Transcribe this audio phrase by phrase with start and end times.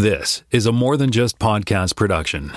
[0.00, 2.52] This is a more than just podcast production.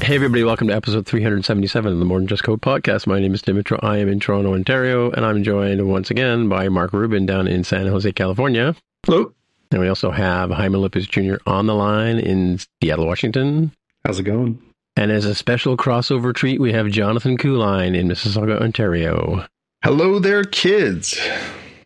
[0.00, 3.06] Hey, everybody, welcome to episode 377 of the More Than Just Code podcast.
[3.06, 3.78] My name is Tim Mitra.
[3.80, 7.62] I am in Toronto, Ontario, and I'm joined once again by Mark Rubin down in
[7.62, 8.74] San Jose, California.
[9.06, 9.32] Hello.
[9.72, 11.36] And we also have Jaime Lopez Jr.
[11.46, 13.72] on the line in Seattle, Washington.
[14.04, 14.60] How's it going?
[14.96, 19.46] And as a special crossover treat, we have Jonathan Kuehlein in Mississauga, Ontario.
[19.82, 21.18] Hello there, kids.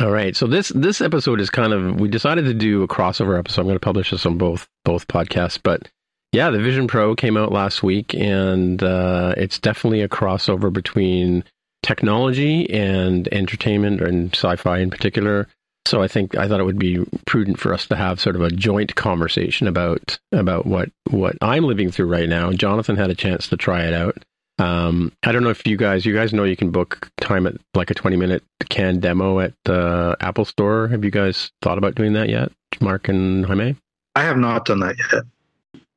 [0.01, 0.37] All right.
[0.37, 3.63] So this this episode is kind of we decided to do a crossover episode.
[3.63, 5.89] I'm going to publish this on both both podcasts, but
[6.33, 11.45] yeah, the Vision Pro came out last week, and uh, it's definitely a crossover between
[11.83, 15.47] technology and entertainment and sci-fi in particular.
[15.87, 18.43] So I think I thought it would be prudent for us to have sort of
[18.43, 22.53] a joint conversation about about what what I'm living through right now.
[22.53, 24.25] Jonathan had a chance to try it out.
[24.59, 27.55] Um, I don't know if you guys you guys know you can book time at
[27.75, 30.89] like a 20 minute can demo at the Apple Store.
[30.89, 33.77] Have you guys thought about doing that yet, Mark and Jaime?
[34.15, 35.25] I have not done that yet.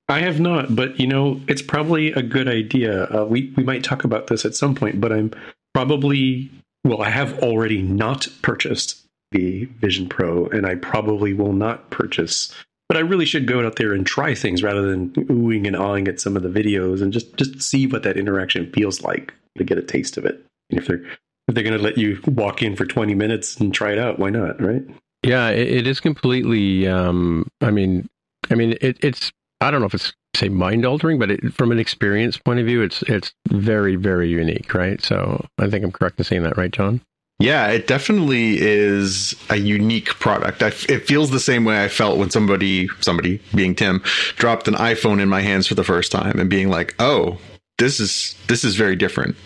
[0.09, 3.05] I have not, but you know, it's probably a good idea.
[3.05, 5.31] Uh, we we might talk about this at some point, but I'm
[5.73, 6.51] probably
[6.83, 8.99] well, I have already not purchased
[9.31, 12.53] the Vision Pro, and I probably will not purchase.
[12.87, 16.07] But I really should go out there and try things rather than oohing and awing
[16.07, 19.63] at some of the videos and just just see what that interaction feels like to
[19.63, 20.43] get a taste of it.
[20.71, 21.03] And if they're
[21.47, 24.19] if they're going to let you walk in for 20 minutes and try it out,
[24.19, 24.83] why not, right?
[25.23, 26.87] Yeah, it, it is completely.
[26.87, 28.07] Um, I mean,
[28.49, 29.31] I mean, it, it's.
[29.61, 32.65] I don't know if it's say mind altering, but it, from an experience point of
[32.65, 35.01] view, it's it's very very unique, right?
[35.01, 37.01] So I think I'm correct in saying that, right, John?
[37.39, 40.61] Yeah, it definitely is a unique product.
[40.61, 44.03] I, it feels the same way I felt when somebody, somebody being Tim,
[44.35, 47.37] dropped an iPhone in my hands for the first time and being like, "Oh,
[47.77, 49.37] this is this is very different."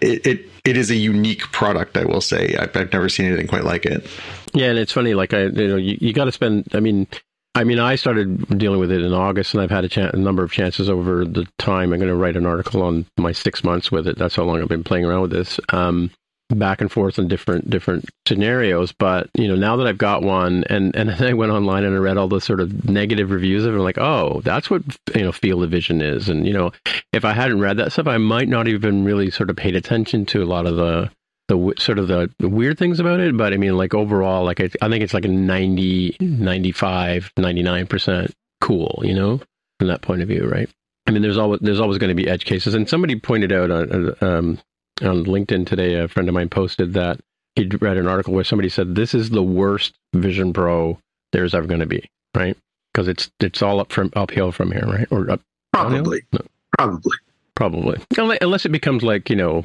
[0.00, 1.96] It it, it is a unique product.
[1.96, 4.04] I will say I've, I've never seen anything quite like it.
[4.52, 5.14] Yeah, and it's funny.
[5.14, 6.66] Like I, you know, you, you got to spend.
[6.74, 7.06] I mean,
[7.54, 10.42] I mean, I started dealing with it in August, and I've had a, a number
[10.42, 11.92] of chances over the time.
[11.92, 14.18] I'm going to write an article on my six months with it.
[14.18, 15.60] That's how long I've been playing around with this.
[15.68, 16.10] Um,
[16.56, 18.92] back and forth in different different scenarios.
[18.92, 21.94] But you know, now that I've got one, and and then I went online and
[21.94, 23.76] I read all the sort of negative reviews of it.
[23.76, 24.82] I'm like, oh, that's what
[25.14, 26.28] you know, field of vision is.
[26.28, 26.72] And you know,
[27.12, 30.26] if I hadn't read that stuff, I might not even really sort of paid attention
[30.26, 31.10] to a lot of the
[31.48, 33.36] the sort of the, weird things about it.
[33.36, 37.86] But I mean, like overall, like I, I think it's like a 90, 95, 99
[37.86, 39.02] percent cool.
[39.02, 39.40] You know,
[39.78, 40.68] from that point of view, right?
[41.06, 43.70] I mean, there's always there's always going to be edge cases, and somebody pointed out
[43.70, 44.58] on um,
[45.02, 47.20] on LinkedIn today, a friend of mine posted that
[47.56, 50.98] he'd read an article where somebody said this is the worst Vision Pro
[51.32, 52.56] there's ever going to be, right?
[52.92, 55.08] Because it's it's all up from uphill from here, right?
[55.10, 55.40] Or up,
[55.72, 56.22] Probably.
[56.32, 56.40] No,
[57.56, 57.98] Probably.
[58.14, 59.64] probably unless it becomes like you know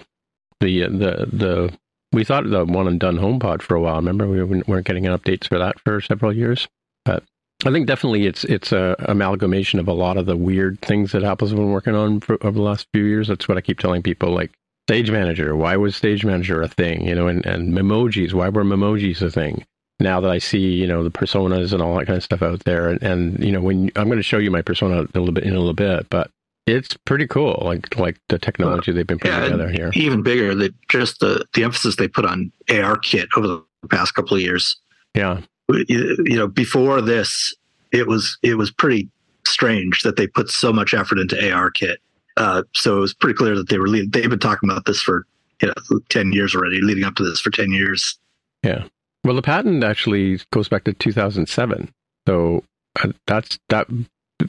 [0.60, 1.78] the uh, the the
[2.12, 3.96] we thought the one and done HomePod for a while.
[3.96, 6.68] Remember we weren't getting updates for that for several years,
[7.06, 7.24] but
[7.66, 11.24] I think definitely it's it's a amalgamation of a lot of the weird things that
[11.24, 13.28] Apple's been working on for, over the last few years.
[13.28, 14.52] That's what I keep telling people, like
[14.88, 15.56] Stage Manager.
[15.56, 17.08] Why was Stage Manager a thing?
[17.08, 18.34] You know, and, and Memojis.
[18.34, 19.66] Why were Memojis a thing?
[20.00, 22.64] Now that I see, you know, the personas and all that kind of stuff out
[22.66, 25.32] there, and, and you know, when I'm going to show you my persona a little
[25.32, 26.30] bit in a little bit, but
[26.66, 29.92] it's pretty cool, like like the technology they've been putting Yeah, together here.
[29.94, 34.36] even bigger, that just the the emphasis they put on ARKit over the past couple
[34.36, 34.76] of years.
[35.16, 37.54] Yeah, You, you know, before this,
[37.92, 39.10] it was it was pretty
[39.46, 41.98] strange that they put so much effort into ARKit.
[42.38, 45.02] Uh, so it was pretty clear that they were lead, they've been talking about this
[45.02, 45.26] for
[45.62, 48.18] you know ten years already, leading up to this for ten years.
[48.64, 48.86] yeah.
[49.26, 51.90] Well, the patent actually goes back to 2007,
[52.28, 52.64] so
[53.02, 53.88] uh, that's that.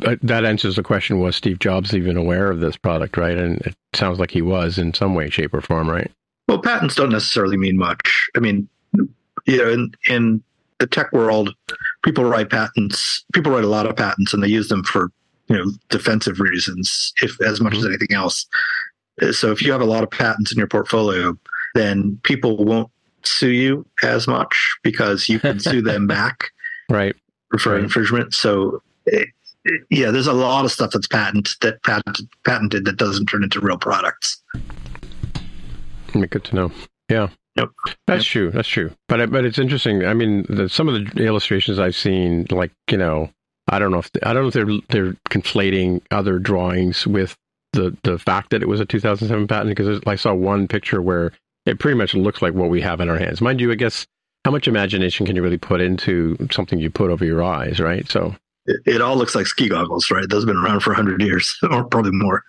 [0.05, 3.39] uh, That answers the question: Was Steve Jobs even aware of this product, right?
[3.39, 6.11] And it sounds like he was in some way, shape, or form, right?
[6.49, 8.29] Well, patents don't necessarily mean much.
[8.37, 8.69] I mean,
[9.47, 10.43] you know, in in
[10.81, 11.55] the tech world,
[12.05, 13.25] people write patents.
[13.33, 15.13] People write a lot of patents, and they use them for
[15.49, 18.47] you know defensive reasons, if as much as anything else.
[19.23, 21.37] Uh, So, if you have a lot of patents in your portfolio,
[21.75, 22.91] then people won't
[23.25, 26.51] sue you as much because you can sue them back
[26.91, 27.15] Right.
[27.59, 27.85] for Right.
[27.85, 28.35] infringement.
[28.35, 28.83] So.
[29.07, 29.29] It,
[29.65, 33.43] it- yeah, there's a lot of stuff that's patent that patented, patented that doesn't turn
[33.43, 34.43] into real products.
[36.13, 36.73] Good to know.
[37.09, 37.29] Yeah.
[37.57, 37.71] Yep.
[38.07, 38.51] That's true.
[38.51, 38.91] That's true.
[39.09, 40.05] But but it's interesting.
[40.05, 43.31] I mean, the, some of the illustrations I've seen, like you know,
[43.75, 47.37] I don't know if I don't know if they're they're conflating other drawings with
[47.73, 51.33] the the fact that it was a 2007 patent because I saw one picture where
[51.67, 53.41] it pretty much looks like what we have in our hands.
[53.41, 54.07] Mind you, I guess
[54.45, 58.09] how much imagination can you really put into something you put over your eyes, right?
[58.09, 58.37] So
[58.67, 60.29] it, it all looks like ski goggles, right?
[60.29, 62.45] Those have been around for 100 years or probably more.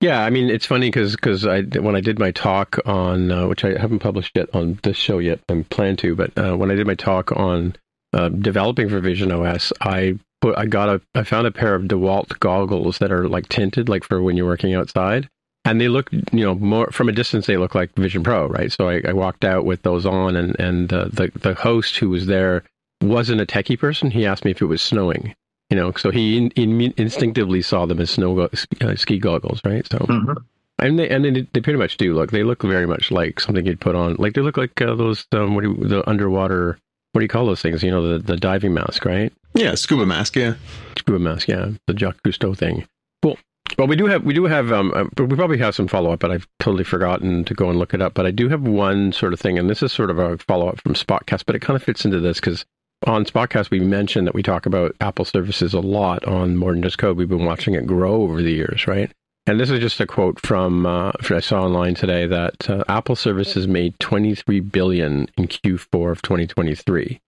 [0.00, 3.46] Yeah, I mean it's funny because because I when I did my talk on uh,
[3.46, 6.70] which I haven't published yet on this show yet, I'm plan to, but uh, when
[6.70, 7.76] I did my talk on
[8.12, 11.84] uh, developing for Vision OS, I put I got a I found a pair of
[11.84, 15.28] DeWalt goggles that are like tinted, like for when you're working outside,
[15.64, 18.72] and they look you know more from a distance they look like Vision Pro, right?
[18.72, 22.10] So I, I walked out with those on, and and uh, the the host who
[22.10, 22.64] was there
[23.02, 24.10] wasn't a techie person.
[24.10, 25.34] He asked me if it was snowing,
[25.70, 28.48] you know, so he in, in, instinctively saw them as snow uh,
[28.94, 29.86] ski goggles, right?
[29.86, 30.32] So, mm-hmm.
[30.78, 32.30] and they and they, they pretty much do look.
[32.30, 34.14] They look very much like something you'd put on.
[34.18, 36.78] Like they look like uh, those um, what do you, the underwater.
[37.12, 37.82] What do you call those things?
[37.82, 39.32] You know, the, the diving mask, right?
[39.56, 40.36] Yeah, scuba mask.
[40.36, 40.54] Yeah,
[40.98, 41.48] scuba mask.
[41.48, 42.86] Yeah, the Jacques Cousteau thing.
[43.22, 43.38] Cool.
[43.78, 46.20] Well, we do have we do have um, uh, we probably have some follow up,
[46.20, 48.14] but I've totally forgotten to go and look it up.
[48.14, 50.68] But I do have one sort of thing, and this is sort of a follow
[50.68, 52.64] up from Spotcast, but it kind of fits into this because
[53.06, 56.82] on Spotcast, we mentioned that we talk about Apple services a lot on More Than
[56.82, 57.16] Just Code.
[57.16, 59.10] We've been watching it grow over the years, right?
[59.46, 63.14] And this is just a quote from uh, I saw online today that uh, Apple
[63.14, 67.20] services made 23 billion in Q4 of 2023,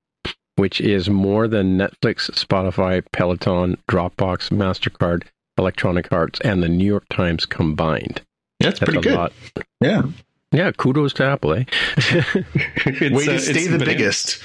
[0.59, 5.25] which is more than Netflix, Spotify, Peloton, Dropbox, Mastercard,
[5.57, 8.23] Electronic Arts, and the New York Times combined.
[8.61, 9.15] That's, that's pretty good.
[9.15, 9.33] Lot.
[9.81, 10.03] Yeah.
[10.51, 11.65] Yeah, kudos to Apple, eh?
[12.87, 14.43] Way to uh, stay the biggest.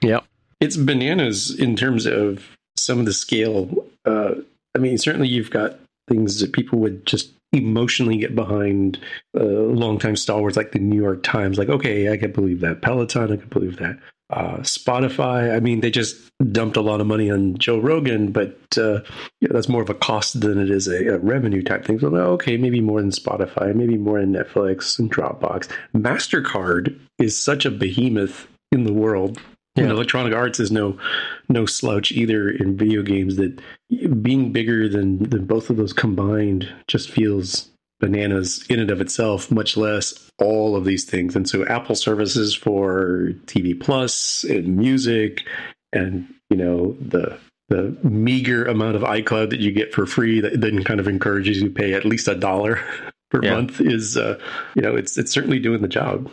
[0.00, 0.24] Yep
[0.64, 3.86] it's bananas in terms of some of the scale.
[4.04, 4.36] Uh,
[4.74, 8.98] I mean, certainly you've got things that people would just emotionally get behind.
[9.38, 12.82] Uh, longtime stalwarts like the New York Times, like, okay, I can believe that.
[12.82, 13.98] Peloton, I can believe that.
[14.30, 16.16] Uh, Spotify, I mean, they just
[16.50, 19.00] dumped a lot of money on Joe Rogan, but uh,
[19.40, 21.98] yeah, that's more of a cost than it is a, a revenue type thing.
[21.98, 25.70] So, okay, maybe more than Spotify, maybe more than Netflix and Dropbox.
[25.94, 29.40] MasterCard is such a behemoth in the world
[29.76, 29.84] yeah.
[29.84, 30.98] And Electronic Arts is no
[31.48, 33.36] no slouch either in video games.
[33.36, 33.60] That
[34.22, 37.70] being bigger than than both of those combined just feels
[38.04, 41.34] bananas in and of itself, much less all of these things.
[41.34, 45.40] And so Apple services for TV Plus and music,
[45.92, 47.38] and you know the
[47.70, 51.62] the meager amount of iCloud that you get for free that then kind of encourages
[51.62, 52.78] you to pay at least a dollar
[53.30, 53.54] per yeah.
[53.54, 54.38] month is uh,
[54.74, 56.30] you know it's it's certainly doing the job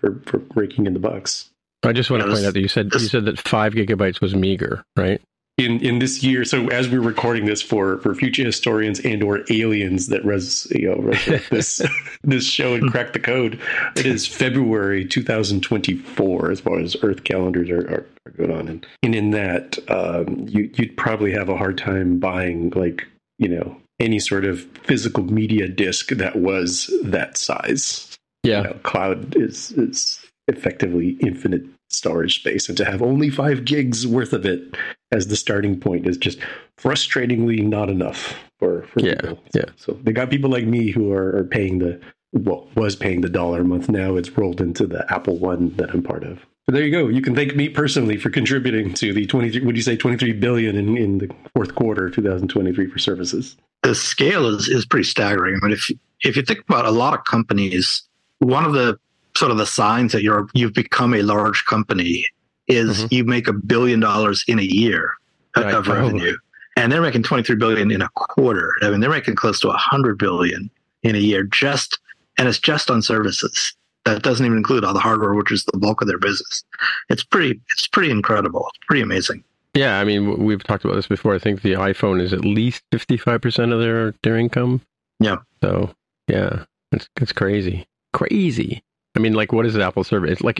[0.00, 1.50] for for raking in the bucks.
[1.82, 3.38] I just want yeah, to point this, out that you said this, you said that
[3.38, 5.20] five gigabytes was meager, right?
[5.56, 9.44] In in this year, so as we're recording this for for future historians and or
[9.50, 11.12] aliens that res you know
[11.50, 11.80] this
[12.24, 13.60] this show and crack the code,
[13.94, 18.86] it is February 2024 as far as Earth calendars are, are, are going on, and
[19.04, 23.06] and in that um, you you'd probably have a hard time buying like
[23.38, 28.18] you know any sort of physical media disc that was that size.
[28.42, 30.18] Yeah, you know, cloud is is
[30.48, 34.76] effectively infinite storage space and to have only five gigs worth of it
[35.12, 36.38] as the starting point is just
[36.76, 39.38] frustratingly not enough for, for yeah, people.
[39.54, 39.66] Yeah.
[39.76, 42.00] So they got people like me who are, are paying the
[42.32, 43.88] well was paying the dollar a month.
[43.88, 46.44] Now it's rolled into the Apple One that I'm part of.
[46.66, 47.08] But there you go.
[47.08, 50.76] You can thank me personally for contributing to the 23 would you say 23 billion
[50.76, 53.56] in, in the fourth quarter 2023 for services.
[53.82, 55.58] The scale is, is pretty staggering.
[55.62, 55.90] I mean if
[56.22, 58.02] if you think about a lot of companies,
[58.38, 58.98] one of the
[59.36, 62.26] sort of the signs that you're you've become a large company
[62.68, 63.14] is mm-hmm.
[63.14, 65.12] you make a billion dollars in a year
[65.56, 65.74] right.
[65.74, 66.36] of revenue.
[66.76, 68.72] And they're making 23 billion in a quarter.
[68.82, 70.70] I mean, they're making close to 100 billion
[71.02, 72.00] in a year just
[72.36, 73.74] and it's just on services.
[74.04, 76.64] That doesn't even include all the hardware, which is the bulk of their business.
[77.08, 78.66] It's pretty it's pretty incredible.
[78.68, 79.44] It's pretty amazing.
[79.74, 81.34] Yeah, I mean, we've talked about this before.
[81.34, 84.82] I think the iPhone is at least 55% of their their income.
[85.20, 85.38] Yeah.
[85.62, 85.94] So,
[86.28, 87.86] yeah, it's it's crazy.
[88.12, 88.82] Crazy.
[89.16, 90.40] I mean, like, what is an Apple service?
[90.40, 90.58] Like,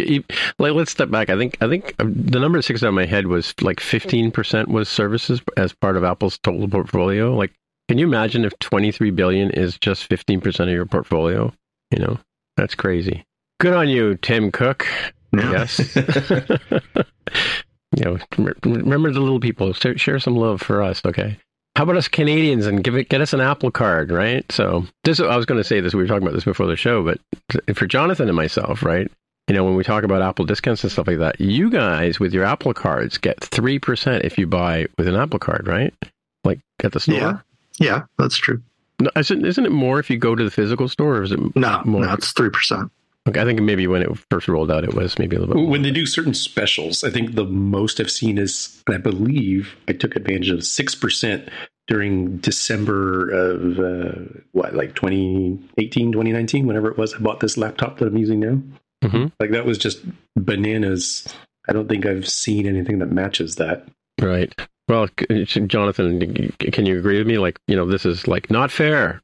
[0.58, 1.28] like, let's step back.
[1.28, 4.30] I think, I think uh, the number six out of my head was like fifteen
[4.30, 7.34] percent was services as part of Apple's total portfolio.
[7.34, 7.52] Like,
[7.88, 11.52] can you imagine if twenty three billion is just fifteen percent of your portfolio?
[11.90, 12.18] You know,
[12.56, 13.25] that's crazy.
[13.58, 14.87] Good on you, Tim Cook.
[15.32, 15.96] Yes.
[17.96, 18.18] you know,
[18.64, 19.73] remember the little people.
[19.73, 21.38] Share some love for us, okay?
[21.76, 24.50] How about us Canadians and give it get us an Apple card, right?
[24.52, 25.95] So this I was going to say this.
[25.95, 29.11] We were talking about this before the show, but for Jonathan and myself, right?
[29.49, 32.33] You know, when we talk about Apple discounts and stuff like that, you guys with
[32.33, 35.93] your Apple cards get three percent if you buy with an Apple card, right?
[36.45, 37.14] Like at the store.
[37.14, 37.38] Yeah,
[37.78, 38.62] yeah, that's true.
[39.00, 41.57] No, isn't, isn't it more if you go to the physical store, or is it
[41.57, 41.83] no?
[41.85, 42.07] More?
[42.07, 42.93] No, it's three percent.
[43.26, 45.62] Okay, I think maybe when it first rolled out, it was maybe a little bit.
[45.62, 45.71] More.
[45.71, 49.93] When they do certain specials, I think the most I've seen is, I believe I
[49.93, 51.49] took advantage of six percent
[51.87, 57.14] during December of uh, what, like 2018, 2019, whenever it was.
[57.14, 58.62] I bought this laptop that I'm using now.
[59.02, 59.26] Mm-hmm.
[59.40, 60.02] Like that was just
[60.37, 61.26] bananas.
[61.69, 63.88] I don't think I've seen anything that matches that.
[64.21, 64.54] Right.
[64.87, 65.09] Well,
[65.47, 67.38] Jonathan, can you agree with me?
[67.38, 69.19] Like, you know, this is like not fair.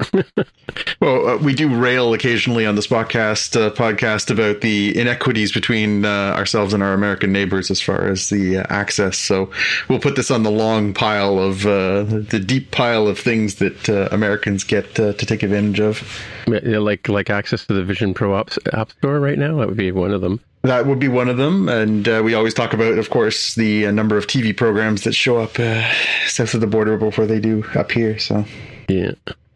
[1.00, 6.06] well, uh, we do rail occasionally on this podcast uh, podcast about the inequities between
[6.06, 9.18] uh, ourselves and our American neighbors as far as the uh, access.
[9.18, 9.50] So
[9.90, 13.86] we'll put this on the long pile of uh, the deep pile of things that
[13.86, 16.22] uh, Americans get to take advantage of.
[16.46, 19.58] Like like access to the Vision Pro app, app Store right now.
[19.58, 20.40] That would be one of them.
[20.62, 21.68] That would be one of them.
[21.68, 25.14] And uh, we always talk about, of course, the uh, number of TV programs that
[25.14, 25.88] show up uh,
[26.26, 28.18] south of the border before they do up here.
[28.18, 28.44] So,
[28.88, 29.12] yeah.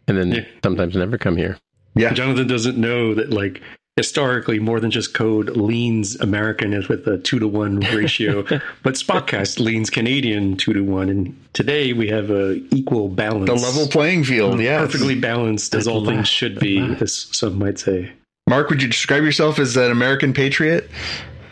[0.07, 0.45] And then yeah.
[0.63, 1.57] sometimes never come here.
[1.95, 2.13] Yeah.
[2.13, 3.61] Jonathan doesn't know that, like,
[3.95, 8.43] historically, more than just code leans American is with a two to one ratio,
[8.83, 11.09] but Spotcast leans Canadian two to one.
[11.09, 13.49] And today we have a equal balance.
[13.49, 14.79] The level playing field, yeah.
[14.79, 18.11] Perfectly balanced, as all things should be, as some might say.
[18.47, 20.87] Mark, would you describe yourself as an American patriot?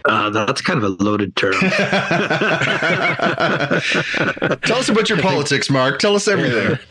[0.06, 1.54] Uh, that's kind of a loaded term.
[4.62, 6.00] Tell us about your politics, Mark.
[6.00, 6.78] Tell us everything.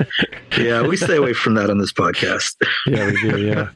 [0.58, 2.56] Yeah, we stay away from that on this podcast.
[2.86, 3.40] Yeah, we do.
[3.40, 3.70] Yeah,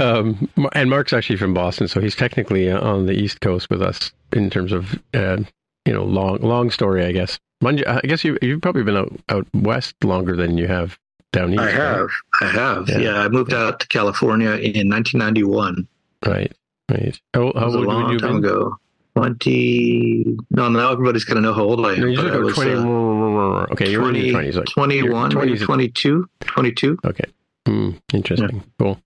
[0.00, 4.12] um, and Mark's actually from Boston, so he's technically on the East Coast with us
[4.32, 5.38] in terms of uh,
[5.84, 7.36] you know long long story, I guess.
[7.66, 10.96] I guess you you've probably been out, out west longer than you have
[11.34, 11.62] down east.
[11.62, 12.08] I have.
[12.40, 12.42] Right?
[12.42, 12.88] I have.
[12.88, 12.98] Yeah.
[12.98, 13.16] yeah.
[13.20, 15.86] I moved out to California in 1991.
[16.26, 16.52] Right.
[16.90, 17.20] Right.
[17.34, 18.50] How, how old a long you time been?
[18.50, 18.76] ago.
[19.16, 20.38] 20.
[20.50, 22.00] No, now everybody's going to know how old I am.
[22.00, 22.72] No, you I was, 20.
[22.72, 24.54] Uh, okay, you're 20, in your 20s.
[24.54, 25.62] Like, 21, 20s.
[25.62, 26.28] 22.
[26.40, 26.98] 22.
[27.04, 27.24] Okay.
[27.66, 28.56] Mm, interesting.
[28.56, 28.62] Yeah.
[28.78, 29.00] Cool.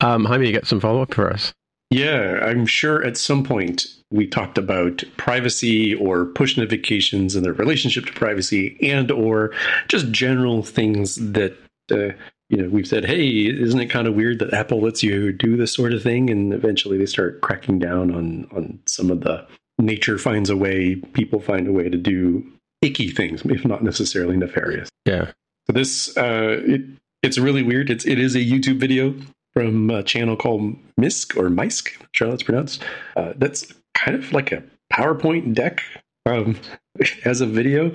[0.00, 1.54] Um, Jaime, you got some follow up for us?
[1.90, 7.52] Yeah, I'm sure at some point we talked about privacy or push notifications and their
[7.52, 9.52] relationship to privacy and or
[9.88, 11.56] just general things that
[11.92, 12.12] uh,
[12.48, 15.56] you know we've said hey isn't it kind of weird that apple lets you do
[15.56, 16.30] this sort of thing?
[16.30, 19.46] And eventually they start cracking down on on some of the
[19.78, 22.44] nature finds a way people find a way to do
[22.82, 24.88] icky things if not necessarily nefarious.
[25.06, 25.30] Yeah.
[25.66, 26.82] So this uh it
[27.22, 27.90] it's really weird.
[27.90, 29.14] It's it is a youtube video
[29.52, 32.84] from a channel called Mysk or Mysk, I'm sure that's pronounced.
[33.16, 35.82] Uh, that's kind of like a PowerPoint deck
[36.26, 36.58] um,
[37.24, 37.92] as a video.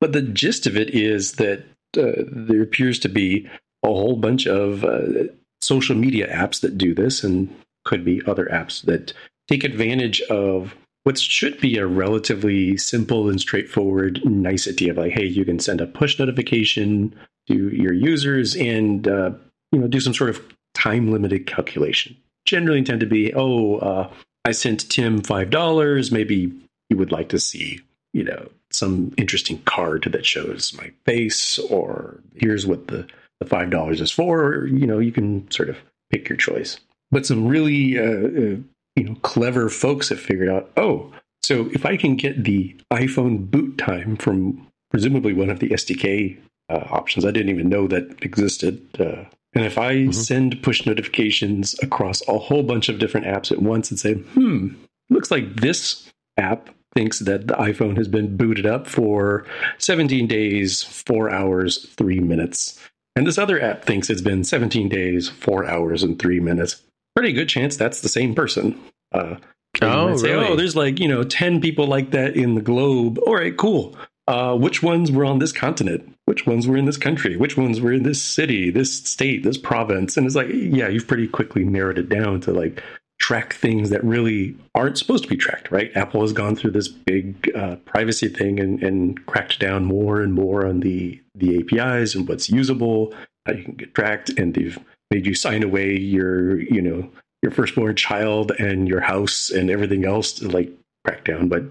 [0.00, 1.64] But the gist of it is that
[1.96, 3.48] uh, there appears to be
[3.84, 5.24] a whole bunch of uh,
[5.60, 9.12] social media apps that do this, and could be other apps that
[9.48, 15.24] take advantage of what should be a relatively simple and straightforward nicety of like, hey,
[15.24, 17.14] you can send a push notification
[17.48, 19.30] to your users and uh,
[19.72, 20.40] you know do some sort of
[20.74, 22.16] time limited calculation.
[22.44, 24.10] Generally tend to be, oh, uh,
[24.44, 26.10] I sent Tim five dollars.
[26.10, 26.52] Maybe
[26.90, 27.80] you would like to see,
[28.12, 33.06] you know, some interesting card that shows my face, or here's what the
[33.40, 34.42] the five dollars is for.
[34.42, 35.76] Or, you know, you can sort of
[36.10, 36.78] pick your choice.
[37.10, 38.56] But some really, uh, uh,
[38.96, 43.50] you know, clever folks have figured out, oh, so if I can get the iPhone
[43.50, 48.22] boot time from presumably one of the SDK uh, options, I didn't even know that
[48.22, 48.80] existed.
[48.98, 50.12] Uh, and if I mm-hmm.
[50.12, 54.68] send push notifications across a whole bunch of different apps at once and say, hmm,
[55.10, 59.44] looks like this app thinks that the iPhone has been booted up for
[59.78, 62.78] 17 days, four hours, three minutes.
[63.16, 66.82] And this other app thinks it's been 17 days, four hours, and three minutes.
[67.14, 68.78] Pretty good chance that's the same person.
[69.12, 69.36] Uh,
[69.82, 70.46] oh, say, really?
[70.46, 73.18] oh, there's like, you know, 10 people like that in the globe.
[73.26, 73.96] All right, cool.
[74.28, 76.14] Uh, which ones were on this continent?
[76.26, 77.36] Which ones were in this country?
[77.36, 80.16] Which ones were in this city, this state, this province?
[80.16, 82.82] And it's like, yeah, you've pretty quickly narrowed it down to like
[83.22, 85.90] track things that really aren't supposed to be tracked, right?
[85.96, 90.34] Apple has gone through this big uh, privacy thing and, and, cracked down more and
[90.34, 93.14] more on the the APIs and what's usable,
[93.46, 94.78] how you can get tracked, and they've
[95.10, 97.08] made you sign away your, you know,
[97.42, 100.70] your firstborn child and your house and everything else to like
[101.04, 101.48] crack down.
[101.48, 101.64] But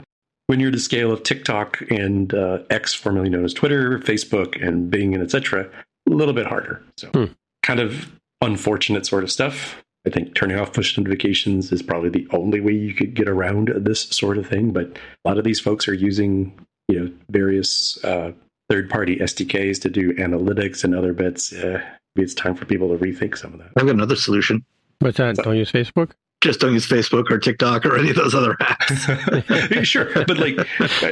[0.51, 4.91] when you're the scale of TikTok and uh, X, formerly known as Twitter, Facebook, and
[4.91, 5.70] Bing, and etc.,
[6.10, 6.84] a little bit harder.
[6.98, 7.25] So, hmm.
[7.63, 9.81] kind of unfortunate sort of stuff.
[10.05, 13.72] I think turning off push notifications is probably the only way you could get around
[13.77, 14.74] this sort of thing.
[14.74, 14.88] But
[15.24, 18.34] a lot of these folks are using, you know, various uh,
[18.70, 21.53] third-party SDKs to do analytics and other bits.
[21.53, 21.81] Uh,
[22.17, 23.70] maybe it's time for people to rethink some of that.
[23.77, 24.65] I've got another solution.
[25.00, 25.38] What's that?
[25.38, 26.12] So, Don't use Facebook?
[26.42, 29.84] Just don't use Facebook or TikTok or any of those other apps.
[29.86, 30.60] sure, but like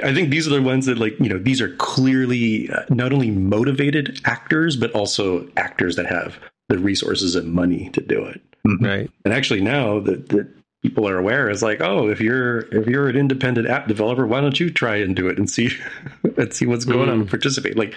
[0.03, 3.13] I think these are the ones that like you know these are clearly uh, not
[3.13, 8.41] only motivated actors but also actors that have the resources and money to do it.
[8.67, 8.85] Mm-hmm.
[8.85, 9.11] Right.
[9.23, 10.47] And actually now that that
[10.81, 14.41] people are aware is like, oh, if you're if you're an independent app developer, why
[14.41, 15.71] don't you try and do it and see
[16.37, 17.11] and see what's going mm.
[17.11, 17.77] on and participate?
[17.77, 17.95] Like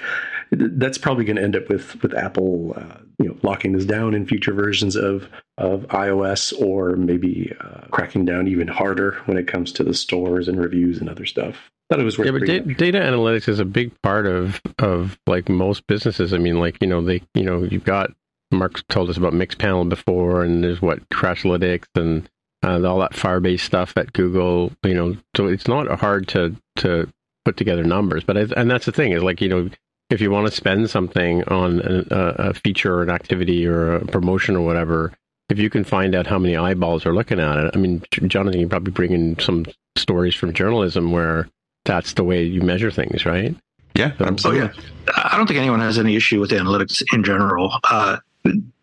[0.51, 4.15] that's probably going to end up with with Apple, uh, you know, locking this down
[4.15, 9.47] in future versions of of iOS, or maybe uh, cracking down even harder when it
[9.47, 11.71] comes to the stores and reviews and other stuff.
[11.91, 15.19] Thought it was worth yeah, but da- data analytics is a big part of of
[15.27, 16.33] like most businesses.
[16.33, 18.11] I mean, like you know, they you know you've got
[18.51, 22.29] Mark told us about Mixpanel before, and there's what Crashlytics and
[22.63, 24.73] uh, all that Firebase stuff at Google.
[24.85, 27.09] You know, so it's not hard to to
[27.45, 28.25] put together numbers.
[28.25, 29.71] But I, and that's the thing is like you know
[30.13, 34.07] if you want to spend something on a, a, feature or an activity or a
[34.07, 35.13] promotion or whatever,
[35.49, 38.61] if you can find out how many eyeballs are looking at it, I mean, Jonathan,
[38.61, 39.67] you probably bring in some
[39.97, 41.49] stories from journalism where
[41.85, 43.57] that's the way you measure things, right?
[43.95, 44.63] Yeah, absolutely.
[44.63, 44.73] Oh,
[45.09, 45.13] yeah.
[45.33, 48.19] I don't think anyone has any issue with analytics in general, uh,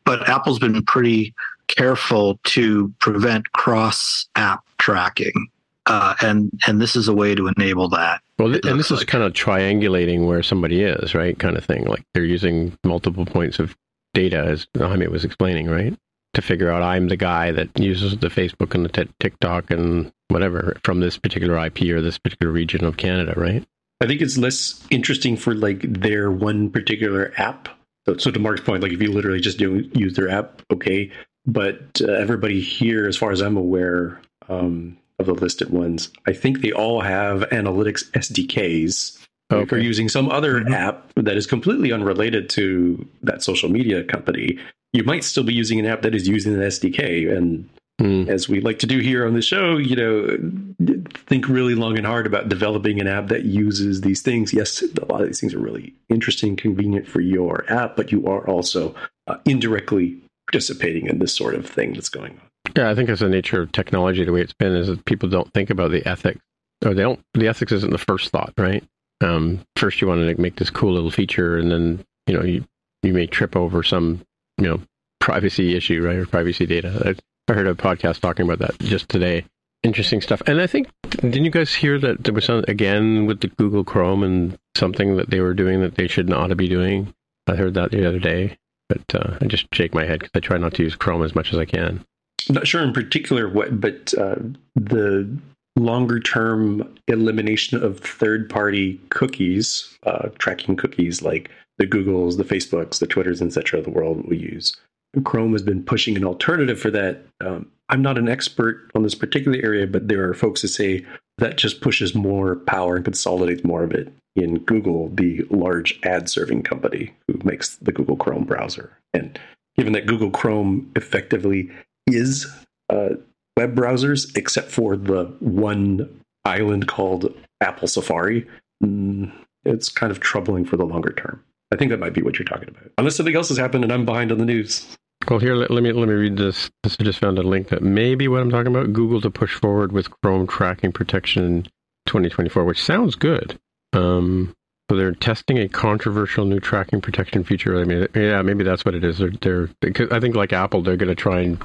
[0.05, 1.33] but Apple's been pretty
[1.67, 5.47] careful to prevent cross app tracking.
[5.89, 8.21] Uh, and and this is a way to enable that.
[8.37, 8.99] Well, th- and this like.
[8.99, 11.37] is kind of triangulating where somebody is, right?
[11.37, 11.85] Kind of thing.
[11.85, 13.75] Like they're using multiple points of
[14.13, 15.97] data, as Jaime was explaining, right?
[16.35, 20.11] To figure out I'm the guy that uses the Facebook and the t- TikTok and
[20.27, 23.65] whatever from this particular IP or this particular region of Canada, right?
[23.99, 27.67] I think it's less interesting for like their one particular app.
[28.05, 31.11] So, so to Mark's point, like if you literally just do use their app, okay.
[31.47, 36.09] But uh, everybody here, as far as I'm aware, um, of the listed ones.
[36.25, 39.19] I think they all have analytics SDKs
[39.51, 39.67] okay.
[39.67, 40.73] for using some other mm-hmm.
[40.73, 44.57] app that is completely unrelated to that social media company.
[44.93, 47.35] You might still be using an app that is using an SDK.
[47.35, 47.69] And
[48.01, 48.27] mm.
[48.27, 52.07] as we like to do here on the show, you know, think really long and
[52.07, 54.53] hard about developing an app that uses these things.
[54.53, 58.25] Yes, a lot of these things are really interesting, convenient for your app, but you
[58.25, 58.95] are also
[59.27, 62.48] uh, indirectly participating in this sort of thing that's going on.
[62.75, 64.23] Yeah, I think it's the nature of technology.
[64.23, 66.41] The way it's been is that people don't think about the ethics,
[66.85, 67.19] or they don't.
[67.33, 68.83] The ethics isn't the first thought, right?
[69.21, 72.65] Um, first, you want to make this cool little feature, and then you know you
[73.03, 74.21] you may trip over some
[74.57, 74.81] you know
[75.19, 77.01] privacy issue, right, or privacy data.
[77.05, 79.45] I, I heard a podcast talking about that just today.
[79.81, 80.41] Interesting stuff.
[80.45, 83.83] And I think didn't you guys hear that there was some again with the Google
[83.83, 87.13] Chrome and something that they were doing that they should not be doing?
[87.47, 88.57] I heard that the other day,
[88.89, 91.33] but uh, I just shake my head because I try not to use Chrome as
[91.33, 92.05] much as I can.
[92.47, 94.35] Not sure in particular what, but uh,
[94.75, 95.29] the
[95.75, 102.99] longer term elimination of third party cookies, uh, tracking cookies like the Googles, the Facebooks,
[102.99, 103.79] the Twitters, etc.
[103.79, 104.75] of the world we use.
[105.23, 107.25] Chrome has been pushing an alternative for that.
[107.41, 111.05] Um, I'm not an expert on this particular area, but there are folks that say
[111.39, 116.29] that just pushes more power and consolidates more of it in Google, the large ad
[116.29, 118.95] serving company who makes the Google Chrome browser.
[119.13, 119.39] And
[119.75, 121.71] given that Google Chrome effectively
[122.13, 122.47] is
[122.89, 123.09] uh,
[123.57, 128.47] web browsers, except for the one island called Apple Safari.
[128.83, 129.31] Mm,
[129.65, 131.43] it's kind of troubling for the longer term.
[131.71, 132.91] I think that might be what you're talking about.
[132.97, 134.97] Unless something else has happened and I'm behind on the news.
[135.29, 136.71] Well, here let, let me let me read this.
[136.83, 138.93] I just found a link that may be what I'm talking about.
[138.93, 141.63] Google to push forward with Chrome tracking protection in
[142.07, 143.59] 2024, which sounds good.
[143.93, 144.55] Um,
[144.89, 147.79] so they're testing a controversial new tracking protection feature.
[147.79, 149.19] I mean, yeah, maybe that's what it is.
[149.19, 149.69] They're, they're
[150.11, 151.61] I think like Apple, they're going to try and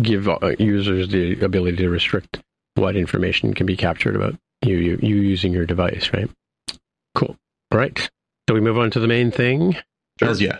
[0.00, 2.40] give uh, users the ability to restrict
[2.74, 4.34] what information can be captured about
[4.64, 6.30] you, you, you using your device, right?
[7.14, 7.36] Cool.
[7.70, 7.98] All right.
[8.48, 9.76] So we move on to the main thing.
[10.18, 10.34] Sure.
[10.34, 10.58] Yeah.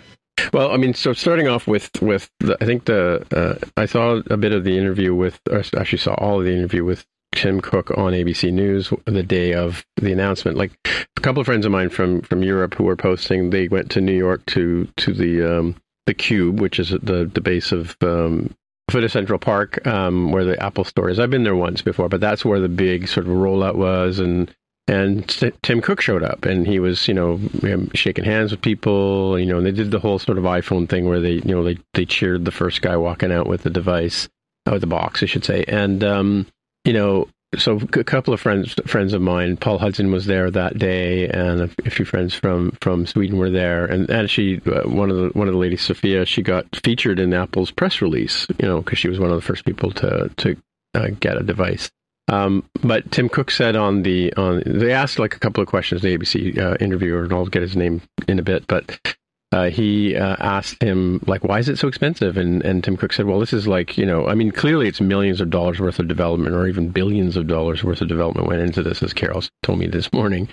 [0.52, 4.20] Well, I mean, so starting off with with the, I think the uh, I saw
[4.30, 7.60] a bit of the interview with, or actually saw all of the interview with Tim
[7.60, 10.56] Cook on ABC News the day of the announcement.
[10.56, 13.90] Like a couple of friends of mine from from Europe who were posting, they went
[13.92, 15.76] to New York to to the um,
[16.06, 18.54] the Cube, which is the the base of um,
[18.92, 21.18] foot of Central Park, um, where the Apple store is.
[21.18, 24.54] I've been there once before, but that's where the big sort of rollout was, and
[24.86, 25.26] and
[25.62, 27.40] Tim Cook showed up, and he was you know
[27.94, 31.08] shaking hands with people, you know, and they did the whole sort of iPhone thing
[31.08, 34.28] where they you know they they cheered the first guy walking out with the device,
[34.68, 36.46] uh, with the box, I should say, and um,
[36.84, 40.78] you know so a couple of friends friends of mine, Paul Hudson was there that
[40.78, 43.84] day, and a, few friends from, from Sweden were there.
[43.84, 47.34] And actually, uh, one of the one of the ladies, Sophia, she got featured in
[47.34, 50.56] Apple's press release, you know, because she was one of the first people to to
[50.94, 51.90] uh, get a device.
[52.28, 56.02] Um, but Tim Cook said on the on they asked like a couple of questions
[56.02, 58.98] the ABC uh, interviewer, and I'll get his name in a bit, but
[59.52, 63.12] uh, he uh, asked him like, "Why is it so expensive?" And and Tim Cook
[63.12, 65.98] said, "Well, this is like you know, I mean, clearly it's millions of dollars worth
[65.98, 69.42] of development, or even billions of dollars worth of development went into this, as Carol
[69.62, 70.48] told me this morning.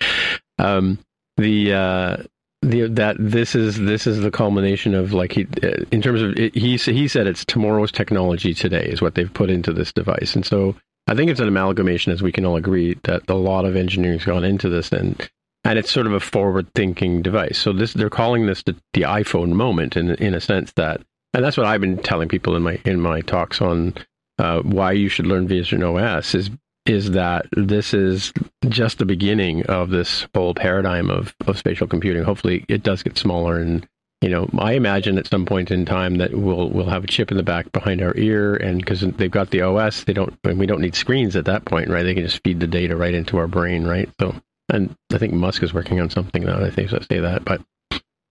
[0.58, 1.00] Um,
[1.38, 2.18] the uh,
[2.62, 6.38] the that this is this is the culmination of like he uh, in terms of
[6.38, 10.36] it, he he said it's tomorrow's technology today is what they've put into this device,
[10.36, 10.76] and so."
[11.08, 14.26] I think it's an amalgamation, as we can all agree, that a lot of engineering's
[14.26, 15.28] gone into this, and
[15.64, 17.58] and it's sort of a forward-thinking device.
[17.58, 21.02] So this they're calling this the, the iPhone moment in in a sense that
[21.34, 23.94] and that's what I've been telling people in my in my talks on
[24.40, 26.50] uh, why you should learn Vision OS is
[26.86, 28.34] is that this is
[28.68, 32.24] just the beginning of this whole paradigm of, of spatial computing.
[32.24, 33.88] Hopefully, it does get smaller, and
[34.22, 37.32] you know, I imagine at some point in time that we'll we'll have a chip
[37.32, 40.58] in the back behind our ear, and because they've got the OS, they don't, and
[40.58, 42.04] we don't need screens at that point, right?
[42.04, 44.10] They can just feed the data right into our brain, right?
[44.20, 44.36] So,
[44.70, 46.64] and I think Musk is working on something now.
[46.64, 47.62] I think I say that, but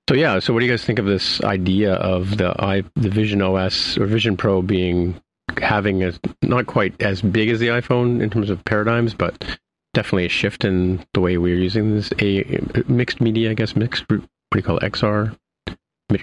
[0.09, 0.39] so yeah.
[0.39, 3.99] So what do you guys think of this idea of the i the Vision OS
[3.99, 5.21] or Vision Pro being
[5.61, 9.59] having a not quite as big as the iPhone in terms of paradigms, but
[9.95, 14.05] definitely a shift in the way we're using this a mixed media, I guess mixed
[14.09, 14.21] what
[14.53, 15.37] do you call it, XR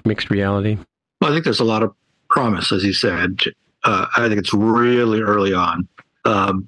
[0.06, 0.78] mixed reality.
[1.22, 1.94] Well, I think there's a lot of
[2.30, 3.40] promise, as you said.
[3.84, 5.88] Uh, I think it's really early on.
[6.26, 6.68] Um,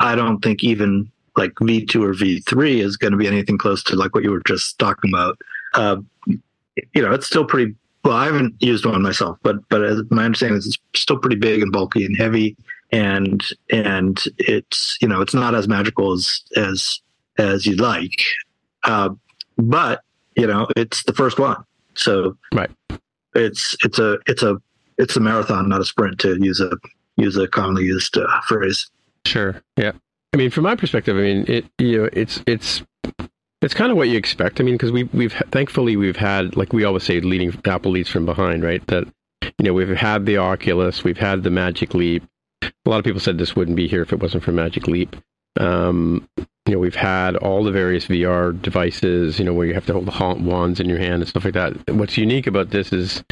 [0.00, 3.96] I don't think even like V2 or V3 is going to be anything close to
[3.96, 5.38] like what you were just talking about.
[5.74, 10.02] Uh, you know, it's still pretty well, I haven't used one myself, but but as
[10.10, 12.54] my understanding is it's still pretty big and bulky and heavy,
[12.92, 17.00] and and it's you know it's not as magical as as
[17.38, 18.22] as you'd like,
[18.84, 19.08] uh,
[19.56, 20.02] but
[20.36, 21.56] you know it's the first one,
[21.94, 22.70] so right.
[23.34, 24.60] It's it's a it's a
[24.98, 26.76] it's a marathon, not a sprint, to use a
[27.16, 28.90] use a commonly used uh, phrase.
[29.24, 29.62] Sure.
[29.76, 29.92] Yeah.
[30.34, 32.82] I mean, from my perspective, I mean, it you know, it's it's
[33.62, 34.60] it's kind of what you expect.
[34.60, 38.08] I mean, because we, we've thankfully we've had like we always say, leading Apple leads
[38.08, 38.84] from behind, right?
[38.88, 39.04] That
[39.42, 42.24] you know we've had the Oculus, we've had the Magic Leap.
[42.62, 45.14] A lot of people said this wouldn't be here if it wasn't for Magic Leap.
[45.60, 49.86] Um, you know, we've had all the various VR devices, you know, where you have
[49.86, 51.94] to hold the wands in your hand and stuff like that.
[51.94, 53.22] What's unique about this is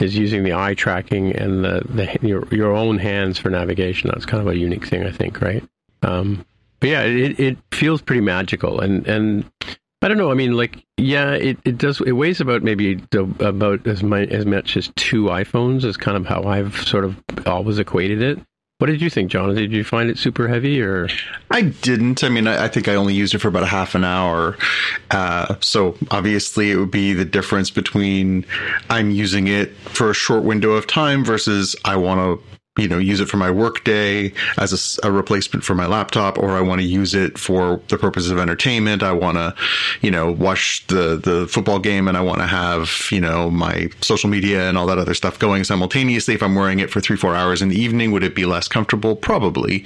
[0.00, 4.10] is using the eye tracking and the, the your your own hands for navigation.
[4.12, 5.62] That's kind of a unique thing, I think, right?
[6.02, 6.44] Um,
[6.80, 9.50] but yeah, it, it feels pretty magical, and and
[10.00, 10.30] I don't know.
[10.30, 12.00] I mean, like, yeah, it, it does.
[12.00, 13.02] It weighs about maybe
[13.40, 15.84] about as much as much as two iPhones.
[15.84, 18.38] Is kind of how I've sort of always equated it.
[18.78, 19.52] What did you think, John?
[19.56, 21.08] Did you find it super heavy, or
[21.50, 22.22] I didn't.
[22.22, 24.56] I mean, I, I think I only used it for about a half an hour.
[25.10, 28.46] Uh, so obviously, it would be the difference between
[28.88, 32.98] I'm using it for a short window of time versus I want to you know
[32.98, 36.80] use it for my workday as a, a, replacement for my laptop or i want
[36.80, 39.02] to use it for the purposes of entertainment.
[39.02, 39.54] I want to
[40.00, 43.88] you know watch the the football game and i want to have you know my
[44.00, 46.34] social media and all that other stuff going simultaneously.
[46.34, 48.68] If i'm wearing it for three four hours in the evening would it be less
[48.68, 49.16] comfortable?
[49.16, 49.84] Probably.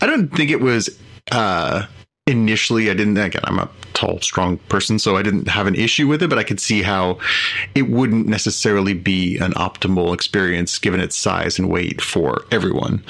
[0.00, 0.98] I don't think it was
[1.30, 1.86] uh
[2.26, 6.06] initially I didn't again I'm a tall strong person so I didn't have an issue
[6.06, 7.18] with it but I could see how
[7.74, 13.04] it wouldn't necessarily be an optimal experience given its size and weight for everyone.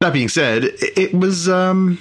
[0.00, 1.98] That being said, it was um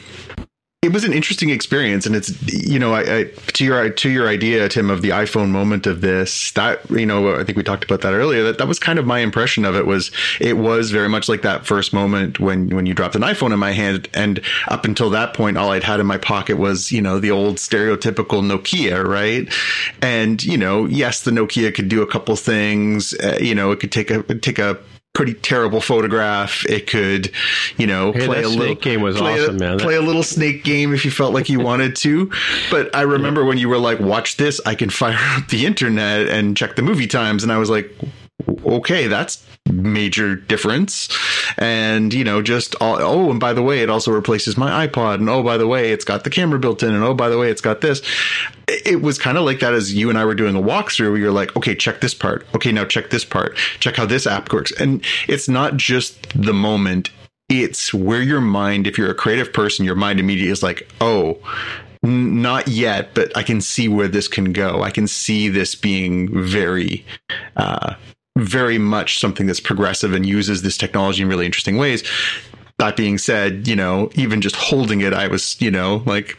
[0.84, 4.28] it was an interesting experience and it's you know I, I, to your to your
[4.28, 7.84] idea tim of the iphone moment of this that you know i think we talked
[7.84, 10.92] about that earlier that that was kind of my impression of it was it was
[10.92, 14.08] very much like that first moment when when you dropped an iphone in my hand
[14.14, 17.32] and up until that point all i'd had in my pocket was you know the
[17.32, 19.52] old stereotypical nokia right?
[20.02, 23.80] And you know yes the nokia could do a couple things uh, you know it
[23.80, 24.78] could take a take a
[25.18, 26.64] pretty terrible photograph.
[26.68, 27.32] It could,
[27.76, 29.80] you know, hey, play a little game was awesome, a, man.
[29.80, 32.32] Play a little snake game if you felt like you wanted to.
[32.70, 33.48] But I remember yeah.
[33.48, 34.62] when you were like, "Watch this!
[34.64, 37.92] I can fire up the internet and check the movie times," and I was like,
[38.66, 41.10] "Okay, that's major difference."
[41.58, 45.16] And you know, just all, oh, and by the way, it also replaces my iPod,
[45.16, 47.38] and oh, by the way, it's got the camera built in, and oh, by the
[47.38, 48.02] way, it's got this
[48.68, 51.32] it was kind of like that as you and I were doing a walkthrough you're
[51.32, 52.46] like, okay, check this part.
[52.54, 53.56] Okay, now check this part.
[53.80, 54.72] Check how this app works.
[54.74, 57.10] And it's not just the moment,
[57.50, 61.38] it's where your mind, if you're a creative person, your mind immediately is like, oh,
[62.04, 64.84] not yet, but I can see where this can go.
[64.84, 67.06] I can see this being very,
[67.56, 67.96] uh,
[68.38, 72.04] very much something that's progressive and uses this technology in really interesting ways
[72.80, 76.38] that being said, you know, even just holding it, I was, you know, like,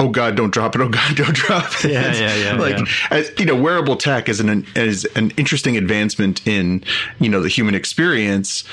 [0.00, 0.80] oh God, don't drop it.
[0.80, 1.92] Oh God, don't drop it.
[1.92, 2.52] Yeah, yeah, yeah.
[2.60, 2.84] like, yeah.
[3.10, 6.82] As, you know, wearable tech is an, is an interesting advancement in,
[7.20, 8.64] you know, the human experience.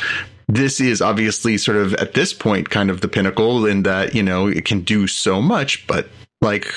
[0.48, 4.24] This is obviously sort of at this point kind of the pinnacle in that, you
[4.24, 6.10] know, it can do so much, but
[6.42, 6.68] like,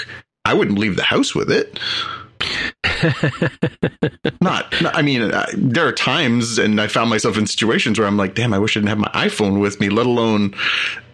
[0.44, 1.80] I wouldn't leave the house with it.
[4.40, 8.08] not, not, I mean, I, there are times, and I found myself in situations where
[8.08, 10.54] I'm like, damn, I wish I didn't have my iPhone with me, let alone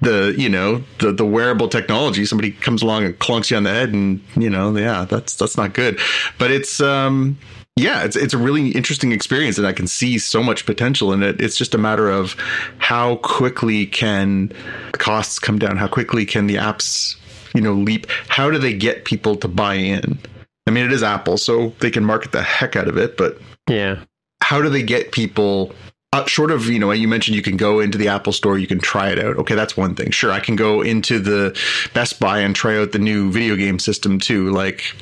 [0.00, 2.24] the, you know, the, the wearable technology.
[2.24, 5.56] Somebody comes along and clunks you on the head, and, you know, yeah, that's, that's
[5.56, 5.98] not good.
[6.38, 7.38] But it's, um,
[7.76, 11.22] yeah, it's it's a really interesting experience, and I can see so much potential in
[11.22, 11.40] it.
[11.40, 12.36] It's just a matter of
[12.76, 14.52] how quickly can
[14.92, 17.16] costs come down, how quickly can the apps,
[17.54, 18.08] you know, leap.
[18.28, 20.18] How do they get people to buy in?
[20.66, 23.38] I mean, it is Apple, so they can market the heck out of it, but
[23.68, 24.04] yeah.
[24.42, 25.74] how do they get people
[26.12, 28.66] uh, short of you know you mentioned you can go into the apple store you
[28.66, 29.36] can try it out.
[29.38, 30.10] Okay that's one thing.
[30.10, 31.58] Sure i can go into the
[31.94, 34.50] best buy and try out the new video game system too.
[34.50, 34.94] Like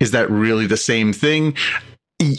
[0.00, 1.56] is that really the same thing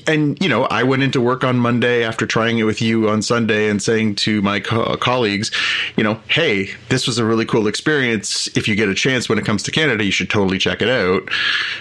[0.08, 3.22] and you know i went into work on monday after trying it with you on
[3.22, 5.52] sunday and saying to my co- colleagues
[5.96, 9.38] you know hey this was a really cool experience if you get a chance when
[9.38, 11.30] it comes to canada you should totally check it out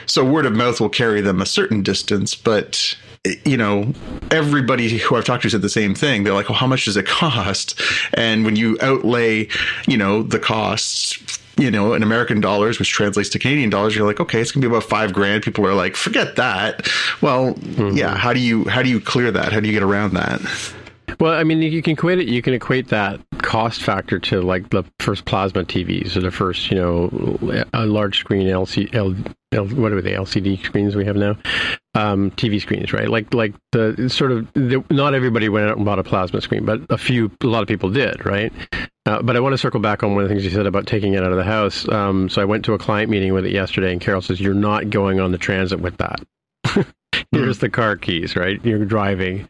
[0.05, 2.97] so word of mouth will carry them a certain distance but
[3.45, 3.93] you know,
[4.31, 6.25] everybody who I've talked to said the same thing.
[6.25, 7.81] They're like, well, how much does it cost?
[8.15, 9.49] And when you outlay,
[9.87, 11.19] you know, the costs,
[11.57, 14.67] you know, in American dollars, which translates to Canadian dollars, you're like, okay, it's gonna
[14.67, 15.43] be about five grand.
[15.43, 16.89] People are like, forget that.
[17.21, 17.97] Well, mm-hmm.
[17.97, 18.17] yeah.
[18.17, 19.53] How do you how do you clear that?
[19.53, 20.41] How do you get around that?
[21.19, 22.29] Well, I mean, you can equate it.
[22.29, 26.71] You can equate that cost factor to like the first plasma TVs or the first,
[26.71, 29.15] you know, a large screen LC, L,
[29.53, 31.39] L, what are they LCD screens we have now,
[31.95, 33.09] um, TV screens, right?
[33.09, 36.65] Like like the sort of the, not everybody went out and bought a plasma screen,
[36.65, 38.53] but a few, a lot of people did, right?
[39.07, 40.87] Uh, but I want to circle back on one of the things you said about
[40.87, 41.89] taking it out of the house.
[41.89, 44.55] Um, so I went to a client meeting with it yesterday, and Carol says, "You're
[44.55, 46.21] not going on the transit with that."
[47.31, 48.63] Here's the car keys, right?
[48.65, 49.49] You're driving.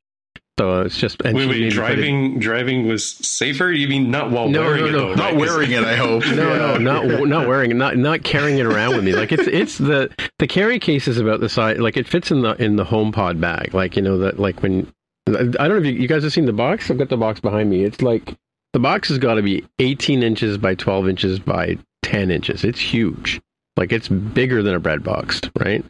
[0.58, 3.70] So it's just wait, wait, driving driving was safer.
[3.70, 4.92] You mean not while no, wearing no, no, it?
[4.92, 5.36] Though, not right?
[5.36, 5.84] wearing it.
[5.84, 6.26] I hope.
[6.26, 7.74] no, no, not not wearing it.
[7.74, 9.12] Not not carrying it around with me.
[9.12, 11.78] Like it's it's the the carry case is about the size.
[11.78, 13.74] Like it fits in the in the HomePod bag.
[13.74, 14.90] Like you know that like when
[15.28, 16.90] I don't know if you, you guys have seen the box.
[16.90, 17.84] I've got the box behind me.
[17.84, 18.34] It's like
[18.72, 22.64] the box has got to be 18 inches by 12 inches by 10 inches.
[22.64, 23.40] It's huge.
[23.76, 25.84] Like it's bigger than a bread box, right?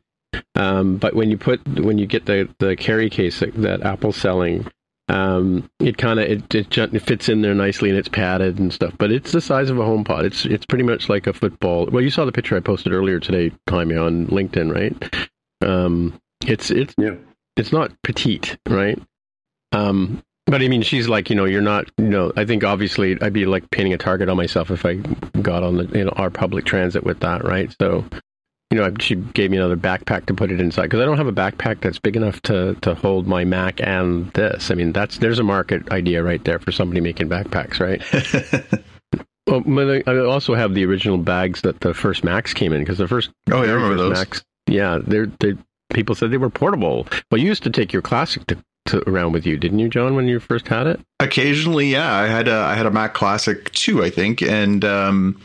[0.54, 4.16] Um, but when you put when you get the the carry case that, that Apple's
[4.16, 4.66] selling
[5.08, 8.72] um, it kind of it, it, it fits in there nicely and it's padded and
[8.72, 8.94] stuff.
[8.98, 10.24] But it's the size of a home pod.
[10.24, 11.86] It's it's pretty much like a football.
[11.86, 15.28] Well, you saw the picture I posted earlier today, Jaime, on LinkedIn, right?
[15.64, 17.14] Um, it's it's yeah.
[17.56, 19.00] it's not petite, right?
[19.72, 23.20] Um, but I mean, she's like, you know, you're not, you know, I think obviously
[23.20, 24.94] I'd be like painting a target on myself if I
[25.42, 27.74] got on the, you know, our public transit with that, right?
[27.80, 28.04] So
[28.70, 31.28] you know, she gave me another backpack to put it inside because I don't have
[31.28, 34.70] a backpack that's big enough to to hold my Mac and this.
[34.70, 38.02] I mean, that's there's a market idea right there for somebody making backpacks, right?
[39.46, 43.06] well, I also have the original bags that the first Macs came in because the
[43.06, 44.44] first oh yeah, I remember those Macs.
[44.66, 45.54] Yeah, they're they
[45.92, 47.06] people said they were portable.
[47.30, 50.14] Well, you used to take your classic to, to, around with you, didn't you, John,
[50.14, 51.00] when you first had it?
[51.20, 52.12] Occasionally, yeah.
[52.12, 55.40] I had a I had a Mac Classic too, I think, and um,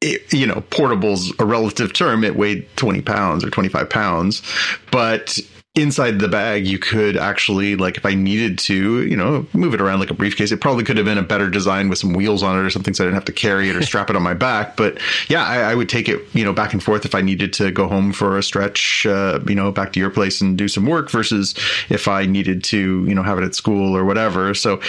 [0.00, 2.24] it, you know, portable's a relative term.
[2.24, 4.42] It weighed 20 pounds or 25 pounds,
[4.90, 5.38] but
[5.76, 9.80] inside the bag, you could actually, like, if I needed to, you know, move it
[9.80, 10.50] around like a briefcase.
[10.50, 12.94] It probably could have been a better design with some wheels on it or something,
[12.94, 14.76] so I didn't have to carry it or strap it on my back.
[14.76, 17.52] But yeah, I, I, would take it, you know, back and forth if I needed
[17.54, 20.66] to go home for a stretch, uh, you know, back to your place and do
[20.66, 21.54] some work versus
[21.90, 24.54] if I needed to, you know, have it at school or whatever.
[24.54, 24.80] So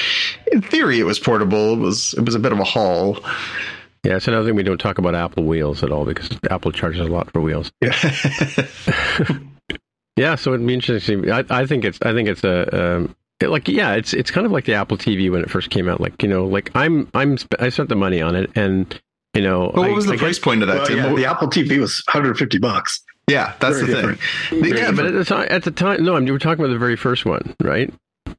[0.52, 1.74] in theory, it was portable.
[1.74, 3.20] It was it was a bit of a haul.
[4.04, 7.02] Yeah, it's another thing we don't talk about Apple wheels at all because Apple charges
[7.02, 7.72] a lot for wheels.
[7.82, 7.94] Yeah.
[10.18, 11.32] yeah, so it'd be interesting.
[11.32, 14.52] I, I think it's I think it's a um, like yeah, it's it's kind of
[14.52, 16.02] like the Apple TV when it first came out.
[16.02, 19.00] Like you know, like I'm I'm I spent the money on it, and
[19.34, 20.90] you know, but what was the I price point of that?
[20.90, 23.04] Well, yeah, the Apple TV was 150 bucks.
[23.30, 24.20] Yeah, that's Very the different.
[24.20, 24.62] thing.
[24.62, 24.98] Very yeah, different.
[24.98, 26.80] but at the time, at the time, no, I mean, you were talking about the
[26.80, 27.94] very first one, right?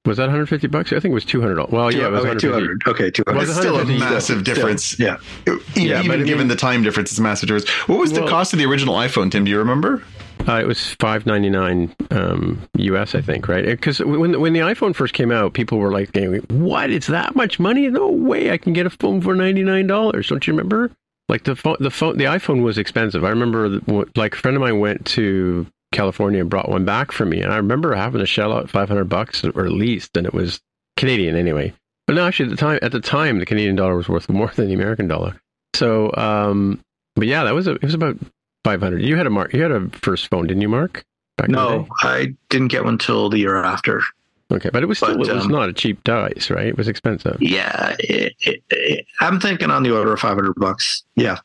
[0.05, 0.93] Was that 150 bucks?
[0.93, 1.71] I think it was 200.
[1.71, 2.83] Well, yeah, it was okay, 200.
[2.87, 3.43] Okay, 200.
[3.43, 4.85] It's still a massive difference.
[4.85, 5.53] Still, yeah.
[5.77, 7.69] Even, yeah, even given mean, the time difference, it's massive difference.
[7.89, 9.45] What was well, the cost of the original iPhone, Tim?
[9.45, 10.03] Do you remember?
[10.47, 13.65] Uh, it was five ninety nine um, US, I think, right?
[13.65, 16.11] Because when when the iPhone first came out, people were like,
[16.51, 16.91] "What?
[16.91, 17.89] It's that much money?
[17.89, 18.51] No way!
[18.51, 20.91] I can get a phone for ninety nine dollars." Don't you remember?
[21.29, 23.25] Like the phone, the phone, the iPhone was expensive.
[23.25, 23.81] I remember,
[24.17, 27.41] like a friend of mine went to California and brought one back for me.
[27.41, 30.61] And I remember having to shell out 500 bucks or at least, and it was
[30.97, 31.75] Canadian anyway.
[32.07, 34.51] But no, actually, at the time, at the time, the Canadian dollar was worth more
[34.55, 35.41] than the American dollar.
[35.75, 36.81] So, um,
[37.15, 38.17] but yeah, that was a, it was about
[38.65, 39.03] 500.
[39.03, 41.05] You had a mark, you had a first phone, didn't you, Mark?
[41.37, 44.03] Back no, I didn't get one till the year after.
[44.51, 46.67] Okay, but it was still but, it was um, not a cheap dice, right?
[46.67, 47.37] It was expensive.
[47.41, 51.05] Yeah, it, it, it, I'm thinking on the order of 500 bucks.
[51.17, 51.39] Yeah,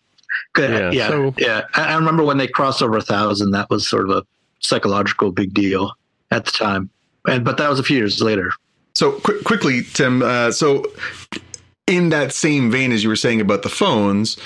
[0.57, 1.07] yeah, yeah.
[1.09, 1.65] So, yeah.
[1.75, 3.51] I remember when they crossed over a thousand.
[3.51, 4.25] That was sort of a
[4.61, 5.93] psychological big deal
[6.31, 6.89] at the time,
[7.27, 8.51] and but that was a few years later.
[8.95, 10.21] So qu- quickly, Tim.
[10.21, 10.85] Uh, so
[11.87, 14.37] in that same vein as you were saying about the phones,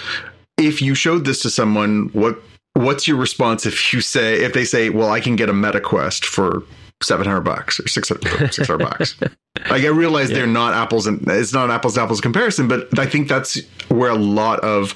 [0.57, 2.41] if you showed this to someone, what
[2.77, 5.81] what's your response if you say if they say, "Well, I can get a meta
[5.81, 6.63] quest for
[7.01, 9.15] seven hundred bucks or six hundred bucks.
[9.71, 10.37] Like I realize yeah.
[10.37, 13.59] they're not apples and it's not an apples to apples comparison, but I think that's
[13.87, 14.93] where a lot of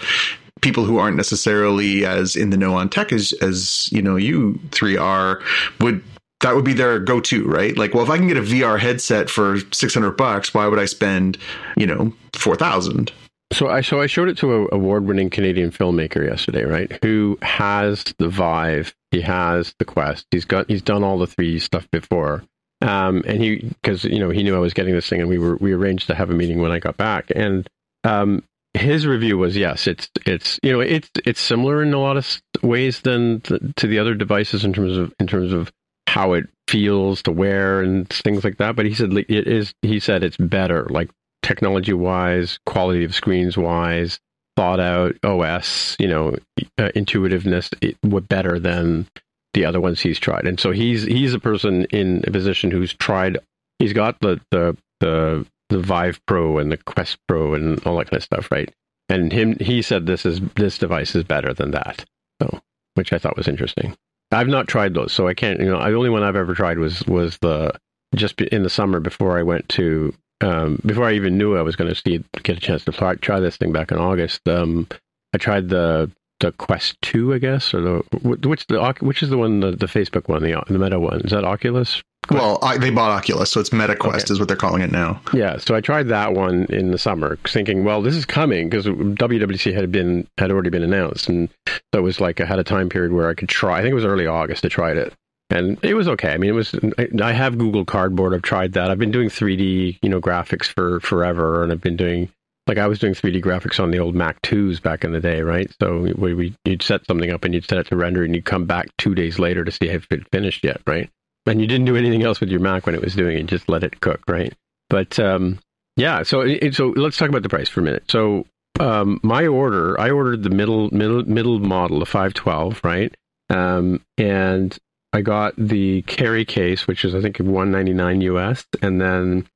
[0.62, 4.60] people who aren't necessarily as in the know on tech as as you know you
[4.72, 5.42] three are
[5.80, 6.04] would
[6.42, 7.78] that would be their go-to, right?
[7.78, 10.86] Like, well, if I can get a VR headset for 600 bucks, why would I
[10.86, 11.38] spend,
[11.78, 13.12] you know, 4,000?
[13.52, 16.98] So I so I showed it to a award-winning Canadian filmmaker yesterday, right?
[17.04, 21.62] Who has the Vive, he has the Quest, he's got he's done all the 3D
[21.62, 22.44] stuff before,
[22.82, 25.38] um, and he because you know he knew I was getting this thing, and we
[25.38, 27.70] were we arranged to have a meeting when I got back, and
[28.06, 32.18] um, his review was yes, it's it's you know it's it's similar in a lot
[32.18, 35.72] of ways than the, to the other devices in terms of in terms of
[36.08, 38.76] how it feels to wear and things like that.
[38.78, 39.74] But he said it is.
[39.82, 41.10] He said it's better, like
[41.44, 44.20] technology wise, quality of screens wise,
[44.56, 46.36] thought out OS, you know,
[46.78, 47.98] uh, intuitiveness, it,
[48.30, 49.08] better than
[49.54, 50.46] the other ones he's tried.
[50.46, 53.38] And so he's he's a person in a position who's tried.
[53.80, 58.10] He's got the the the the Vive Pro and the Quest Pro and all that
[58.10, 58.72] kind of stuff, right?
[59.10, 62.06] And him he said this is this device is better than that.
[62.42, 62.60] So,
[62.96, 63.96] which I thought was interesting.
[64.32, 65.60] I've not tried those, so I can't.
[65.60, 67.74] You know, the only one I've ever tried was was the
[68.16, 71.76] just in the summer before I went to um, before I even knew I was
[71.76, 74.48] going to see get a chance to try, try this thing back in August.
[74.48, 74.88] Um,
[75.34, 79.38] I tried the the Quest Two, I guess, or the which the which is the
[79.38, 81.22] one the, the Facebook one, the the Meta one.
[81.22, 82.02] Is that Oculus?
[82.28, 82.42] Quest?
[82.42, 84.34] Well, I, they bought Oculus, so it's MetaQuest okay.
[84.34, 85.20] is what they're calling it now.
[85.34, 88.86] Yeah, so I tried that one in the summer, thinking, well, this is coming because
[88.86, 92.64] WWDC had been had already been announced, and so it was like I had a
[92.64, 93.80] time period where I could try.
[93.80, 94.66] I think it was early August.
[94.66, 95.14] I tried it,
[95.52, 96.34] and it was okay.
[96.34, 96.76] I mean, it was.
[97.22, 98.34] I, have Google Cardboard.
[98.34, 98.90] I've tried that.
[98.90, 102.30] I've been doing 3D, you know, graphics for forever, and I've been doing
[102.68, 105.42] like I was doing 3D graphics on the old Mac 2s back in the day,
[105.42, 105.70] right?
[105.82, 108.46] So we, we you'd set something up and you'd set it to render, and you'd
[108.46, 111.10] come back two days later to see if it finished yet, right?
[111.46, 113.70] and you didn't do anything else with your Mac when it was doing it; just
[113.70, 114.54] let it cook, right?
[114.90, 115.60] But um,
[115.96, 118.04] yeah, so so let's talk about the price for a minute.
[118.10, 118.46] So
[118.80, 123.16] um, my order, I ordered the middle middle middle model, the 512, right?
[123.50, 124.78] Um, and
[125.14, 129.48] I got the carry case, which is I think 199 US, and then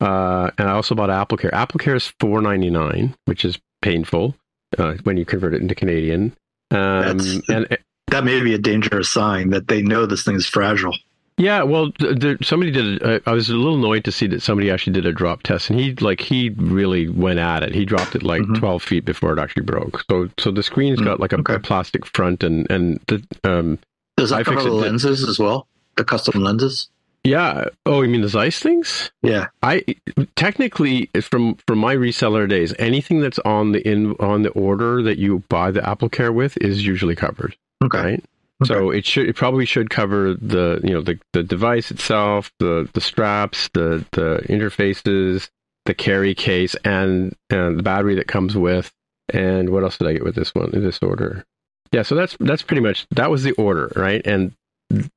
[0.00, 1.50] uh, and I also bought AppleCare.
[1.50, 4.34] AppleCare is 499, which is painful
[4.78, 6.36] uh, when you convert it into Canadian.
[6.70, 10.94] Um, and that may be a dangerous sign that they know this thing is fragile.
[11.36, 13.00] Yeah, well, there, somebody did.
[13.00, 15.70] A, I was a little annoyed to see that somebody actually did a drop test,
[15.70, 17.76] and he like he really went at it.
[17.76, 18.54] He dropped it like mm-hmm.
[18.54, 20.04] twelve feet before it actually broke.
[20.10, 21.54] So, so the screen's got like a, okay.
[21.54, 23.78] a plastic front, and and the um.
[24.18, 25.66] Does that I cover the lenses as well?
[25.96, 26.88] The custom lenses.
[27.24, 27.66] Yeah.
[27.84, 29.10] Oh, you mean the Zeiss things?
[29.22, 29.48] Yeah.
[29.62, 29.84] I
[30.36, 35.18] technically from from my reseller days, anything that's on the in on the order that
[35.18, 37.56] you buy the Apple Care with is usually covered.
[37.82, 37.98] Okay.
[37.98, 38.24] Right.
[38.62, 38.74] Okay.
[38.74, 42.88] So it should it probably should cover the you know the, the device itself, the
[42.92, 45.48] the straps, the the interfaces,
[45.84, 48.92] the carry case, and and the battery that comes with.
[49.28, 50.70] And what else did I get with this one?
[50.72, 51.44] In this order,
[51.92, 52.02] yeah.
[52.02, 54.22] So that's that's pretty much that was the order, right?
[54.24, 54.52] And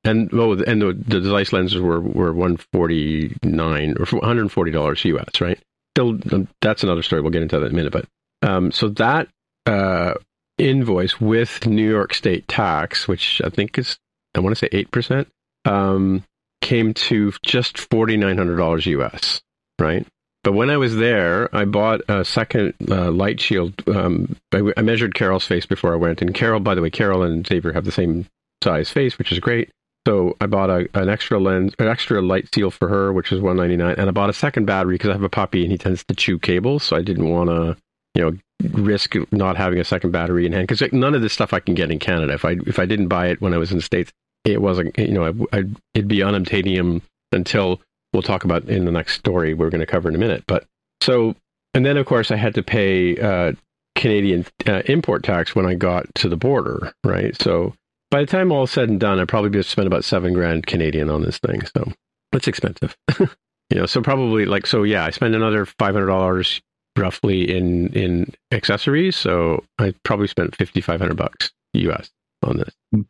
[0.04, 4.72] and oh, and the, the lenses were were one forty nine or one hundred forty
[4.72, 5.60] dollars US, right?
[5.96, 7.22] Still, um, that's another story.
[7.22, 7.94] We'll get into that in a minute.
[7.94, 8.06] But
[8.42, 9.28] um, so that
[9.66, 10.14] uh,
[10.58, 13.98] invoice with New York State tax, which I think is,
[14.36, 15.26] I want to say 8%,
[15.66, 16.24] um,
[16.62, 19.42] came to just $4,900 US,
[19.80, 20.06] right?
[20.44, 23.74] But when I was there, I bought a second uh, light shield.
[23.88, 26.22] Um, I, measured Carol's face before I went.
[26.22, 28.26] And Carol, by the way, Carol and Xavier have the same
[28.64, 29.70] size face, which is great.
[30.08, 33.40] So I bought a, an extra lens, an extra light seal for her, which was
[33.40, 35.72] one ninety nine, and I bought a second battery because I have a puppy and
[35.72, 37.78] he tends to chew cables, so I didn't want to,
[38.16, 38.38] you know,
[38.72, 41.76] risk not having a second battery in hand because none of this stuff I can
[41.76, 42.34] get in Canada.
[42.34, 44.12] If I if I didn't buy it when I was in the states,
[44.44, 47.80] it wasn't you know I, I, it'd be unobtainium until
[48.14, 50.44] we'll talk about in the next story we're going to cover in a minute.
[50.48, 50.66] But
[51.02, 51.36] so
[51.74, 53.54] and then of course I had to pay uh,
[53.96, 57.40] Canadian uh, import tax when I got to the border, right?
[57.42, 57.74] So
[58.10, 61.10] by the time all said and done, I probably just spent about seven grand Canadian
[61.10, 61.62] on this thing.
[61.76, 61.92] So
[62.34, 62.96] it's expensive.
[63.20, 63.28] you
[63.72, 66.62] know, so probably like so yeah, I spent another five hundred dollars
[66.98, 69.16] roughly in in accessories.
[69.16, 72.12] So I probably spent fifty five hundred bucks US
[72.44, 73.06] on this.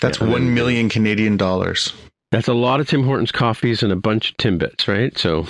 [0.00, 1.92] That's yeah, one million Canadian dollars.
[2.32, 5.16] That's a lot of Tim Hortons coffees and a bunch of Timbits, right?
[5.16, 5.46] So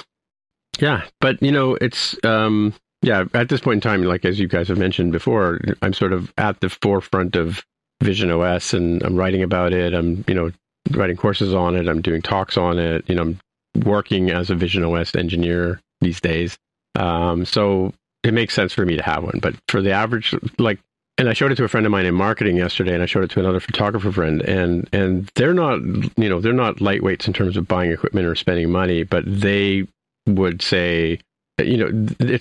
[0.78, 4.48] yeah, but you know, it's um yeah, at this point in time, like as you
[4.48, 7.64] guys have mentioned before, I'm sort of at the forefront of
[8.02, 9.94] Vision OS and I'm writing about it.
[9.94, 10.50] I'm, you know,
[10.90, 11.88] writing courses on it.
[11.88, 13.08] I'm doing talks on it.
[13.08, 13.40] You know, I'm
[13.84, 16.58] working as a Vision OS engineer these days.
[16.94, 19.38] Um, so it makes sense for me to have one.
[19.40, 20.80] But for the average, like,
[21.18, 23.24] and I showed it to a friend of mine in marketing yesterday, and I showed
[23.24, 25.80] it to another photographer friend, and and they're not,
[26.16, 29.86] you know, they're not lightweights in terms of buying equipment or spending money, but they
[30.26, 31.18] would say,
[31.58, 31.88] you know,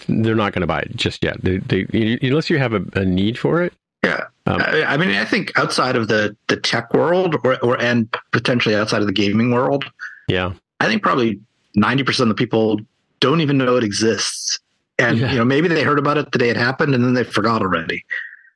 [0.08, 1.42] they're not going to buy it just yet.
[1.42, 3.74] They, they, unless you have a, a need for it,
[4.04, 7.80] Yeah, Um, I, I mean, I think outside of the the tech world, or, or
[7.82, 9.86] and potentially outside of the gaming world,
[10.28, 10.54] Yeah.
[10.82, 11.40] I think probably
[11.76, 12.80] ninety percent of the people
[13.22, 14.60] don't even know it exists.
[15.00, 15.32] And Yeah.
[15.32, 17.62] you know, maybe they heard about it the day it happened, and then they forgot
[17.62, 18.04] already.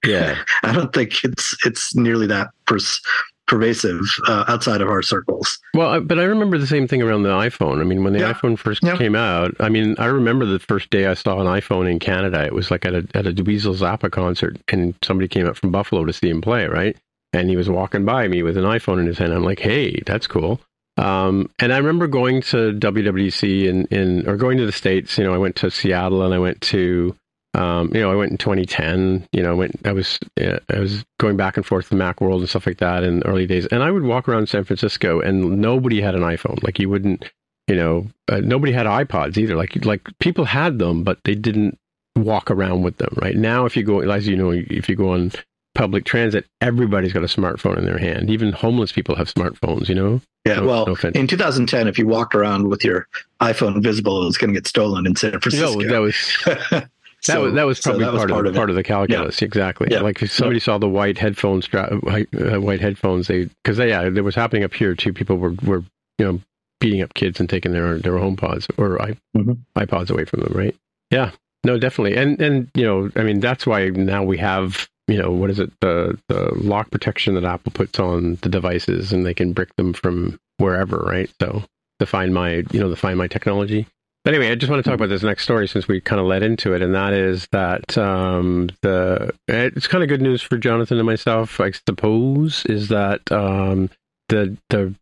[0.05, 0.37] Yeah.
[0.63, 3.01] I don't think it's it's nearly that pers-
[3.47, 5.57] pervasive uh, outside of our circles.
[5.73, 7.81] Well, but I remember the same thing around the iPhone.
[7.81, 8.33] I mean, when the Yeah.
[8.33, 8.95] iPhone first Yeah.
[8.95, 12.43] came out, I mean, I remember the first day I saw an iPhone in Canada.
[12.45, 15.71] It was like at a at a Dweezil Zappa concert, and somebody came up from
[15.71, 16.95] Buffalo to see him play, right?
[17.33, 19.33] And he was walking by me with an iPhone in his hand.
[19.33, 20.59] I'm like, hey, that's cool.
[20.97, 25.17] Um, and I remember going to WWDC in, in or going to the states.
[25.17, 27.15] You know, I went to Seattle and I went to
[27.55, 29.27] um, you know, I went in 2010.
[29.31, 29.79] You know, I went.
[29.85, 32.67] I was uh, I was going back and forth to the Mac world and stuff
[32.67, 33.65] like that in the early days.
[33.67, 36.61] And I would walk around San Francisco, and nobody had an iPhone.
[36.63, 37.25] Like you wouldn't,
[37.67, 39.55] you know, uh, nobody had iPods either.
[39.55, 41.77] Like like people had them, but they didn't
[42.15, 43.15] walk around with them.
[43.19, 45.31] Right now, if you go, as you know, if you go on
[45.73, 48.29] public transit, everybody's got a smartphone in their hand.
[48.29, 49.89] Even homeless people have smartphones.
[49.89, 50.21] You know.
[50.45, 53.07] Yeah, No- well, no in 2010, if you walked around with your
[53.41, 55.79] iPhone visible, it was going to get stolen in San Francisco.
[55.79, 56.85] No, that was
[57.27, 58.57] That So- was that was so probably that was part, of, it.
[58.57, 59.41] part of the calculus.
[59.41, 59.87] Exactly.
[59.91, 59.99] Yeah.
[60.01, 64.09] Like if somebody saw the white headphones, white, uh, white headphones, they because they, yeah,
[64.09, 65.11] there was happening up here too.
[65.13, 65.83] People were were
[66.17, 66.39] you know
[66.79, 69.57] beating up kids and taking their their home pods or i Mhm.
[69.77, 70.53] iPods away from them.
[70.55, 70.75] Right.
[71.11, 71.31] Yeah.
[71.65, 72.15] No, definitely.
[72.15, 75.59] And and you know, I mean, that's why now we have you know what is
[75.59, 79.75] it the the lock protection that Apple puts on the devices, and they can brick
[79.75, 80.99] them from wherever.
[80.99, 81.29] Right.
[81.41, 81.63] So
[81.99, 83.87] to find my you know the find my technology.
[84.25, 86.27] But anyway, I just want to talk about this next story since we kind of
[86.27, 90.57] led into it, and that is that um, the it's kind of good news for
[90.57, 93.89] Jonathan and myself, I suppose, is that um,
[94.27, 94.93] the the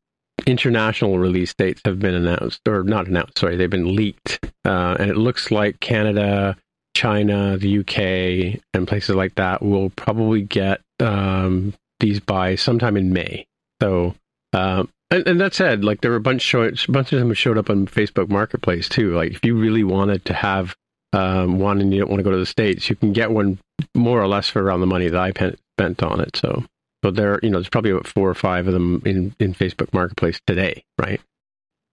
[0.45, 3.39] international release dates have been announced, or not announced.
[3.39, 6.55] Sorry, they've been leaked, uh, and it looks like Canada,
[6.95, 13.13] China, the UK, and places like that will probably get um, these by sometime in
[13.13, 13.47] May.
[13.81, 14.13] So.
[14.53, 17.57] Um, and, and that said, like there were a bunch a bunch of them showed
[17.57, 19.13] up on Facebook Marketplace too.
[19.13, 20.75] Like if you really wanted to have
[21.13, 23.59] um, one and you don't want to go to the states, you can get one
[23.95, 25.31] more or less for around the money that I
[25.79, 26.35] spent on it.
[26.35, 26.65] So,
[27.03, 29.93] so there, you know, there's probably about four or five of them in in Facebook
[29.93, 31.21] Marketplace today, right?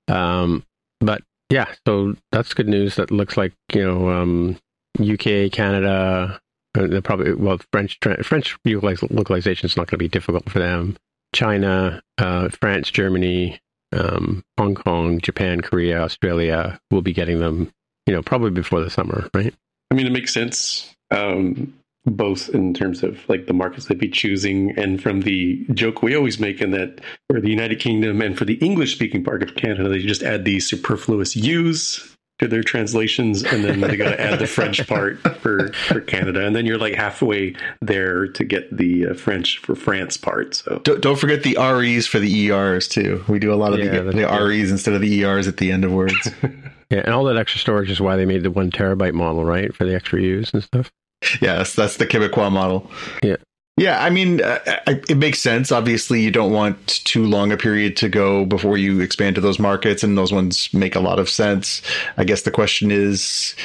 [0.08, 0.64] Um,
[1.00, 2.96] but yeah, so that's good news.
[2.96, 4.56] That looks like you know, um,
[5.00, 6.40] UK, Canada,
[6.76, 10.96] uh, they're probably well, French French localization is not going to be difficult for them.
[11.34, 13.60] China, uh, France, Germany,
[13.92, 17.70] um, Hong Kong, Japan, Korea, Australia will be getting them,
[18.06, 19.54] you know, probably before the summer, right?
[19.90, 21.74] I mean, it makes sense, um,
[22.06, 26.16] both in terms of like the markets they'd be choosing, and from the joke we
[26.16, 29.88] always make in that for the United Kingdom and for the English-speaking part of Canada,
[29.88, 34.38] they just add these superfluous U's to their translations, and then they got to add
[34.38, 39.06] the French part for for Canada, and then you're like halfway there to get the
[39.08, 40.54] uh, French for France part.
[40.56, 43.24] So Don't, don't forget the REs for the ERs too.
[43.28, 44.48] We do a lot of Yeah, the, the true.
[44.48, 46.30] REs instead of the ERs at the end of words.
[46.90, 49.74] Yeah, and all that extra storage is why they made the one terabyte model, right,
[49.74, 50.92] for the extra use and stuff.
[51.40, 52.88] yes, that's the Quebecois model.
[53.22, 53.36] Yeah.
[53.76, 55.72] Yeah, I mean, uh, it makes sense.
[55.72, 59.58] Obviously, you don't want too long a period to go before you expand to those
[59.58, 61.82] markets, and those ones make a lot of sense.
[62.16, 63.56] I guess the question is,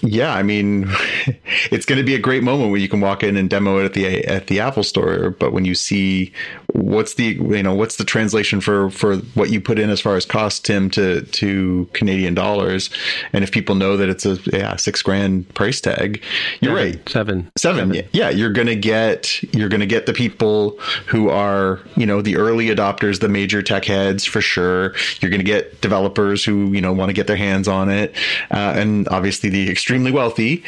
[0.00, 0.86] yeah, I mean,
[1.70, 3.84] it's going to be a great moment when you can walk in and demo it
[3.84, 5.30] at the at the Apple Store.
[5.30, 6.32] But when you see
[6.72, 10.16] what's the you know what's the translation for for what you put in as far
[10.16, 12.90] as cost, Tim, to to Canadian dollars,
[13.32, 16.22] and if people know that it's a yeah six grand price tag,
[16.60, 16.92] you're Seven.
[16.92, 17.08] right.
[17.08, 17.52] Seven.
[17.56, 17.94] Seven.
[17.94, 18.02] Yeah.
[18.12, 22.68] yeah, you're gonna get you're gonna get the people who are you know the early
[22.68, 24.94] adopters, the major tech heads for sure.
[25.20, 28.14] You're gonna get developers who you know want to get their hands on it,
[28.50, 30.64] uh, and obviously the extremely wealthy.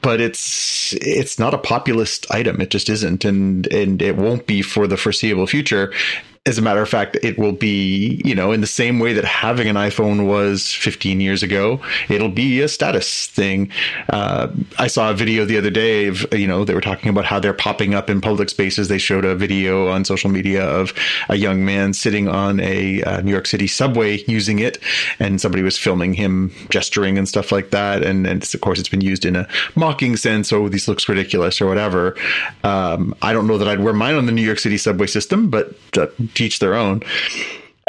[0.00, 2.60] But it's it's not a populist item.
[2.60, 5.92] It just isn't, and and it won't be for the foreseeable future.
[6.44, 9.24] As a matter of fact, it will be, you know, in the same way that
[9.24, 13.70] having an iPhone was 15 years ago, it'll be a status thing.
[14.08, 17.26] Uh, I saw a video the other day of, you know, they were talking about
[17.26, 18.88] how they're popping up in public spaces.
[18.88, 20.92] They showed a video on social media of
[21.28, 24.78] a young man sitting on a uh, New York City subway using it,
[25.20, 28.02] and somebody was filming him gesturing and stuff like that.
[28.02, 30.52] And, and of course, it's been used in a mocking sense.
[30.52, 32.16] Oh, this looks ridiculous or whatever.
[32.64, 35.48] Um, I don't know that I'd wear mine on the New York City subway system,
[35.48, 37.02] but uh, teach their own.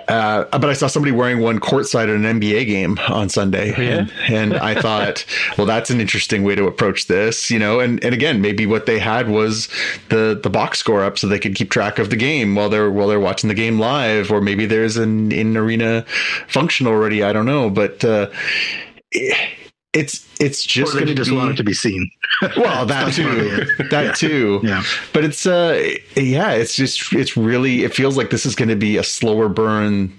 [0.07, 4.11] Uh, but I saw somebody wearing one courtside at an NBA game on Sunday, and,
[4.27, 5.25] and I thought,
[5.57, 7.79] well, that's an interesting way to approach this, you know.
[7.79, 9.69] And and again, maybe what they had was
[10.09, 12.91] the the box score up so they could keep track of the game while they're
[12.91, 16.05] while they're watching the game live, or maybe there's an in arena
[16.47, 17.23] function already.
[17.23, 18.29] I don't know, but uh,
[19.93, 22.09] it's it's just or going to just be want it to be seen.
[22.57, 24.11] well that That's too that Yeah.
[24.13, 24.83] too Yeah.
[25.13, 25.79] but it's uh
[26.15, 29.47] yeah it's just it's really it feels like this is going to be a slower
[29.49, 30.11] burn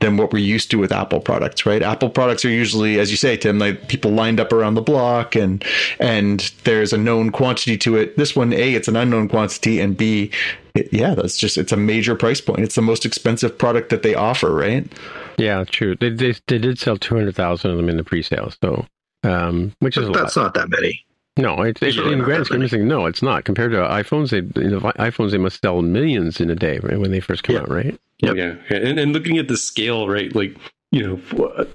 [0.00, 3.16] than what we're used to with apple products right apple products are usually as you
[3.16, 5.64] say tim like people lined up around the block and
[6.00, 9.96] and there's a known quantity to it this one a it's an unknown quantity and
[9.96, 10.28] b
[10.74, 14.02] it, yeah that's just it's a major price point it's the most expensive product that
[14.02, 14.90] they offer right
[15.38, 15.94] Yeah, true.
[15.96, 18.84] They they, they did sell two hundred thousand of them in the pre-sale, so
[19.22, 20.22] um, which is a But lot.
[20.24, 21.04] that's not that many.
[21.36, 23.44] No, it's, it's It's really in the not grand scheme of things, no, it's not.
[23.44, 26.98] Compared to iPhones, they you know, iPhones they must sell millions in a day right,
[26.98, 27.62] when they first come Yeah.
[27.62, 28.00] out, right?
[28.18, 28.36] Yep.
[28.36, 28.76] Yeah, yeah.
[28.76, 30.34] And, and looking at the scale, right?
[30.34, 30.56] Like,
[30.92, 31.66] you know,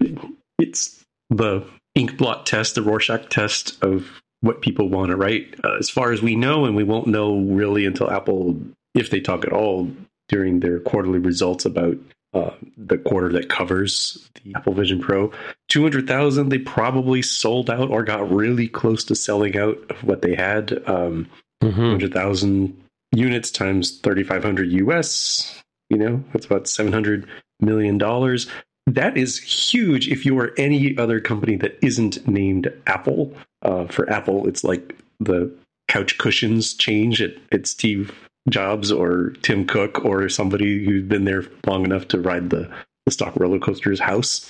[0.59, 1.65] it's the
[1.95, 5.55] ink blot test, the Rorschach test of what people want to write.
[5.63, 8.59] Uh, as far as we know, and we won't know really until Apple,
[8.93, 9.89] if they talk at all
[10.29, 11.97] during their quarterly results about
[12.35, 15.31] uh, the quarter that covers the Apple Vision Pro.
[15.69, 20.35] 200,000, they probably sold out or got really close to selling out of what they
[20.35, 20.87] had.
[20.87, 21.27] Um,
[21.65, 21.81] Mm-hmm.
[21.81, 27.25] 100,000 units times 3,500 US, you know, that's about $700
[27.59, 27.97] million.
[28.87, 33.33] That is huge if you are any other company that isn't named Apple.
[33.63, 35.51] Uh, for Apple, it's like the
[35.87, 38.13] couch cushions change at, at Steve
[38.49, 42.69] Jobs or Tim Cook or somebody who's been there long enough to ride the,
[43.05, 44.49] the stock roller coaster's house.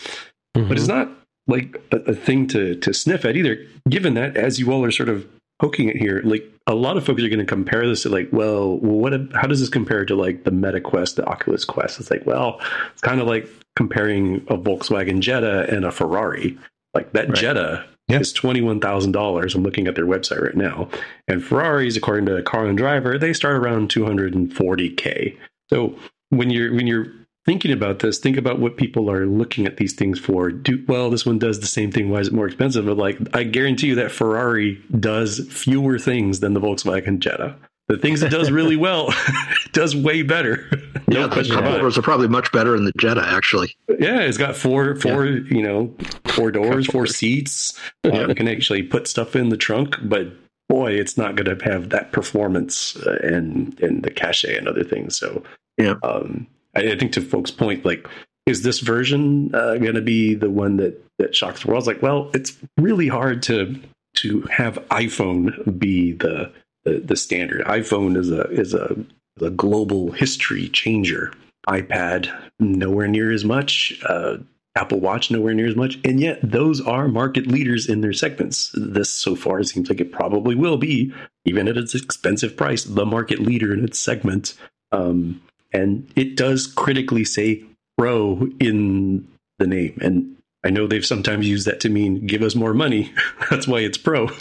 [0.55, 0.67] Mm-hmm.
[0.67, 1.09] But it's not
[1.47, 4.91] like a, a thing to, to sniff at either, given that, as you all are
[4.91, 5.27] sort of
[5.59, 8.29] poking it here, like a lot of folks are going to compare this to like,
[8.31, 9.13] well, what?
[9.33, 11.99] How does this compare to like the Meta Quest, the Oculus Quest?
[11.99, 12.59] It's like, well,
[12.91, 16.57] it's kind of like comparing a Volkswagen Jetta and a Ferrari.
[16.93, 17.37] Like that Right.
[17.37, 18.19] Jetta Yeah.
[18.19, 19.55] is twenty one thousand dollars.
[19.55, 20.89] I'm looking at their website right now,
[21.27, 25.37] and Ferraris, according to Car and Driver, they start around two hundred and forty k.
[25.69, 25.97] So
[26.29, 27.07] when you're when you're
[27.45, 30.49] thinking about this, think about what people are looking at these things for.
[30.51, 32.09] Do well, this one does the same thing.
[32.09, 32.85] Why is it more expensive?
[32.85, 37.55] But like, I guarantee you that Ferrari does fewer things than the Volkswagen Jetta.
[37.87, 39.07] The things it does really well,
[39.65, 40.69] it does way better.
[41.07, 41.71] Yeah, no the question about it.
[41.73, 43.75] holders are probably much better in the Jetta, actually.
[43.99, 45.93] Yeah, it's got four, four, you know,
[46.29, 47.79] four doors, four seats.
[48.03, 50.29] You can actually put stuff in the trunk, but
[50.67, 54.83] boy, it's not going to have that performance uh, and and the cachet and other
[54.83, 55.15] things.
[55.15, 55.43] So,
[55.77, 55.93] Yeah.
[56.01, 58.07] um, I, I think to folks' point, like,
[58.47, 61.81] is this version uh, going to be the one that that shocks the world?
[61.81, 63.79] It's like, well, it's really hard to
[64.15, 66.51] to have iPhone be the
[66.85, 67.65] the, the standard.
[67.65, 68.95] iPhone is a is a
[69.37, 71.33] the global history changer.
[71.67, 73.99] iPad nowhere near as much.
[74.07, 74.37] Uh,
[74.77, 78.71] Apple Watch nowhere near as much, and yet those are market leaders in their segments.
[78.73, 81.13] This so far seems like it probably will be,
[81.45, 84.53] even at its expensive price, the market leader in its segment.
[84.91, 87.63] Um, and it does critically say
[87.97, 89.27] "pro" in
[89.59, 93.13] the name, and I know they've sometimes used that to mean "give us more money."
[93.49, 94.29] That's why it's Pro.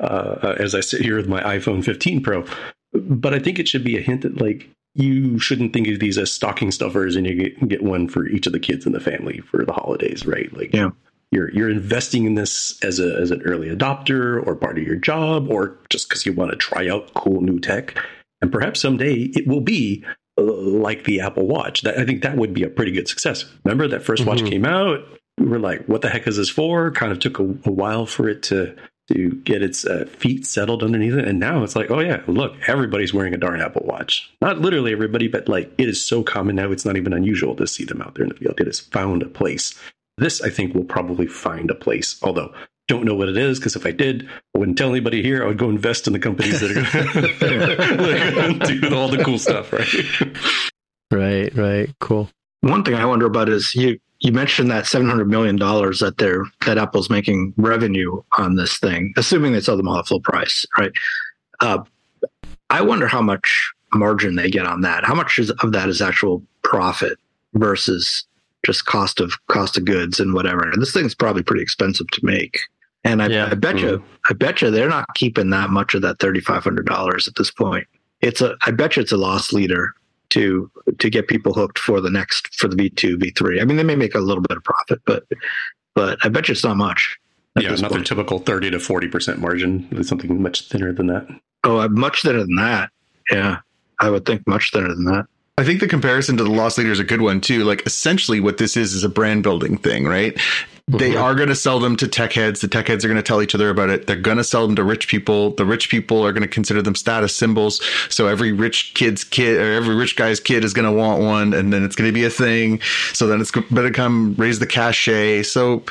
[0.00, 2.44] uh, as I sit here with my iPhone 15 Pro,
[2.92, 6.18] but I think it should be a hint that like you shouldn't think of these
[6.18, 9.00] as stocking stuffers and you get, get one for each of the kids in the
[9.00, 10.52] family for the holidays, right?
[10.56, 10.90] Like Yeah.
[11.30, 14.96] you're you're investing in this as a as an early adopter or part of your
[14.96, 17.96] job or just because you want to try out cool new tech,
[18.42, 20.04] and perhaps someday it will be
[20.38, 21.82] uh, like the Apple Watch.
[21.82, 23.44] That I think that would be a pretty good success.
[23.64, 24.50] Remember that 1st watch Mhm.
[24.50, 25.00] came out,
[25.38, 28.06] we were like, "What the heck is this for?" Kind of took a, a while
[28.06, 28.74] for it to
[29.12, 32.56] to get its uh, feet settled underneath it, and now it's like, "Oh yeah, look,
[32.66, 36.56] everybody's wearing a darn Apple Watch." Not literally everybody, but like it is so common
[36.56, 38.60] now, it's not even unusual to see them out there in the field.
[38.60, 39.78] It has found a place.
[40.18, 42.18] This, I think, will probably find a place.
[42.22, 42.52] Although
[42.90, 45.44] don't know what it is because if I did, I wouldn't tell anybody here.
[45.44, 46.74] I would go invest in the companies that are
[48.34, 49.86] going to do all the cool stuff, right?
[51.12, 52.28] Right, right, cool.
[52.62, 56.18] One thing I wonder about is you you mentioned that seven hundred million dollars that
[56.18, 60.20] they're that Apple's making revenue on this thing, assuming they sell them all at full
[60.20, 60.92] price, right?
[61.60, 61.82] Uh,
[62.68, 65.04] I wonder how much margin they get on that.
[65.04, 67.18] How much is, of that is actual profit
[67.54, 68.24] versus
[68.64, 70.68] just cost of cost of goods and whatever.
[70.70, 72.58] And this thing's probably pretty expensive to make,
[73.04, 73.48] and I, Yeah.
[73.50, 76.62] I bet you, I bet you they're not keeping that much of that thirty five
[76.62, 77.86] hundred dollars at this point.
[78.20, 79.94] It's a, I bet you it's a loss leader
[80.30, 83.60] to to get people hooked for the next for the V2, V3.
[83.60, 85.24] I mean, they may make a little bit of profit, but
[85.94, 87.18] but I bet you it's not much.
[87.56, 88.06] yeah, not point.
[88.06, 89.88] typical thirty to forty percent margin.
[89.92, 91.28] It's something much thinner than that.
[91.64, 92.90] Oh, uh, much thinner than that.
[93.30, 93.58] Yeah,
[94.00, 95.26] I would think much thinner than that.
[95.58, 97.64] I think the comparison to the loss leader is a good one too.
[97.64, 100.38] Like essentially what this is is a brand building thing, right?
[100.98, 101.22] they Mhm.
[101.22, 102.62] are going to sell them to tech heads.
[102.62, 104.08] The tech heads are going to tell each other about it.
[104.08, 105.54] They're going to sell them to rich people.
[105.54, 107.80] The rich people are going to consider them status symbols.
[108.08, 111.54] So every rich kid's kid or every rich guy's kid is going to want one,
[111.54, 112.80] and then it's going to be a thing.
[113.12, 115.44] So then it's going to come raise the cachet.
[115.44, 115.84] So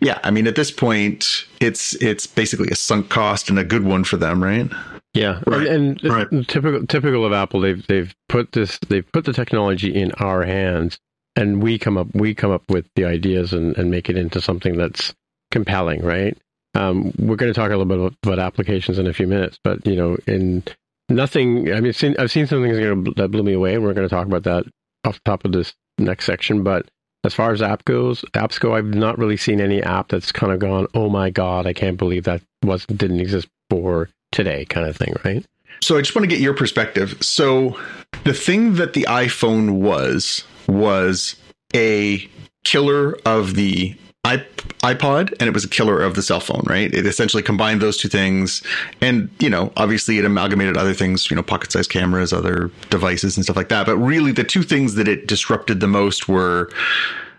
[0.00, 3.84] yeah, I mean, at this point, it's it's basically a sunk cost and a good
[3.84, 4.68] one for them, right?
[5.14, 6.48] Yeah, Right, and, and right.
[6.48, 10.98] typical typical of Apple, they've they've put this they've put the technology in our hands,
[11.36, 14.40] and we come up we come up with the ideas and, and make it into
[14.40, 15.12] something that's
[15.50, 16.36] compelling, right?
[16.74, 19.58] Um, we're going to talk a little bit about, about applications in a few minutes,
[19.62, 20.62] but you know, in
[21.10, 21.72] nothing.
[21.72, 22.78] I mean, seen, I've seen some things
[23.16, 24.64] that blew me away, and we're going to talk about that
[25.04, 26.62] off the top of this next section.
[26.62, 26.88] But
[27.24, 30.52] as far as app goes, apps go, I've not really seen any app that's kind
[30.52, 34.86] of gone, "Oh my god, I can't believe that was didn't exist for today," kind
[34.86, 35.44] of thing, right?
[35.80, 37.16] So I just want to get your perspective.
[37.20, 37.78] So
[38.24, 41.36] the thing that the iPhone was was
[41.74, 42.28] a
[42.64, 46.92] killer of the iPod and it was a killer of the cell phone, right?
[46.94, 48.62] It essentially combined those two things
[49.00, 53.44] and, you know, obviously it amalgamated other things, you know, pocket-sized cameras, other devices and
[53.44, 53.84] stuff like that.
[53.86, 56.70] But really the two things that it disrupted the most were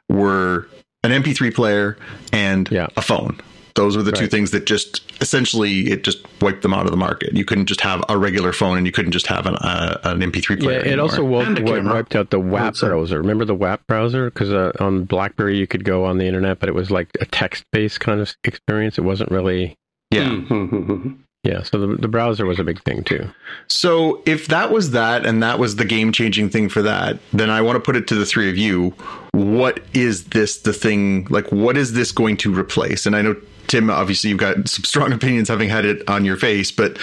[0.10, 0.68] were
[1.06, 1.98] an MP3 player
[2.34, 2.88] and Yeah.
[2.98, 3.40] a phone.
[3.76, 6.98] Those were the two things that just essentially it just wiped them out of the
[6.98, 7.34] market.
[7.34, 10.20] You couldn't just have a regular phone and you couldn't just have an, uh, an
[10.20, 10.60] MP3 player.
[10.60, 10.80] Yeah, player.
[10.80, 11.02] it anymore.
[11.04, 12.90] also And wiped, wiped out the WAP Outside.
[12.90, 13.18] browser.
[13.20, 14.30] Remember the WAP browser?
[14.30, 17.26] Because uh, on BlackBerry you could go on the internet, but it was like a
[17.26, 18.98] text-based kind of experience.
[18.98, 19.76] It wasn't really.
[20.12, 20.30] yeah.
[20.30, 21.18] Mhm.
[21.46, 23.28] Yeah, so the, the browser was a big thing too.
[23.68, 27.50] So if that was that and that was the game changing thing for that, then
[27.50, 28.94] I want to put it to the three of you.
[29.34, 33.06] What is this the thing like what is this going to replace?
[33.06, 33.36] And I know
[33.68, 36.98] Tim, obviously you've got some strong opinions having had it on your face, but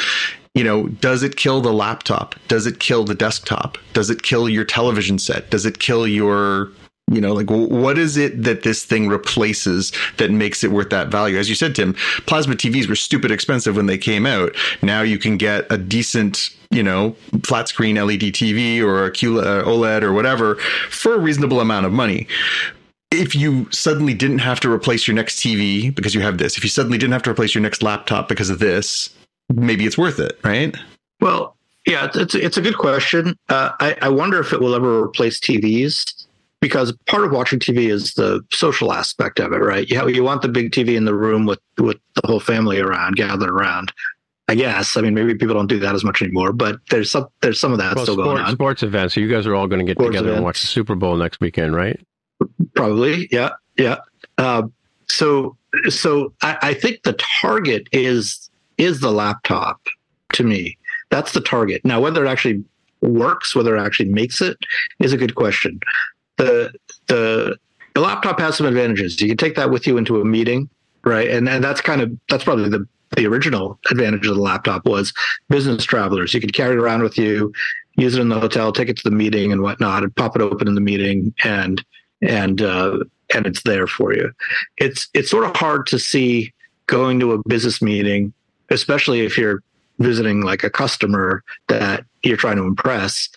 [0.54, 2.34] you know, does it kill the laptop?
[2.48, 3.78] Does it kill the desktop?
[3.92, 5.50] Does it kill your television set?
[5.50, 6.70] Does it kill your
[7.10, 11.08] you know, like what is it that this thing replaces that makes it worth that
[11.08, 11.38] value?
[11.38, 11.94] As you said, Tim,
[12.26, 14.54] plasma TVs were stupid expensive when they came out.
[14.80, 19.64] Now you can get a decent, you know, flat screen LED TV or a uh,
[19.64, 20.54] OLED or whatever
[20.88, 22.28] for a reasonable amount of money.
[23.10, 26.62] If you suddenly didn't have to replace your next TV because you have this, if
[26.62, 29.10] you suddenly didn't have to replace your next laptop because of this,
[29.52, 30.76] maybe it's worth it, right?
[31.20, 31.56] Well,
[31.86, 33.36] yeah, it's it's, it's a good question.
[33.48, 36.26] Uh, I, I wonder if it will ever replace TVs
[36.60, 39.88] because part of watching TV is the social aspect of it, right?
[39.88, 42.78] You have, you want the big TV in the room with with the whole family
[42.78, 43.92] around, gathered around.
[44.48, 44.96] I guess.
[44.96, 47.72] I mean, maybe people don't do that as much anymore, but there's some there's some
[47.72, 48.52] of that well, still going on.
[48.52, 49.14] sports events.
[49.14, 51.16] So you guys are all going to get Sports together and watch the Super Bowl
[51.16, 52.00] next weekend, right?
[52.74, 53.96] Probably, yeah, yeah.
[54.38, 54.62] Uh,
[55.08, 55.56] so,
[55.88, 59.80] so I, I think the target is is the laptop.
[60.34, 60.78] To me,
[61.10, 61.84] that's the target.
[61.84, 62.64] Now, whether it actually
[63.02, 64.56] works, whether it actually makes it,
[64.98, 65.80] is a good question.
[66.36, 66.72] the
[67.08, 67.56] the
[67.94, 69.20] The laptop has some advantages.
[69.20, 70.68] You can take that with you into a meeting,
[71.04, 71.28] right?
[71.28, 72.86] And and that's kind of that's probably the
[73.16, 75.12] the original advantage of the laptop was
[75.48, 76.32] business travelers.
[76.32, 77.52] You could carry it around with you,
[77.96, 80.42] use it in the hotel, take it to the meeting and whatnot, and pop it
[80.42, 81.84] open in the meeting and
[82.22, 82.98] and uh,
[83.34, 84.32] and it's there for you.
[84.76, 86.52] It's it's sort of hard to see
[86.86, 88.32] going to a business meeting,
[88.70, 89.62] especially if you're
[89.98, 93.28] visiting like a customer that you're trying to impress.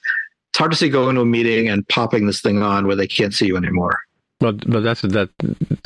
[0.51, 3.07] It's hard to see going to a meeting and popping this thing on where they
[3.07, 3.99] can't see you anymore.
[4.39, 5.29] But but that's that.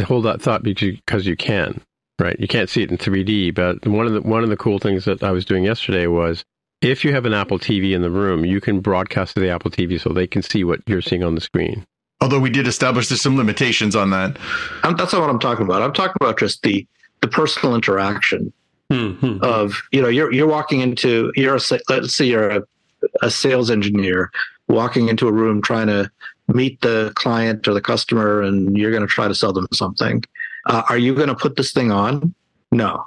[0.05, 1.81] Hold that thought because you can,
[2.19, 2.39] right?
[2.39, 3.53] You can't see it in 3D.
[3.53, 6.43] But one of the one of the cool things that I was doing yesterday was
[6.81, 9.71] if you have an Apple TV in the room, you can broadcast to the Apple
[9.71, 11.85] TV so they can see what you're seeing on the screen.
[12.21, 14.37] Although we did establish there's some limitations on that.
[14.83, 15.81] I'm, that's not what I'm talking about.
[15.81, 16.85] I'm talking about just the
[17.21, 18.53] the personal interaction
[18.91, 19.41] Mhm.
[19.43, 21.59] of you know you're you're walking into you're a
[21.89, 22.63] let's say you're a,
[23.21, 24.31] a sales engineer
[24.69, 26.09] walking into a room trying to
[26.47, 30.23] meet the client or the customer and you're going to try to sell them something.
[30.67, 32.33] Uh, are you going to put this thing on?
[32.71, 33.05] No,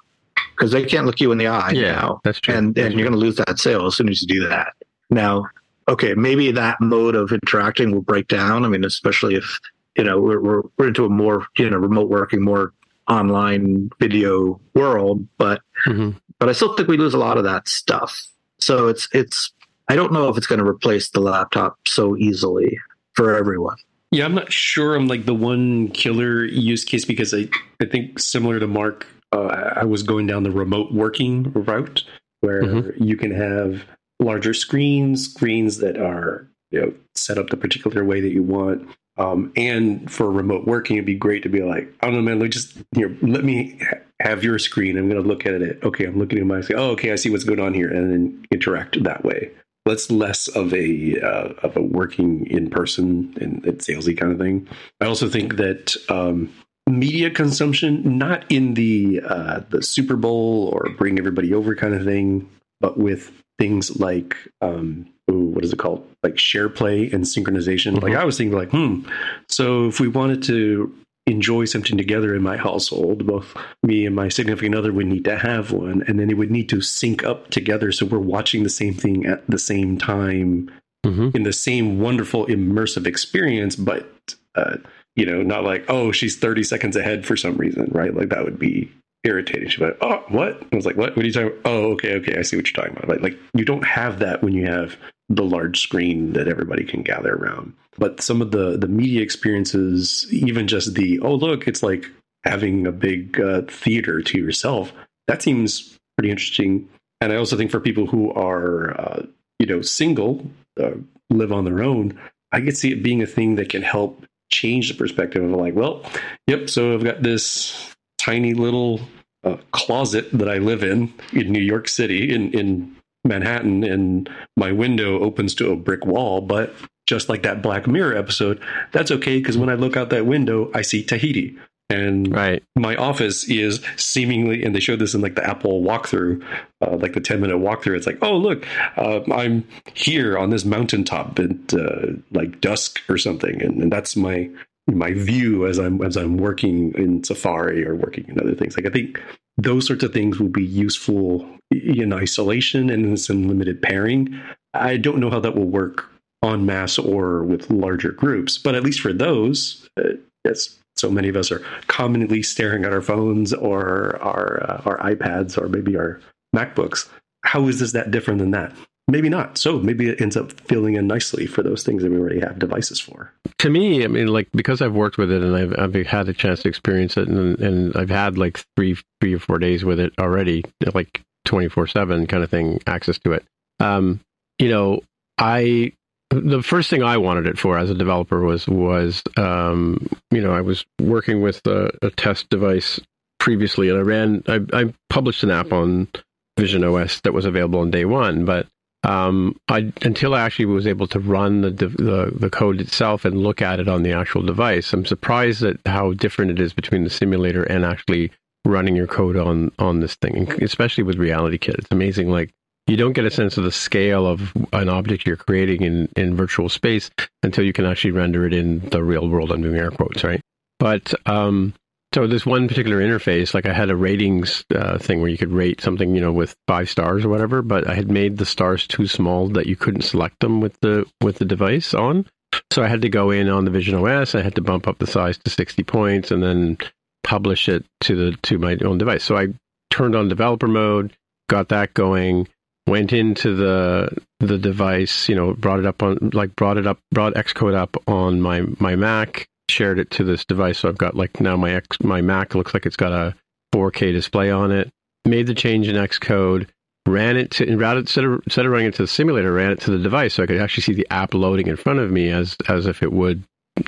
[0.54, 2.54] because they can't look you in the eye now, that's true.
[2.54, 4.74] and That's and you're going to lose that sale as soon as you do that.
[5.08, 5.46] Now,
[5.90, 8.64] okay, maybe that mode of interacting will break down.
[8.64, 9.58] I mean, especially if
[9.96, 12.72] you know we're we're, we're into a more you know remote working, more
[13.08, 16.14] online video world, but Mhm.
[16.38, 18.26] but I still think we lose a lot of that stuff.
[18.58, 19.52] So it's it's
[19.88, 22.78] I don't know if it's going to replace the laptop so easily
[23.14, 23.76] for everyone.
[24.12, 27.48] Yeah, I'm not sure I'm like the one killer use case because I,
[27.80, 32.04] I think similar to Mark, uh, I was going down the remote working route
[32.40, 32.92] where Mhm.
[33.00, 33.82] you can have
[34.20, 38.88] larger screens, screens that are you know set up the particular way that you want.
[39.16, 42.38] Um, and for remote working, it'd be great to be like, I don't know, man,
[42.38, 44.96] let me just here, let me ha- have your screen.
[44.96, 45.78] I'm going to look at it.
[45.82, 46.78] Okay, I'm looking at my screen.
[46.78, 49.50] Oh, okay, I see what's going on here, and then interact that way.
[49.84, 54.38] That's less of a uh, of a working in person and, and salesy kind of
[54.38, 54.68] thing.
[55.00, 56.52] I also think that um,
[56.88, 62.04] media consumption, not in the uh, the Super Bowl or bring everybody over kind of
[62.04, 62.48] thing,
[62.80, 66.04] but with things like um, ooh, what is it called?
[66.22, 67.94] Like share play and synchronization.
[67.94, 68.04] Mm-hmm.
[68.06, 69.02] Like I was thinking, like, hmm.
[69.48, 70.92] So if we wanted to
[71.26, 75.38] enjoy something together in my household, both me and my significant other would need to
[75.38, 78.70] have one, and then it would need to sync up together so we're watching the
[78.70, 80.70] same thing at the same time
[81.04, 81.28] mm-hmm.
[81.34, 84.10] in the same wonderful immersive experience, but
[84.54, 84.78] uh,
[85.14, 88.14] you know, not like, oh, she's 30 seconds ahead for some reason, right?
[88.14, 88.90] Like that would be
[89.24, 89.68] irritating.
[89.68, 90.62] She's like, oh, what?
[90.72, 91.16] I was like, what?
[91.16, 91.60] What are you talking about?
[91.64, 93.08] Oh, okay, okay, I see what you're talking about.
[93.08, 94.96] Like, like you don't have that when you have
[95.28, 97.74] the large screen that everybody can gather around.
[97.98, 102.06] But some of the the media experiences, even just the oh look, it's like
[102.44, 104.92] having a big uh, theater to yourself.
[105.28, 106.88] That seems pretty interesting.
[107.20, 109.26] And I also think for people who are uh,
[109.58, 110.50] you know single,
[110.80, 110.92] uh,
[111.28, 112.18] live on their own,
[112.52, 115.74] I could see it being a thing that can help change the perspective of like,
[115.74, 116.04] well,
[116.46, 117.89] yep, so I've got this
[118.20, 119.00] tiny little
[119.44, 124.72] uh, closet that I live in in New York City in in Manhattan, and my
[124.72, 126.74] window opens to a brick wall, but
[127.06, 128.62] just like that Black Mirror episode,
[128.92, 131.56] that's okay because when I look out that window, I see Tahiti.
[131.90, 132.62] And right.
[132.76, 136.40] my office is seemingly, and they showed this in like the Apple walkthrough,
[136.80, 137.96] uh, like the 10 minute walkthrough.
[137.96, 138.64] It's like, oh, look,
[138.96, 143.60] uh, I'm here on this mountaintop at uh, like dusk or something.
[143.60, 144.48] And, and that's my
[144.94, 148.76] my view as I'm as I'm working in Safari or working in other things.
[148.76, 149.20] Like I think
[149.56, 154.40] those sorts of things will be useful in isolation and in some limited pairing.
[154.74, 156.06] I don't know how that will work
[156.42, 160.14] on mass or with larger groups, but at least for those, uh,
[160.44, 164.98] yes, so many of us are commonly staring at our phones or our uh, our
[164.98, 166.20] iPads or maybe our
[166.54, 167.08] MacBooks.
[167.42, 168.74] How is this that different than that?
[169.08, 169.58] Maybe not.
[169.58, 172.58] So maybe it ends up filling in nicely for those things that we already have
[172.58, 173.32] devices for.
[173.58, 176.32] To me, I mean, like because I've worked with it and I've, I've had a
[176.32, 179.98] chance to experience it, and, and I've had like three three or four days with
[179.98, 183.44] it already, like twenty four seven kind of thing, access to it.
[183.80, 184.20] Um,
[184.58, 185.00] you know,
[185.38, 185.92] I
[186.30, 190.52] the first thing I wanted it for as a developer was was um, you know
[190.52, 193.00] I was working with a, a, test device
[193.38, 196.08] previously, and I ran I, I, published an app on
[196.56, 198.68] Vision OS that was available on day one, but
[199.02, 203.42] um, I until I actually was able to run the, the the code itself and
[203.42, 207.04] look at it on the actual device, I'm surprised at how different it is between
[207.04, 208.30] the simulator and actually
[208.64, 211.78] running your code on on this thing, especially with RealityKit.
[211.78, 212.50] It's amazing, like
[212.86, 216.34] you don't get a sense of the scale of an object you're creating in, in
[216.34, 217.10] virtual space
[217.42, 219.52] until you can actually render it in the real world.
[219.52, 220.40] I'm doing air quotes, right?
[220.78, 221.72] But um,
[222.12, 225.52] so this one particular interface, like I had a ratings uh, thing where you could
[225.52, 228.86] rate something, you know, with five stars or whatever, but I had made the stars
[228.86, 232.26] too small that you couldn't select them with the with the device on.
[232.72, 234.34] So I had to go in on the Vision OS.
[234.34, 236.78] I had to bump up the size to 60 points and then
[237.22, 239.22] publish it to the to my own device.
[239.22, 239.48] So I
[239.90, 241.16] turned on developer mode,
[241.48, 242.48] got that going,
[242.88, 246.98] went into the the device, you know, brought it up on like brought it up,
[247.12, 249.46] brought Xcode up on my my Mac,
[249.80, 250.80] shared it to this device.
[250.80, 253.34] So I've got like now my X my Mac looks like it's got a
[253.74, 254.90] 4K display on it.
[255.24, 256.68] Made the change in Xcode,
[257.06, 259.80] ran it to routed instead of, instead of running it to the simulator, ran it
[259.80, 262.28] to the device so I could actually see the app loading in front of me
[262.28, 263.42] as as if it would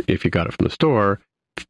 [0.09, 1.21] if you got it from the store.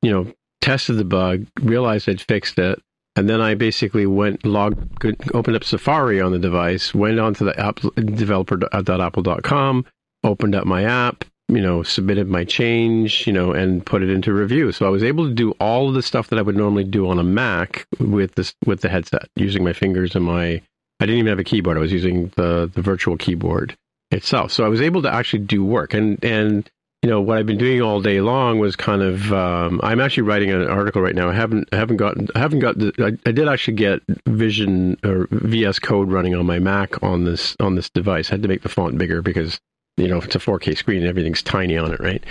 [0.03, 2.81] You know, tested the bug, realized I'd fixed it,
[3.17, 5.05] and then I basically went logged,
[5.35, 9.85] opened up Safari on the device, went onto the app developer.apple.com,
[10.23, 14.33] opened up my app, you know, submitted my change, you know, and put it into
[14.33, 14.73] review.
[14.73, 17.09] So I was able to do all of the stuff that I would normally do
[17.09, 20.63] on a Mac with this with the headset, using my fingers and my.
[21.01, 21.77] I didn't even have a keyboard.
[21.77, 23.77] I was using the the virtual keyboard
[24.11, 24.53] itself.
[24.53, 26.71] So I was able to actually do work, and and
[27.03, 30.23] you know what I've been doing all day long was kind of um, I'm actually
[30.23, 31.29] writing an article right now.
[31.29, 34.97] I haven't I haven't gotten I haven't got the, I, I, did actually get Vision
[35.05, 38.31] or VS Code running on my Mac on this on this device.
[38.31, 39.59] I had to make the font bigger because
[39.97, 42.23] you know if it's a 4K screen everything's tiny on it, right?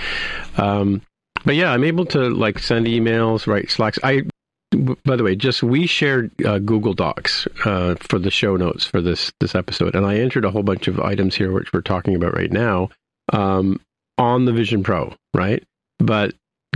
[0.57, 1.01] Um,
[1.45, 3.99] but yeah, I'm able to like send emails, write Slacks.
[4.03, 4.23] I
[5.03, 9.01] by the way, just we shared uh, Google Docs uh, for the show notes for
[9.01, 12.15] this this episode, and I entered a whole bunch of items here which we're talking
[12.15, 12.89] about right now.
[13.33, 13.79] Um,
[14.17, 15.63] on the Vision Pro, right?
[15.99, 16.33] But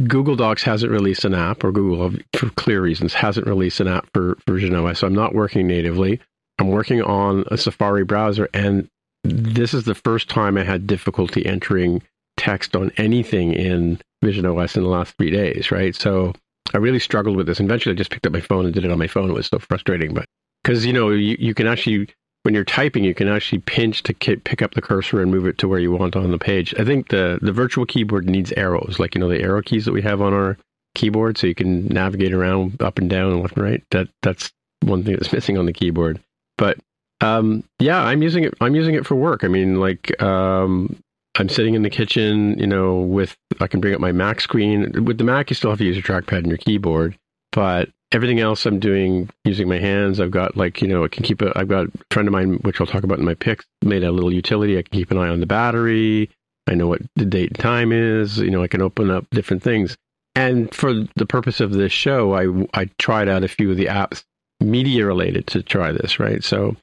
[0.08, 4.08] Google Docs hasn't released an app, or Google, for clear reasons, hasn't released an app
[4.14, 5.00] for, for Vision OS.
[5.00, 6.20] So I'm not working natively.
[6.60, 8.90] I'm working on a Safari browser, and
[9.26, 12.02] this is the first time I had difficulty entering
[12.38, 15.96] text on anything in Vision OS in the last three days, right?
[15.96, 16.34] So
[16.74, 17.60] I really struggled with this.
[17.60, 19.30] Eventually, I just picked up my phone and did it on my phone.
[19.30, 20.26] It was so frustrating, but
[20.64, 22.10] because you know you, you can actually
[22.44, 25.58] when you're typing, you can actually pinch to pick up the cursor and move it
[25.58, 26.76] to where you want on the page.
[26.78, 29.94] I think the the virtual keyboard needs arrows, like you know the arrow keys that
[29.94, 30.58] we have on our
[30.94, 33.84] keyboard so you can navigate around up and down and left and right.
[33.92, 34.52] That that's
[34.82, 36.22] one thing that's missing on the keyboard.
[36.58, 36.78] But
[37.26, 38.54] um, yeah, I'm using it.
[38.62, 39.44] I'm using it for work.
[39.44, 40.96] I mean, like um,
[41.38, 45.06] I'm sitting in the kitchen, you know, with I can bring up my Mac screen.
[45.06, 47.18] With the Mac, you still have to use your trackpad and your keyboard,
[47.52, 50.20] but everything else I'm doing using my hands.
[50.20, 51.52] I've got like you know, I can keep a.
[51.58, 54.12] I've got a friend of mine, which I'll talk about in my picks, made a
[54.12, 54.78] little utility.
[54.78, 56.30] I can keep an eye on the battery.
[56.68, 58.40] I know what the date and time is.
[58.40, 59.96] You know, I can open up different things.
[60.36, 63.86] And for the purpose of this show, I I tried out a few of the
[63.86, 64.24] apps
[64.62, 66.44] media related to try this, right?
[66.44, 66.76] So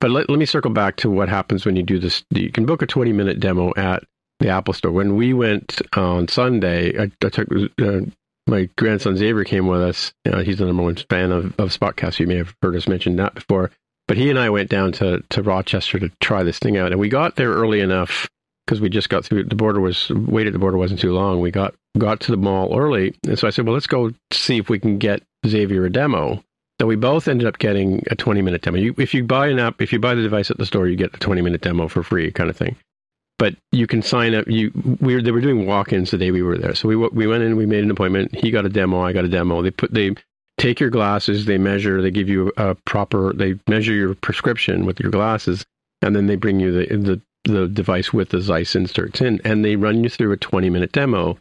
[0.00, 2.24] but let, let me circle back to what happens when you do this.
[2.30, 4.02] You can book a 20 minute demo at
[4.38, 4.92] the Apple Store.
[4.92, 7.48] When we went on Sunday, I, I took
[7.80, 8.00] uh,
[8.46, 10.12] my grandson Xavier came with us.
[10.30, 12.18] Uh, he's the number one fan of, of Spotcast.
[12.18, 13.70] You may have heard us mention that before.
[14.08, 16.90] But he and I went down to, to Rochester to try this thing out.
[16.90, 18.28] And we got there early enough
[18.66, 21.40] because we just got through the border was wait at the border wasn't too long.
[21.40, 23.14] We got got to the mall early.
[23.26, 26.42] And so I said, well, let's go see if we can get Xavier a demo.
[26.80, 28.78] So we both ended up getting a 20 minute demo.
[28.78, 30.96] You, if you buy an app, if you buy the device at the store, you
[30.96, 32.74] get the 20 minute demo for free, kind of thing.
[33.38, 34.48] But you can sign up.
[34.48, 37.26] You we were, they were doing walk-ins the day we were there, so we we
[37.26, 38.34] went in, we made an appointment.
[38.34, 39.60] He got a demo, I got a demo.
[39.60, 40.14] They put they
[40.56, 45.00] take your glasses, they measure, they give you a proper, they measure your prescription with
[45.00, 45.66] your glasses,
[46.00, 49.62] and then they bring you the the the device with the Zeiss inserts in, and
[49.62, 51.36] they run you through a 20 minute demo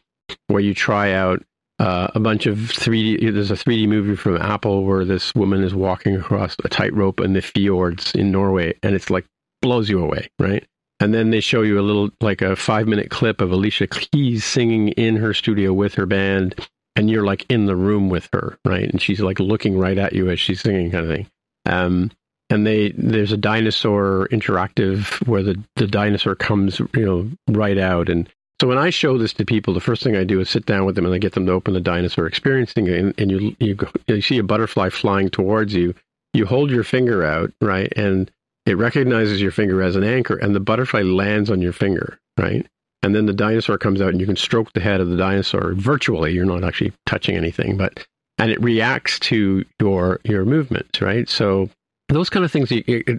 [0.47, 1.43] where you try out
[1.79, 3.33] uh, a bunch of 3D.
[3.33, 7.33] There's a 3D movie from Apple where this woman is walking across a tightrope in
[7.33, 9.25] the fjords in Norway, and it's like
[9.61, 10.65] blows you away, right?
[10.99, 14.43] And then they show you a little, like a five minute clip of Alicia Keys
[14.43, 16.55] singing in her studio with her band,
[16.95, 18.89] and you're like in the room with her, right?
[18.89, 21.27] And she's like looking right at you as she's singing, kind of thing.
[21.65, 22.11] Um,
[22.49, 28.09] and they there's a dinosaur interactive where the the dinosaur comes, you know, right out,
[28.09, 28.27] and
[28.61, 30.85] so when I show this to people, the first thing I do is sit down
[30.85, 32.99] with them and I get them to open the dinosaur experiencing it.
[32.99, 35.95] And, and you, you, you see a butterfly flying towards you.
[36.33, 37.91] You hold your finger out, right?
[37.95, 38.29] And
[38.65, 42.67] it recognizes your finger as an anchor and the butterfly lands on your finger, right?
[43.01, 45.73] And then the dinosaur comes out and you can stroke the head of the dinosaur
[45.73, 46.33] virtually.
[46.33, 48.05] You're not actually touching anything, but,
[48.37, 51.29] and it reacts to your, your movements, right?
[51.29, 51.69] So
[52.09, 52.69] those kind of things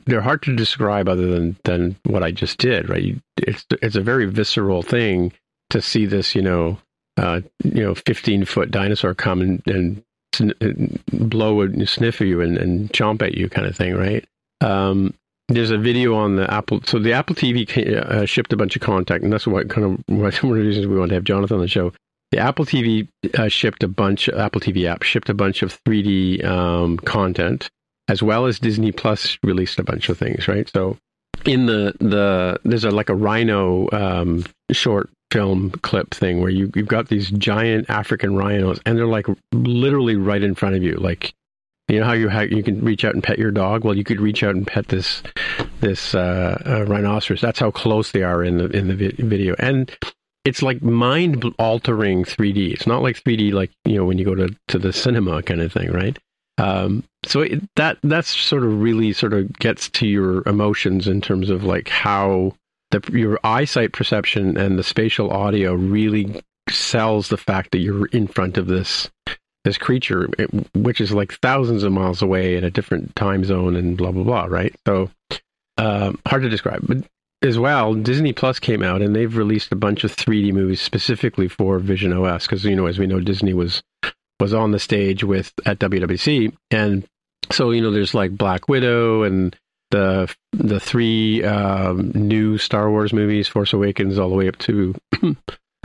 [0.07, 3.17] they're hard to describe other than than what I just did, right?
[3.39, 5.33] it's it's a very visceral thing
[5.71, 6.79] to see this, you know,
[7.17, 10.03] uh, you know, fifteen foot dinosaur come and, and
[11.13, 14.25] blow and sniff at you and, and chomp at you, kind of thing, right?
[14.61, 15.15] Um,
[15.49, 16.81] there's a video on the Apple.
[16.85, 20.05] So the Apple TV uh, shipped a bunch of content, and that's what kind of
[20.17, 21.93] one of the reasons we want to have Jonathan on the show.
[22.31, 24.29] The Apple TV uh, shipped a bunch.
[24.29, 27.71] Apple TV app shipped a bunch of 3D um, content
[28.11, 30.69] as well as Disney Plus released a bunch of things, right?
[30.69, 30.99] So
[31.47, 36.71] in the the there's a like a rhino um, short film clip thing where you
[36.75, 40.95] you've got these giant African rhinos and they're like literally right in front of you,
[40.95, 41.33] like
[41.89, 43.85] you know how you you can reach out and pet your dog.
[43.85, 45.23] Well, you could reach out and pet this
[45.81, 47.41] this uh, uh, rhinoceros.
[47.41, 49.91] That's how close they are in the in the vi- video, and
[50.45, 52.73] it's like mind altering 3D.
[52.73, 55.61] It's not like 3D like you know when you go to to the cinema kind
[55.61, 56.19] of thing, right?
[56.61, 61.21] Um, so it, that that's sort of really sort of gets to your emotions in
[61.21, 62.55] terms of like how
[62.91, 68.27] the, your eyesight perception and the spatial audio really sells the fact that you're in
[68.27, 69.11] front of this
[69.65, 70.29] this creature,
[70.75, 74.25] which is like thousands of miles away in a different time zone and blah blah
[74.25, 74.75] blah, right?
[74.87, 75.11] So
[75.79, 76.99] um, hard to describe, but
[77.43, 81.49] as well, Disney Plus came out and they've released a bunch of 3D movies specifically
[81.49, 83.83] for Vision OS because you know as we know Disney was
[84.41, 87.07] was on the stage with at WWDC, and
[87.51, 89.57] so you know there's like Black Widow and
[89.91, 94.95] the the three um, new Star Wars movies, Force Awakens, all the way up to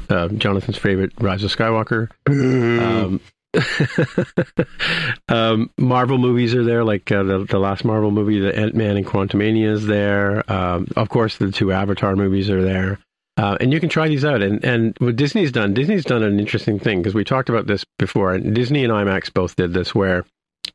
[0.10, 2.10] uh, Jonathan's favorite, Rise of Skywalker.
[2.28, 3.20] um,
[5.30, 8.98] um, Marvel movies are there, like uh, the, the last Marvel movie, the Ant Man
[8.98, 10.50] and Quantumania is there.
[10.52, 13.00] Um, of course, the two Avatar movies are there.
[13.38, 14.42] Uh, and you can try these out.
[14.42, 17.86] And and what Disney's done, Disney's done an interesting thing because we talked about this
[18.00, 18.34] before.
[18.34, 20.26] And Disney and IMAX both did this, where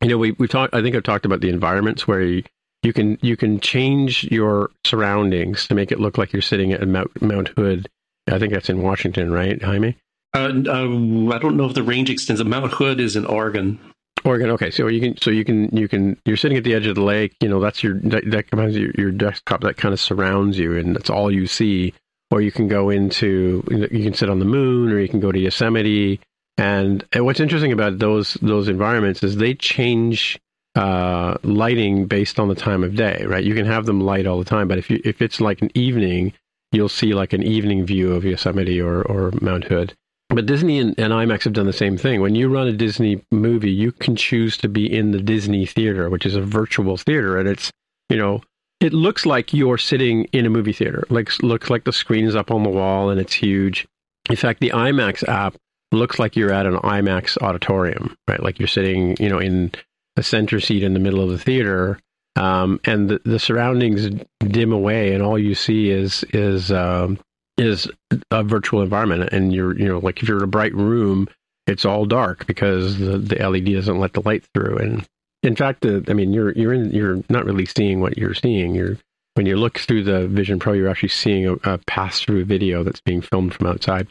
[0.01, 0.73] you know we we talked.
[0.73, 2.43] I think I've talked about the environments where you,
[2.83, 6.87] you can you can change your surroundings to make it look like you're sitting at
[6.87, 7.89] Mount Mount Hood.
[8.31, 9.97] I think that's in Washington, right, Jaime?
[10.35, 12.43] Uh, uh, I don't know if the range extends.
[12.43, 13.79] Mount Hood is in Oregon.
[14.23, 14.51] Oregon.
[14.51, 16.93] Okay, so you can so you can you can you're sitting at the edge of
[16.93, 17.35] the lake.
[17.41, 20.95] You know that's your that, that your, your desktop that kind of surrounds you, and
[20.95, 21.95] that's all you see
[22.31, 25.31] or you can go into you can sit on the moon or you can go
[25.31, 26.19] to Yosemite.
[26.57, 30.39] And, and what's interesting about those those environments is they change
[30.75, 33.43] uh, lighting based on the time of day, right?
[33.43, 35.69] You can have them light all the time, but if you if it's like an
[35.75, 36.33] evening,
[36.71, 39.93] you'll see like an evening view of Yosemite or or Mount Hood.
[40.29, 42.21] but Disney and, and, IMAX have done the same thing.
[42.21, 46.09] When you run a Disney movie, you can choose to be in the Disney theater,
[46.09, 47.69] which is a virtual theater, and it's
[48.09, 48.41] you know
[48.81, 51.05] it looks like you're sitting in a movie theater.
[51.09, 53.87] Like looks like the screen is up on the wall and it's huge.
[54.29, 55.55] In fact, the IMAX app
[55.91, 58.41] looks like you're at an IMAX auditorium, right?
[58.41, 59.71] Like you're sitting, you know, in
[60.17, 61.99] a center seat in the middle of the theater,
[62.35, 64.09] um, and the, the, surroundings
[64.39, 67.19] dim away, and all you see is is um,
[67.57, 67.89] is
[68.31, 69.31] a virtual environment.
[69.33, 71.27] And you're, you know, like if you're in a bright room,
[71.67, 74.77] it's all dark because the, the LED doesn't let the light through.
[74.77, 75.07] And
[75.43, 78.75] in fact, the, I mean, you're you're in, you're not really seeing what you're seeing.
[78.75, 78.97] You're
[79.35, 82.83] when you look through the Vision Pro, you're actually seeing a, a pass through video
[82.83, 84.07] that's being filmed from outside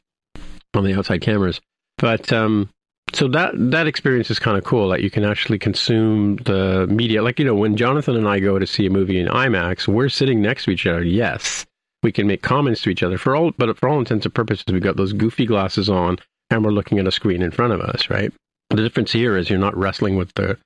[0.75, 1.61] on the outside cameras.
[1.99, 2.71] But um,
[3.13, 4.89] so that that experience is kind of cool.
[4.89, 7.23] Like you can actually consume the media.
[7.23, 10.09] Like you know, when Jonathan and I go to see a movie in IMAX, we're
[10.09, 11.05] sitting next to each other.
[11.05, 11.67] Yes,
[12.03, 14.65] we can make comments to each other for all, but for all intents and purposes,
[14.69, 16.19] we've got those goofy glasses on,
[16.51, 18.11] and we're looking at a screen in front of us.
[18.11, 18.33] Right.
[18.71, 20.57] The difference here is you're not wrestling with the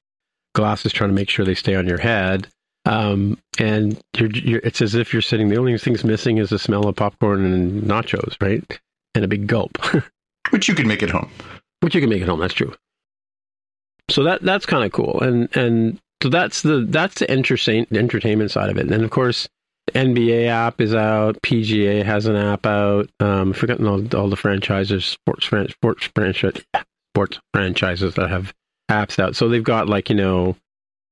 [0.54, 2.48] glasses, trying to make sure they stay on your head.
[2.86, 5.48] Um, and you're, you're, it's as if you're sitting.
[5.48, 8.80] The only thing's missing is the smell of popcorn and nachos, right?
[9.14, 9.78] And a big gulp.
[10.50, 11.30] Which you can make at home.
[11.80, 12.40] Which you can make at home.
[12.40, 12.74] That's true.
[14.10, 18.50] So that that's kind of cool, and and so that's the that's the entertain, entertainment
[18.50, 18.90] side of it.
[18.90, 19.48] And of course,
[19.92, 21.40] NBA app is out.
[21.42, 23.08] PGA has an app out.
[23.20, 26.62] Um, I've forgotten all, all the franchises, sports sports franchise,
[27.12, 28.52] sports franchises that have
[28.90, 29.36] apps out.
[29.36, 30.56] So they've got like you know,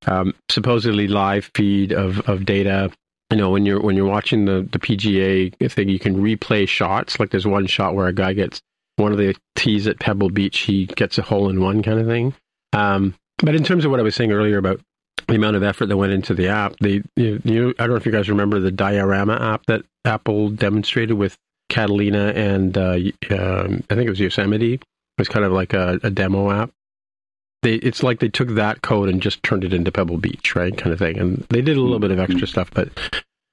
[0.06, 2.90] um, supposedly live feed of of data.
[3.30, 7.18] You know, when you're when you're watching the the PGA thing, you can replay shots.
[7.18, 8.60] Like there's one shot where a guy gets
[8.96, 12.06] one of the tees at Pebble Beach, he gets a hole in one kind of
[12.06, 12.34] thing.
[12.72, 14.80] Um, but in terms of what I was saying earlier about
[15.28, 17.96] the amount of effort that went into the app, they you, you I don't know
[17.96, 21.36] if you guys remember the diorama app that Apple demonstrated with
[21.68, 22.98] Catalina and uh,
[23.30, 24.74] um, I think it was Yosemite.
[24.74, 24.82] It
[25.18, 26.70] was kind of like a, a demo app.
[27.62, 30.76] They, it's like they took that code and just turned it into Pebble Beach, right,
[30.76, 31.18] kind of thing.
[31.18, 32.88] And they did a little bit of extra stuff, but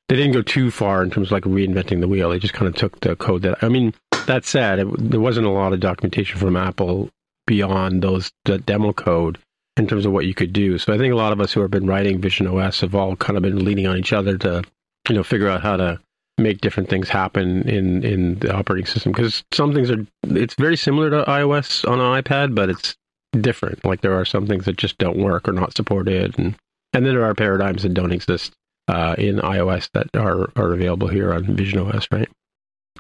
[0.08, 2.30] they didn't go too far in terms of like reinventing the wheel.
[2.30, 3.94] They just kind of took the code that I mean
[4.26, 7.10] that said, it, there wasn't a lot of documentation from Apple
[7.46, 9.38] beyond those the demo code
[9.78, 10.78] in terms of what you could do.
[10.78, 13.16] So I think a lot of us who have been writing Vision OS have all
[13.16, 14.64] kind of been leaning on each other to,
[15.08, 16.00] you know, figure out how to
[16.38, 20.78] make different things happen in in the operating system because some things are it's very
[20.78, 22.96] similar to iOS on an iPad, but it's
[23.32, 23.84] different.
[23.86, 26.56] Like there are some things that just don't work or not supported, and
[26.94, 28.54] and then there are paradigms that don't exist
[28.88, 32.30] uh, in iOS that are are available here on Vision OS, right?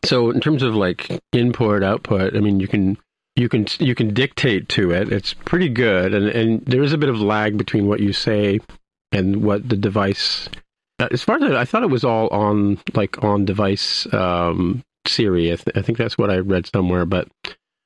[0.06, 2.98] So in terms of like input output, I mean you can
[3.36, 5.12] you can you can dictate to it.
[5.12, 8.60] It's pretty good, and and there is a bit of lag between what you say
[9.12, 10.50] and what the device.
[11.00, 14.84] Uh, as far as I, I thought, it was all on like on device um,
[15.08, 15.52] Siri.
[15.52, 17.28] I, th- I think that's what I read somewhere, but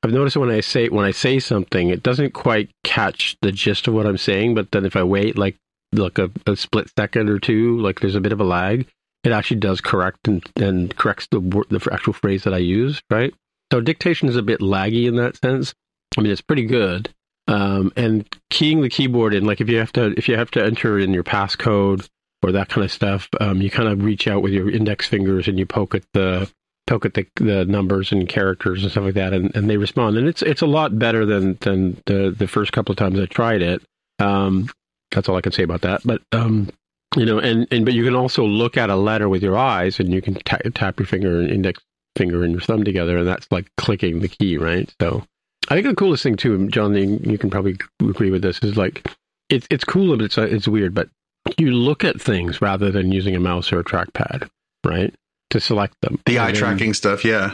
[0.04, 3.88] I've noticed when I say when I say something, it doesn't quite catch the gist
[3.88, 4.54] of what I'm saying.
[4.54, 5.56] But then if I wait like
[5.94, 8.88] like a, a split second or two, like there's a bit of a lag
[9.24, 13.34] it actually does correct and, and corrects the the actual phrase that I use, right?
[13.72, 15.74] So dictation is a bit laggy in that sense.
[16.18, 17.10] I mean, it's pretty good.
[17.48, 20.64] Um, and keying the keyboard in, like if you have to if you have to
[20.64, 22.08] enter in your passcode
[22.44, 25.48] or that kind of stuff, um, you kind of reach out with your index fingers
[25.48, 26.52] and you poke at the
[26.88, 30.18] poke at the, the numbers and characters and stuff like that, and, and they respond.
[30.18, 33.26] And it's it's a lot better than than the the first couple of times I
[33.26, 33.82] tried it.
[34.20, 34.70] Um,
[35.12, 36.02] that's all I can say about that.
[36.04, 36.70] But um,
[37.16, 40.00] you know, and, and but you can also look at a letter with your eyes,
[40.00, 41.82] and you can t- tap your finger and index
[42.16, 44.94] finger and your thumb together, and that's like clicking the key, right?
[45.02, 45.24] So,
[45.70, 49.08] I think the coolest thing too, John, you can probably agree with this, is like
[49.50, 51.10] it's it's cool, but it's it's weird, but
[51.58, 54.50] you look at things rather than using a mouse or a trackpad,
[54.86, 55.14] right,
[55.54, 56.20] to select them.
[56.26, 57.54] The eye tracking stuff, yeah,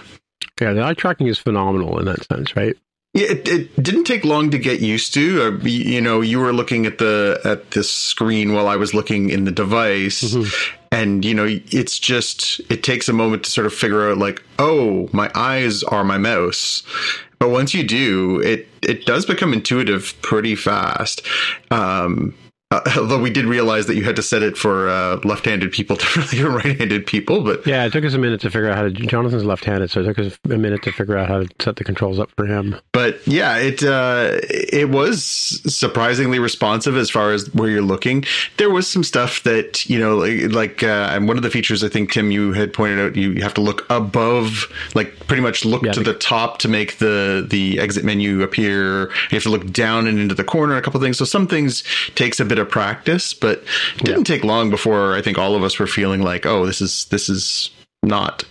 [0.59, 2.75] yeah, the eye tracking is phenomenal in that sense, right?
[3.13, 5.41] Yeah, it, it didn't take long to get used to.
[5.41, 9.29] Uh, you know, you were looking at the at the screen while I was looking
[9.29, 10.75] in the device, mm-hmm.
[10.91, 14.41] and you know, it's just it takes a moment to sort of figure out like,
[14.59, 16.83] oh, my eyes are my mouse.
[17.39, 21.21] But once you do, it it does become intuitive pretty fast.
[21.71, 22.35] Um,
[22.71, 25.95] uh, although we did realize that you had to set it for uh, left-handed people
[25.97, 28.91] to right-handed people, but yeah, it took us a minute to figure out how to.
[28.91, 31.83] Jonathan's left-handed, so it took us a minute to figure out how to set the
[31.83, 32.75] controls up for him.
[32.91, 38.25] But yeah, it uh, it was surprisingly responsive as far as where you're looking.
[38.57, 41.83] There was some stuff that you know, like, like uh, and one of the features
[41.83, 45.65] I think Tim you had pointed out, you have to look above, like pretty much
[45.65, 49.05] look yeah, to the, the top to make the the exit menu appear.
[49.05, 50.75] You have to look down and into the corner.
[50.75, 51.17] A couple things.
[51.17, 51.83] So some things
[52.15, 53.63] takes a bit of practice, but
[53.95, 54.35] it didn't yeah.
[54.35, 57.29] take long before I think all of us were feeling like, oh, this is this
[57.29, 57.69] is
[58.03, 58.43] not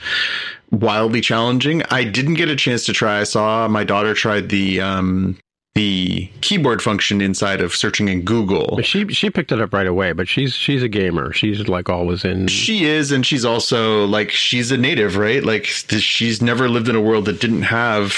[0.71, 1.83] wildly challenging.
[1.91, 3.21] I didn't get a chance to try.
[3.21, 5.39] I saw my daughter tried the um,
[5.79, 8.81] the keyboard function inside of searching in Google.
[8.83, 11.33] She she picked it up right away, but she's she's a gamer.
[11.33, 12.49] She's like always in.
[12.49, 15.45] She is, and she's also like she's a native, right?
[15.45, 18.11] Like she's never lived in a world that didn't have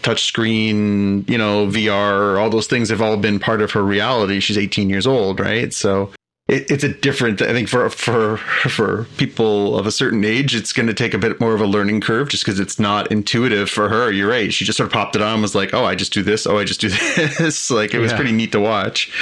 [0.00, 2.40] touchscreen, you know, VR.
[2.40, 4.38] All those things have all been part of her reality.
[4.38, 5.74] She's 18 years old, right?
[5.74, 6.12] So
[6.48, 7.42] it, it's a different.
[7.42, 11.18] I think for for for people of a certain age, it's going to take a
[11.18, 14.10] bit more of a learning curve, just because it's not intuitive for her.
[14.10, 14.52] You're right.
[14.52, 16.46] She just sort of popped it on, and was like, "Oh, I just do this.
[16.46, 18.16] Oh, I just do this." like it was Yeah.
[18.16, 19.12] pretty neat to watch.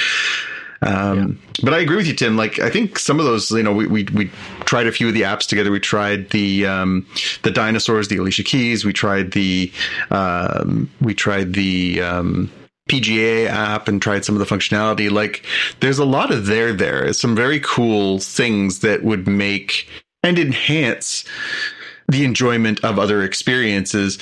[0.83, 2.37] Um, But I agree with you, Tim.
[2.37, 4.31] Like I think some of those, you know, we, we we
[4.67, 5.71] tried a few of the apps together.
[5.71, 7.07] We tried the um,
[7.43, 8.85] the dinosaurs, the Alicia Keys.
[8.85, 9.73] We tried the
[10.11, 12.53] um, we tried the um,
[12.89, 15.11] PGA app and tried some of the functionality.
[15.11, 15.45] Like
[15.81, 17.13] there's a lot of there there.
[17.13, 19.89] Some very cool things that would make
[20.23, 21.25] and enhance
[22.09, 24.19] the enjoyment of other experiences.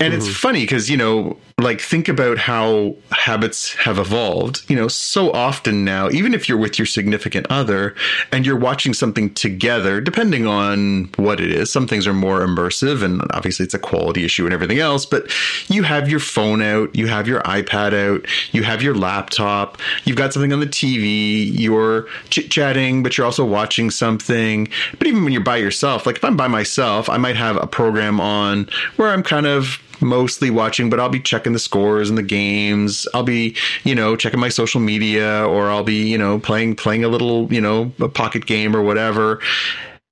[0.00, 0.34] And it's mm-hmm.
[0.34, 4.68] funny because, you know, like think about how habits have evolved.
[4.68, 7.94] You know, so often now, even if you're with your significant other
[8.32, 13.04] and you're watching something together, depending on what it is, some things are more immersive
[13.04, 15.32] and obviously it's a quality issue and everything else, but
[15.68, 20.16] you have your phone out, you have your iPad out, you have your laptop, you've
[20.16, 24.68] got something on the TV, you're chit chatting, but you're also watching something.
[24.98, 27.66] But even when you're by yourself, like if I'm by myself, I might have a
[27.68, 32.18] program on where I'm kind of mostly watching, but I'll be checking the scores and
[32.18, 33.06] the games.
[33.14, 37.04] I'll be, you know, checking my social media or I'll be, you know, playing playing
[37.04, 39.40] a little, you know, a pocket game or whatever.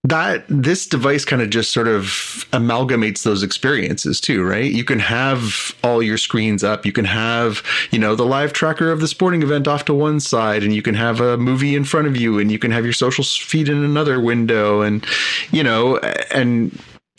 [0.05, 2.07] That this device kind of just sort of
[2.53, 4.71] amalgamates those experiences too, right?
[4.71, 6.85] You can have all your screens up.
[6.85, 7.63] You can have,
[7.93, 10.83] you know, the live tracker of the sporting event off to one side and you
[10.83, 13.69] can have a movie in front of you and you can have your social feed
[13.69, 15.07] in another window and,
[15.53, 15.99] you know,
[16.33, 16.77] and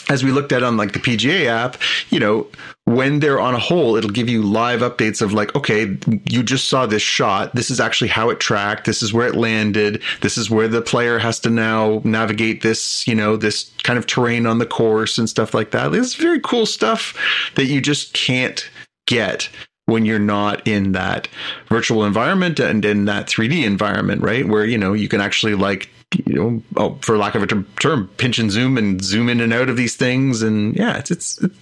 [0.09, 1.77] as we looked at on like the PGA app,
[2.09, 2.47] you know,
[2.85, 5.97] when they're on a hole, it'll give you live updates of like, okay,
[6.29, 7.55] you just saw this shot.
[7.55, 8.85] This is actually how it tracked.
[8.85, 10.01] This is where it landed.
[10.21, 14.05] This is where the player has to now navigate this, you know, this kind of
[14.05, 15.93] terrain on the course and stuff like that.
[15.93, 17.17] Is very cool stuff
[17.55, 18.69] that you just can't
[19.07, 19.49] get
[19.85, 21.27] when you're not in that
[21.67, 24.47] virtual environment and in that 3D environment, right?
[24.47, 25.89] Where, you know, you can actually like
[26.25, 29.39] you know, oh, for lack of a ter- term, pinch and zoom and zoom in
[29.39, 30.41] and out of these things.
[30.41, 31.55] And yeah, it's, it's, it's,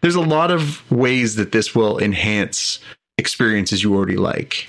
[0.00, 2.78] there's a lot of ways that this will enhance
[3.18, 4.68] experiences you already like.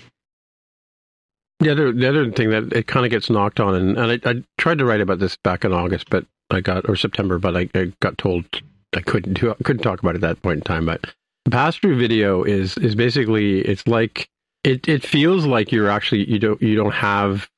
[1.59, 4.29] The other the other thing that it kind of gets knocked on, and, and I,
[4.29, 7.55] I tried to write about this back in August, but I got or September, but
[7.55, 8.45] I, I got told
[8.93, 10.85] I couldn't do I couldn't talk about it at that point in time.
[10.85, 11.13] But
[11.49, 14.29] pass through video is is basically it's like
[14.63, 17.49] it it feels like you're actually you don't you don't have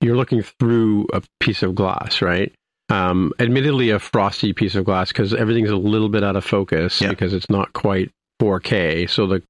[0.00, 2.52] you're looking through a piece of glass, right?
[2.88, 7.00] Um, admittedly, a frosty piece of glass because everything's a little bit out of focus
[7.00, 7.08] Yeah.
[7.10, 8.10] because it's not quite
[8.40, 9.08] 4K.
[9.10, 9.42] So the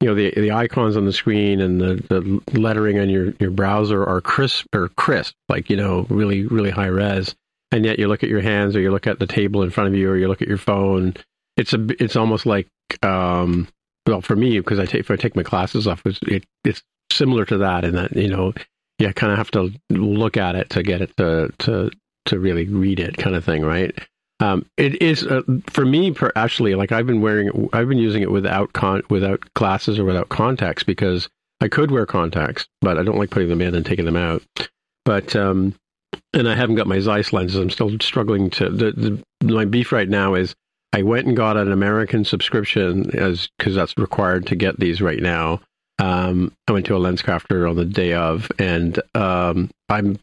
[0.00, 3.50] you know the the icons on the screen and the, the lettering on your, your
[3.50, 7.34] browser are crisp or crisp, like you know really really high res.
[7.72, 9.88] And yet you look at your hands or you look at the table in front
[9.88, 11.14] of you or you look at your phone.
[11.58, 12.68] It's a it's almost like
[13.02, 13.68] um,
[14.06, 16.82] well for me because I take if I take my glasses off, it's, it, it's
[17.12, 18.54] similar to that in that you know
[18.98, 21.90] you kind of have to look at it to get it to to
[22.26, 23.96] to really read it kind of thing, right?
[24.40, 28.22] Um, it is uh, for me per, actually like I've been wearing I've been using
[28.22, 31.28] it without con without glasses or without contacts because
[31.60, 34.42] I could wear contacts, but I don't like putting them in and taking them out.
[35.04, 35.74] But um,
[36.32, 37.56] and I haven't got my Zeiss lenses.
[37.56, 38.68] I'm still struggling to.
[38.68, 38.92] The,
[39.40, 40.54] the my beef right now is
[40.92, 45.20] I went and got an American subscription as because that's required to get these right
[45.20, 45.60] now.
[45.98, 50.18] Um, I went to a lens crafter on the day of, and um, I'm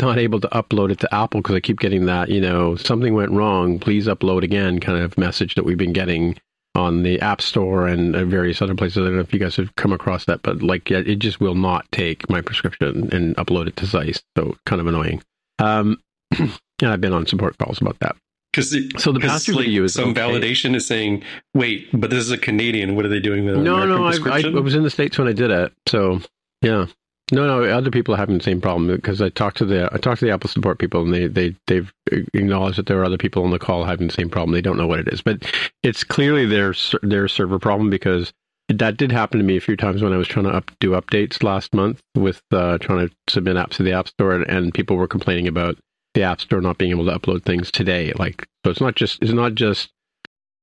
[0.00, 3.14] not able to upload it to Apple because I keep getting that, you know, something
[3.14, 3.78] went wrong.
[3.78, 6.38] Please upload again kind of message that we've been getting
[6.74, 8.98] on the App Store and uh, various other places.
[8.98, 11.54] I don't know if you guys have come across that, but like it just will
[11.54, 14.22] not take my prescription and upload it to Zeiss.
[14.36, 15.22] So kind of annoying.
[15.58, 16.00] Um,
[16.38, 18.16] and I've been on support calls about that.
[18.52, 20.20] Because So the pass-through like video is some okay.
[20.20, 21.22] validation is saying,
[21.54, 22.96] wait, but this is a Canadian.
[22.96, 24.56] What are they doing with No, American no, I, I.
[24.56, 25.72] I was in the states when I did it.
[25.86, 26.20] So
[26.62, 26.86] yeah,
[27.30, 29.98] no, no, other people are having the same problem because I talked to the I
[29.98, 33.18] talked to the Apple support people and they they they've acknowledged that there are other
[33.18, 34.52] people on the call having the same problem.
[34.52, 35.44] They don't know what it is, but
[35.82, 38.32] it's clearly their their server problem because
[38.68, 40.90] that did happen to me a few times when I was trying to up, do
[40.90, 44.74] updates last month with uh, trying to submit apps to the App Store and, and
[44.74, 45.78] people were complaining about
[46.18, 48.12] the App Store not being able to upload things today.
[48.12, 49.90] Like so, it's not just it's not just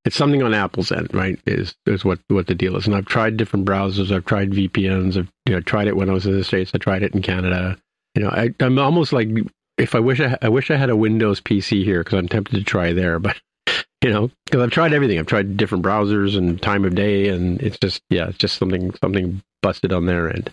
[0.03, 1.39] it's something on Apple's end, right?
[1.45, 2.85] Is is what what the deal is.
[2.85, 4.11] And I've tried different browsers.
[4.13, 5.17] I've tried VPNs.
[5.17, 6.71] I've you know tried it when I was in the states.
[6.73, 7.77] I tried it in Canada.
[8.15, 9.29] You know, I, I'm almost like
[9.77, 12.55] if I wish I, I wish I had a Windows PC here because I'm tempted
[12.55, 13.39] to try there, but
[14.03, 15.19] you know, because I've tried everything.
[15.19, 18.93] I've tried different browsers and time of day, and it's just yeah, it's just something
[18.95, 20.51] something busted on their end.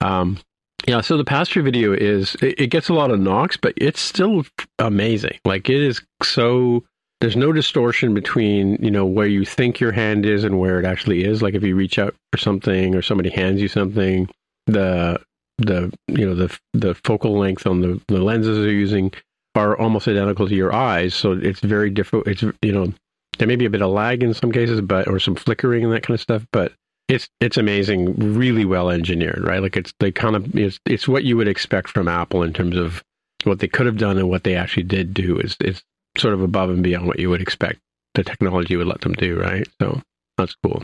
[0.00, 0.38] Um,
[0.86, 4.00] yeah, so the pass-through video is it, it gets a lot of knocks, but it's
[4.00, 4.44] still
[4.78, 5.38] amazing.
[5.44, 6.84] Like it is so
[7.20, 10.84] there's no distortion between you know where you think your hand is and where it
[10.84, 11.42] actually is.
[11.42, 14.28] Like if you reach out for something or somebody hands you something,
[14.66, 15.18] the
[15.58, 19.12] the you know the the focal length on the, the lenses they're using
[19.54, 21.14] are almost identical to your eyes.
[21.14, 22.28] So it's very difficult.
[22.28, 22.92] It's you know
[23.38, 25.92] there may be a bit of lag in some cases, but or some flickering and
[25.92, 26.72] that kind of stuff, but
[27.08, 29.62] it's it's amazing, really well engineered, right?
[29.62, 32.76] Like it's they kind of it's it's what you would expect from Apple in terms
[32.76, 33.02] of
[33.44, 35.82] what they could have done and what they actually did do is is
[36.18, 37.78] sort of above and beyond what you would expect
[38.14, 39.66] the technology would let them do, right?
[39.80, 40.00] So
[40.36, 40.82] that's cool.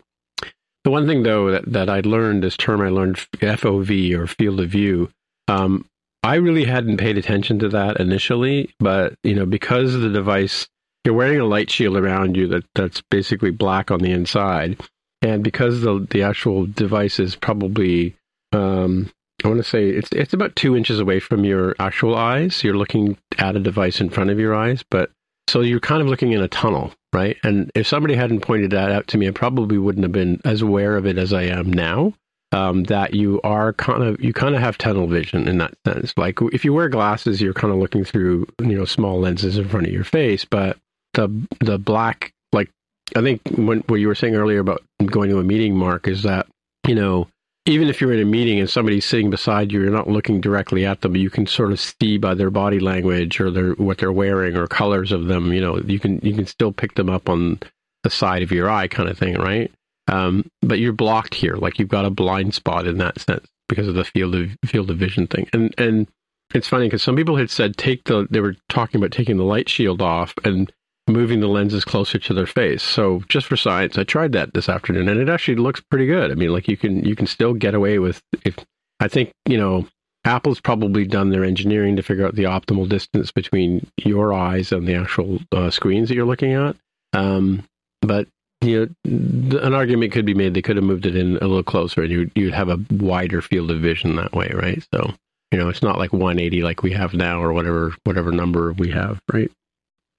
[0.85, 4.61] The one thing though that, that I learned, this term I learned FOV or field
[4.61, 5.11] of view,
[5.49, 5.87] um,
[6.23, 10.69] I really hadn't paid attention to that initially, but you know, because the device
[11.05, 14.79] you're wearing a light shield around you that, that's basically black on the inside,
[15.23, 18.15] and because the the actual device is probably
[18.53, 19.11] um,
[19.45, 22.63] I want to say it's it's about two inches away from your actual eyes.
[22.63, 25.11] You're looking at a device in front of your eyes, but
[25.49, 27.37] so you're kind of looking in a tunnel, right?
[27.43, 30.63] And if somebody hadn't pointed that out to me, I probably wouldn't have been as
[30.63, 32.15] aware of it as I am now.
[32.53, 36.13] Um, that you are kind of you kind of have tunnel vision in that sense.
[36.19, 39.69] Like if you wear glasses, you're kind of looking through you know small lenses in
[39.69, 40.77] front of your face, but
[41.15, 42.69] the the black like
[43.17, 46.23] I think when, what you were saying earlier about going to a meeting, Mark, is
[46.23, 46.47] that
[46.87, 47.29] you know
[47.65, 50.85] even if you're in a meeting and somebody's sitting beside you, you're not looking directly
[50.85, 51.15] at them.
[51.15, 54.67] You can sort of see by their body language or their what they're wearing or
[54.67, 55.53] colors of them.
[55.53, 57.61] You know, you can you can still pick them up on
[58.03, 59.71] the side of your eye, kind of thing, right?
[60.09, 63.87] Um, but you're blocked here, like you've got a blind spot in that sense because
[63.87, 65.49] of the field of field of vision thing.
[65.53, 66.09] And and
[66.55, 69.45] it's funny because some people had said take the they were talking about taking the
[69.45, 70.73] light shield off and
[71.13, 72.83] moving the lenses closer to their face.
[72.83, 76.31] So just for science, I tried that this afternoon, and it actually looks pretty good.
[76.31, 78.57] I mean, like you can you can still get away with if
[79.01, 79.87] I think you know
[80.25, 84.87] Apple's probably done their engineering to figure out the optimal distance between your eyes and
[84.87, 86.77] the actual uh, screens that you're looking at.
[87.13, 87.65] Um,
[88.01, 88.29] but
[88.61, 91.65] you know, an argument could be made they could have moved it in a little
[91.65, 94.83] closer, and you'd you'd have a wider field of vision that way, right?
[94.95, 95.15] So
[95.51, 98.91] you know, it's not like 180 like we have now, or whatever whatever number we
[98.91, 99.51] have, right?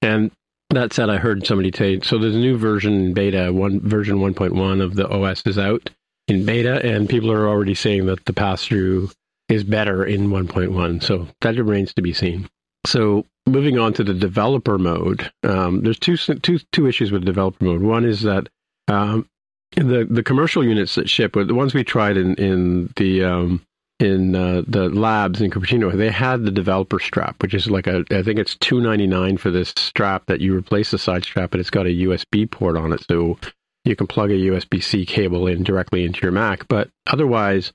[0.02, 0.32] And
[0.76, 2.18] that said, I heard somebody say so.
[2.18, 5.90] There's a new version in beta, one version 1.1 of the OS is out
[6.28, 9.10] in beta, and people are already saying that the pass through
[9.50, 11.04] is better in 1.1.
[11.04, 12.50] So that remains to be seen.
[12.86, 17.64] So moving on to the developer mode, um, there's two, two, two issues with developer
[17.64, 17.82] mode.
[17.82, 18.50] One is that
[18.88, 19.28] um,
[19.76, 23.66] the the commercial units that ship, the ones we tried in in the um,
[24.00, 28.04] in uh, the labs in Cupertino, they had the developer strap, which is like a,
[28.12, 31.52] I think it's two ninety nine for this strap that you replace the side strap,
[31.52, 33.38] but it's got a USB port on it, so
[33.86, 36.68] you can plug a USB C cable in directly into your Mac.
[36.68, 37.72] But otherwise,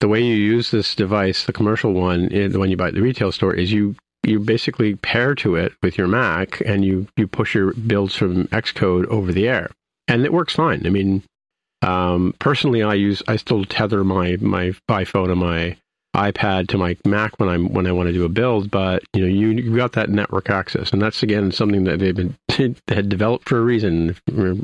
[0.00, 3.02] the way you use this device, the commercial one, the one you buy at the
[3.02, 7.26] retail store, is you you basically pair to it with your Mac, and you you
[7.26, 9.70] push your builds from Xcode over the air,
[10.08, 10.86] and it works fine.
[10.86, 11.22] I mean,
[11.84, 15.76] um, personally, I use I still tether my my iPhone and my
[16.16, 19.20] iPad to my Mac when I'm when I want to do a build, but you
[19.20, 22.36] know you you got that network access, and that's again something that they've been
[22.88, 24.16] had developed for a reason.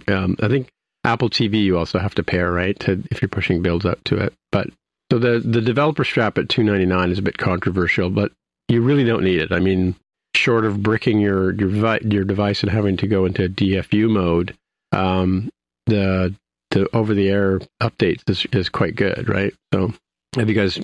[0.08, 0.70] Um, I think
[1.04, 4.16] Apple TV you also have to pair right to if you're pushing builds up to
[4.16, 4.68] it, but
[5.12, 8.32] so the the developer strap at two ninety nine is a bit controversial, but
[8.68, 9.52] you really don't need it.
[9.52, 9.94] I mean,
[10.34, 14.56] short of bricking your your your device and having to go into DFU mode,
[14.92, 15.50] um,
[15.86, 16.34] the
[16.70, 19.52] the over the air updates is, is quite good, right?
[19.72, 19.92] So
[20.36, 20.78] have you guys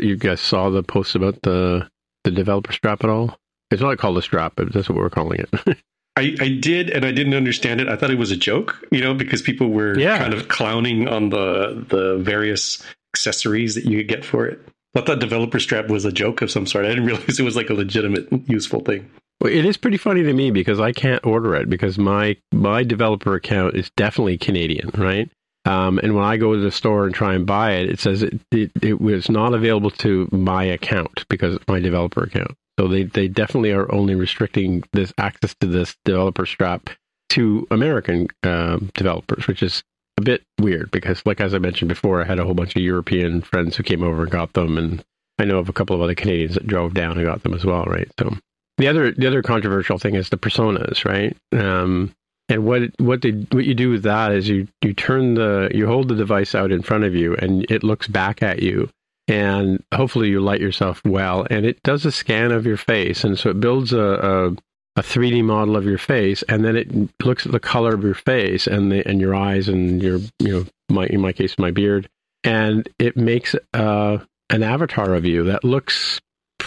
[0.00, 1.88] you guys saw the post about the
[2.24, 3.38] the developer strap at all?
[3.70, 5.78] It's not called a strap, but that's what we're calling it.
[6.16, 7.88] I, I did, and I didn't understand it.
[7.88, 10.18] I thought it was a joke, you know, because people were yeah.
[10.18, 14.60] kind of clowning on the the various accessories that you could get for it.
[14.96, 16.84] I thought developer strap was a joke of some sort.
[16.84, 19.10] I didn't realize it was like a legitimate, useful thing.
[19.44, 22.82] Well, it is pretty funny to me because I can't order it because my my
[22.82, 25.30] developer account is definitely Canadian, right?
[25.66, 28.22] Um, and when I go to the store and try and buy it, it says
[28.22, 32.52] it, it, it was not available to my account because it's my developer account.
[32.80, 36.88] So they, they definitely are only restricting this access to this developer strap
[37.30, 39.82] to American uh, developers, which is
[40.16, 42.82] a bit weird because, like as I mentioned before, I had a whole bunch of
[42.82, 45.04] European friends who came over and got them, and
[45.38, 47.64] I know of a couple of other Canadians that drove down and got them as
[47.64, 48.10] well, right?
[48.18, 48.38] So
[48.78, 51.36] the other the other controversial thing is the personas, right?
[51.52, 52.14] Um,
[52.48, 55.86] and what what they what you do with that is you you turn the you
[55.86, 58.90] hold the device out in front of you and it looks back at you
[59.28, 63.38] and hopefully you light yourself well and it does a scan of your face and
[63.38, 64.56] so it builds a, a
[64.96, 66.88] a 3D model of your face, and then it
[67.24, 70.52] looks at the color of your face and the and your eyes and your you
[70.52, 72.08] know my in my case my beard,
[72.44, 74.18] and it makes uh,
[74.50, 76.20] an avatar of you that looks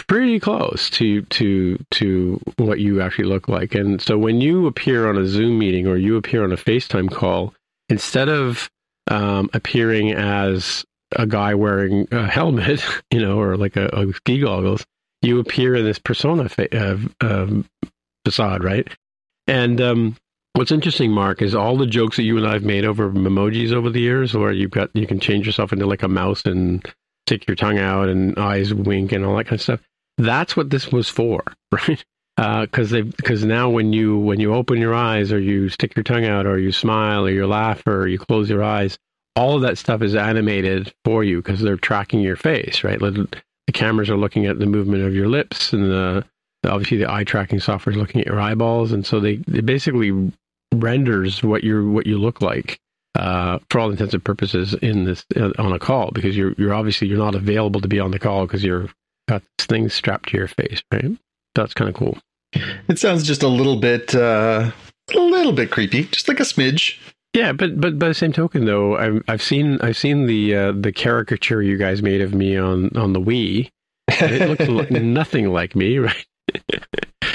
[0.08, 3.74] pretty close to to to what you actually look like.
[3.74, 7.10] And so when you appear on a Zoom meeting or you appear on a FaceTime
[7.10, 7.54] call,
[7.88, 8.70] instead of
[9.08, 10.84] um, appearing as
[11.16, 14.84] a guy wearing a helmet, you know, or like a, a ski goggles,
[15.22, 17.46] you appear in this persona fa- uh,
[18.24, 18.88] facade, right?
[19.46, 20.16] And um,
[20.52, 23.72] what's interesting, Mark, is all the jokes that you and I have made over emojis
[23.72, 26.86] over the years, where you've got you can change yourself into like a mouse and
[27.26, 29.80] stick your tongue out and eyes wink and all that kind of stuff.
[30.18, 31.42] That's what this was for,
[31.72, 32.04] right?
[32.36, 36.04] Because uh, because now when you when you open your eyes or you stick your
[36.04, 38.98] tongue out or you smile or you laugh or you close your eyes,
[39.34, 42.98] all of that stuff is animated for you because they're tracking your face, right?
[43.00, 46.24] The cameras are looking at the movement of your lips and the
[46.64, 50.32] obviously the eye tracking software is looking at your eyeballs, and so they it basically
[50.74, 52.78] renders what you what you look like
[53.14, 56.74] uh, for all intents and purposes in this uh, on a call because you're you're
[56.74, 58.88] obviously you're not available to be on the call because you're
[59.28, 61.16] got this thing strapped to your face, right?
[61.54, 62.18] That's kind of cool.
[62.88, 64.70] It sounds just a little bit uh,
[65.14, 66.98] a little bit creepy, just like a smidge.
[67.34, 70.72] Yeah, but but by the same token, though, I've I've seen I've seen the uh,
[70.72, 73.70] the caricature you guys made of me on on the Wii.
[74.08, 76.26] it looks nothing like me, right?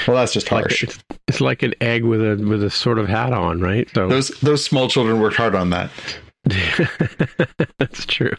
[0.06, 0.82] well, that's just harsh.
[0.82, 3.88] Like, it's, it's, like an egg with a with a sort of hat on, right?
[3.94, 5.90] So those those small children worked hard on that.
[7.78, 8.34] that's true.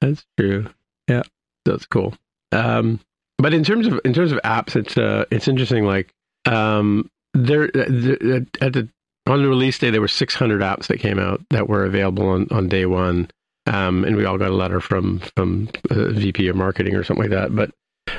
[0.00, 0.68] That's true.
[1.08, 1.22] Yeah,
[1.64, 2.14] that's cool.
[2.52, 3.00] Um,
[3.38, 5.84] but in terms of in terms of apps, it's uh, it's interesting.
[5.84, 6.12] Like
[6.46, 7.72] um, there at
[8.72, 8.88] the
[9.26, 12.46] on the release day, there were 600 apps that came out that were available on
[12.50, 13.30] on day one.
[13.66, 17.32] Um, and we all got a letter from from VP of marketing or something like
[17.32, 17.54] that.
[17.54, 17.72] But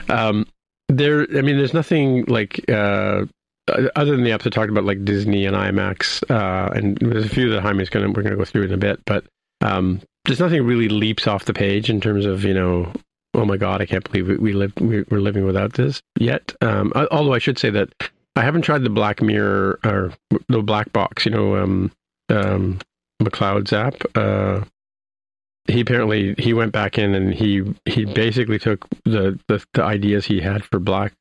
[0.09, 0.45] um,
[0.89, 3.25] there, I mean, there's nothing like uh,
[3.67, 7.29] other than the apps I talked about, like Disney and IMAX, uh, and there's a
[7.29, 8.99] few that Jaime's gonna we're gonna go through in a bit.
[9.05, 9.25] But
[9.61, 12.91] um, there's nothing really leaps off the page in terms of you know
[13.33, 16.53] oh my god, I can't believe we, we live we, are living without this yet.
[16.61, 17.89] Um, although I should say that
[18.35, 20.13] I haven't tried the Black Mirror or
[20.47, 21.91] the Black Box, you know, um,
[22.29, 22.79] um,
[23.21, 23.95] McLeod's app.
[24.15, 24.61] Uh,
[25.67, 30.25] he apparently he went back in and he he basically took the the, the ideas
[30.25, 31.13] he had for black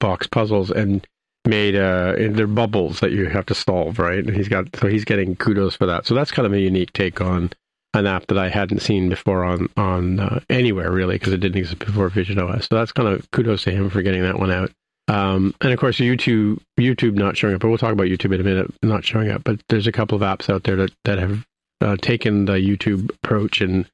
[0.00, 1.06] box puzzles and
[1.44, 5.04] made uh they're bubbles that you have to solve right and he's got so he's
[5.04, 7.50] getting kudos for that so that's kind of a unique take on
[7.94, 11.58] an app that I hadn't seen before on on uh, anywhere really because it didn't
[11.58, 12.68] exist before Vision OS.
[12.68, 14.70] So that's kind of kudos to him for getting that one out.
[15.08, 18.40] Um, and of course, YouTube YouTube not showing up, but we'll talk about YouTube in
[18.40, 18.72] a minute.
[18.82, 21.46] Not showing up, but there's a couple of apps out there that that have
[21.80, 23.86] uh, taken the YouTube approach and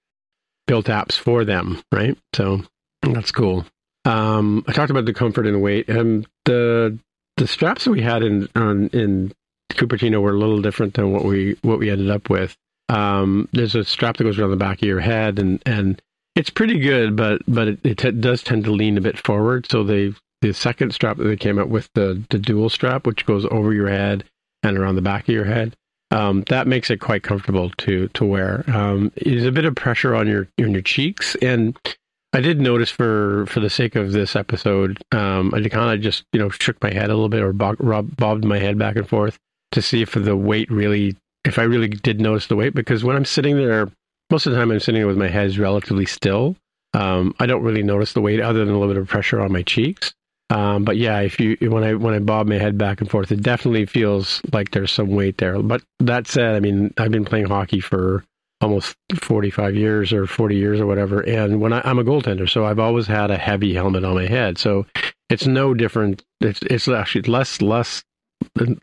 [0.66, 2.16] built apps for them, right?
[2.34, 2.62] So
[3.02, 3.64] that's cool.
[4.04, 6.98] Um, I talked about the comfort and weight, and the
[7.36, 9.32] the straps that we had in on, in
[9.72, 12.56] Cupertino were a little different than what we what we ended up with.
[12.88, 16.00] Um, there's a strap that goes around the back of your head, and and
[16.34, 19.70] it's pretty good, but but it, it t- does tend to lean a bit forward.
[19.70, 23.26] So they the second strap that they came out with the the dual strap, which
[23.26, 24.24] goes over your head
[24.62, 25.76] and around the back of your head,
[26.10, 28.64] um, that makes it quite comfortable to to wear.
[28.68, 31.76] Um, there's a bit of pressure on your on your cheeks, and
[32.32, 36.24] I did notice for for the sake of this episode, um, I kind of just
[36.32, 39.38] you know shook my head a little bit or bobbed my head back and forth
[39.72, 43.16] to see if the weight really if I really did notice the weight because when
[43.16, 43.90] I'm sitting there,
[44.30, 46.56] most of the time I'm sitting there with my head relatively still.
[46.94, 49.52] Um, I don't really notice the weight other than a little bit of pressure on
[49.52, 50.14] my cheeks.
[50.50, 53.32] Um, but yeah, if you when I when I bob my head back and forth,
[53.32, 55.60] it definitely feels like there's some weight there.
[55.60, 58.24] But that said, I mean, I've been playing hockey for
[58.60, 62.64] almost 45 years or 40 years or whatever, and when I, I'm a goaltender, so
[62.64, 64.58] I've always had a heavy helmet on my head.
[64.58, 64.86] So
[65.28, 66.22] it's no different.
[66.40, 68.04] It's it's actually less less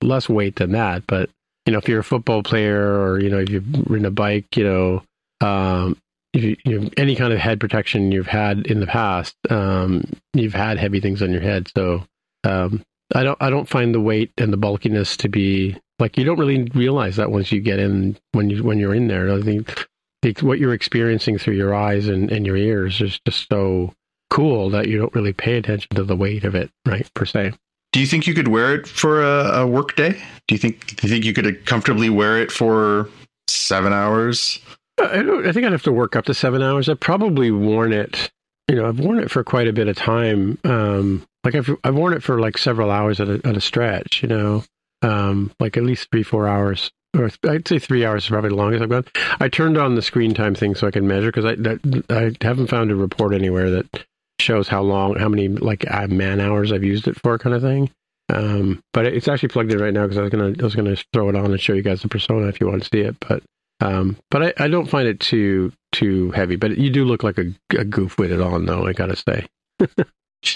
[0.01, 1.29] less weight than that, but
[1.65, 4.57] you know, if you're a football player or, you know, if you've ridden a bike,
[4.57, 5.03] you know,
[5.41, 5.97] um,
[6.33, 10.03] if you, you know, any kind of head protection you've had in the past, um,
[10.33, 11.69] you've had heavy things on your head.
[11.75, 12.03] So,
[12.43, 12.83] um,
[13.13, 16.39] I don't, I don't find the weight and the bulkiness to be like, you don't
[16.39, 20.39] really realize that once you get in, when you, when you're in there, I think
[20.41, 23.93] what you're experiencing through your eyes and, and your ears is just so
[24.29, 27.09] cool that you don't really pay attention to the weight of it, right?
[27.13, 27.51] Per se.
[27.91, 30.21] Do you think you could wear it for a, a work day?
[30.47, 33.09] Do you think do you think you could comfortably wear it for
[33.47, 34.59] seven hours?
[34.99, 36.87] I, don't, I think I'd have to work up to seven hours.
[36.87, 38.31] I've probably worn it.
[38.67, 40.57] You know, I've worn it for quite a bit of time.
[40.63, 44.21] Um, like I've I've worn it for like several hours at a, at a stretch.
[44.23, 44.63] You know,
[45.01, 48.55] um, like at least three four hours or I'd say three hours is probably the
[48.55, 49.05] longest I've gone.
[49.39, 51.77] I turned on the screen time thing so I can measure because I
[52.09, 54.05] I haven't found a report anywhere that
[54.41, 57.61] shows how long, how many like uh, man hours I've used it for, kind of
[57.61, 57.89] thing.
[58.29, 60.95] Um, but it's actually plugged in right now because I was gonna I was gonna
[61.13, 63.15] throw it on and show you guys the persona if you want to see it.
[63.19, 63.43] But
[63.81, 66.55] um, but I, I don't find it too too heavy.
[66.55, 68.85] But you do look like a, a goof with it on, though.
[68.87, 69.47] I gotta say.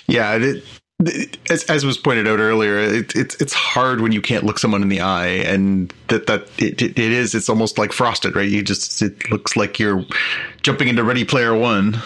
[0.07, 0.64] yeah, it,
[0.99, 4.60] it, as, as was pointed out earlier, it, it's it's hard when you can't look
[4.60, 7.36] someone in the eye, and that that it, it is.
[7.36, 8.48] It's almost like frosted, right?
[8.48, 10.06] You just it looks like you're
[10.62, 12.02] jumping into Ready Player One.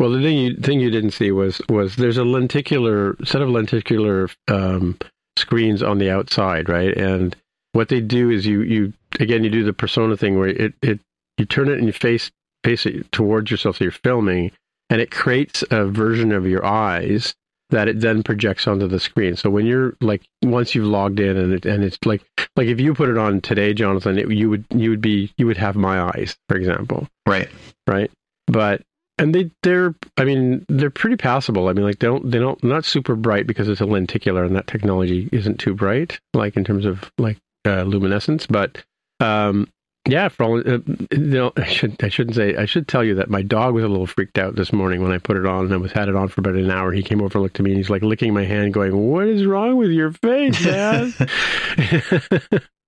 [0.00, 3.50] Well, the thing you thing you didn't see was was there's a lenticular set of
[3.50, 4.98] lenticular um,
[5.36, 6.96] screens on the outside, right?
[6.96, 7.36] And
[7.72, 11.00] what they do is you you again you do the persona thing where it it
[11.36, 12.30] you turn it and you face
[12.64, 14.52] face it towards yourself, so you're filming,
[14.88, 17.34] and it creates a version of your eyes
[17.68, 19.36] that it then projects onto the screen.
[19.36, 22.22] So when you're like once you've logged in and it, and it's like
[22.56, 25.46] like if you put it on today, Jonathan, it, you would you would be you
[25.46, 27.06] would have my eyes, for example.
[27.26, 27.50] Right.
[27.86, 28.10] Right.
[28.46, 28.80] But
[29.20, 31.68] and they they're I mean they're pretty passable.
[31.68, 34.56] I mean like they don't they don't not super bright because it's a lenticular and
[34.56, 38.82] that technology isn't too bright like in terms of like uh, luminescence, but
[39.20, 39.68] um
[40.08, 40.78] yeah, for all uh,
[41.12, 43.84] you know, I should I shouldn't say I should tell you that my dog was
[43.84, 46.08] a little freaked out this morning when I put it on and I was had
[46.08, 46.90] it on for about an hour.
[46.92, 49.28] He came over and looked at me and he's like licking my hand, going, "What
[49.28, 51.12] is wrong with your face, man?"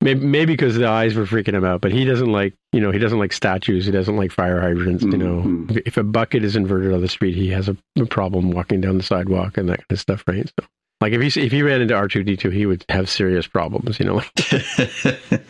[0.00, 2.90] maybe maybe because the eyes were freaking him out, but he doesn't like you know
[2.90, 3.86] he doesn't like statues.
[3.86, 5.04] He doesn't like fire hydrants.
[5.04, 5.78] You know, mm-hmm.
[5.84, 8.96] if a bucket is inverted on the street, he has a, a, problem walking down
[8.96, 10.48] the sidewalk and that kind of stuff, right?
[10.60, 10.66] So.
[11.00, 13.46] Like if he if he ran into R two D two, he would have serious
[13.46, 14.22] problems, you know.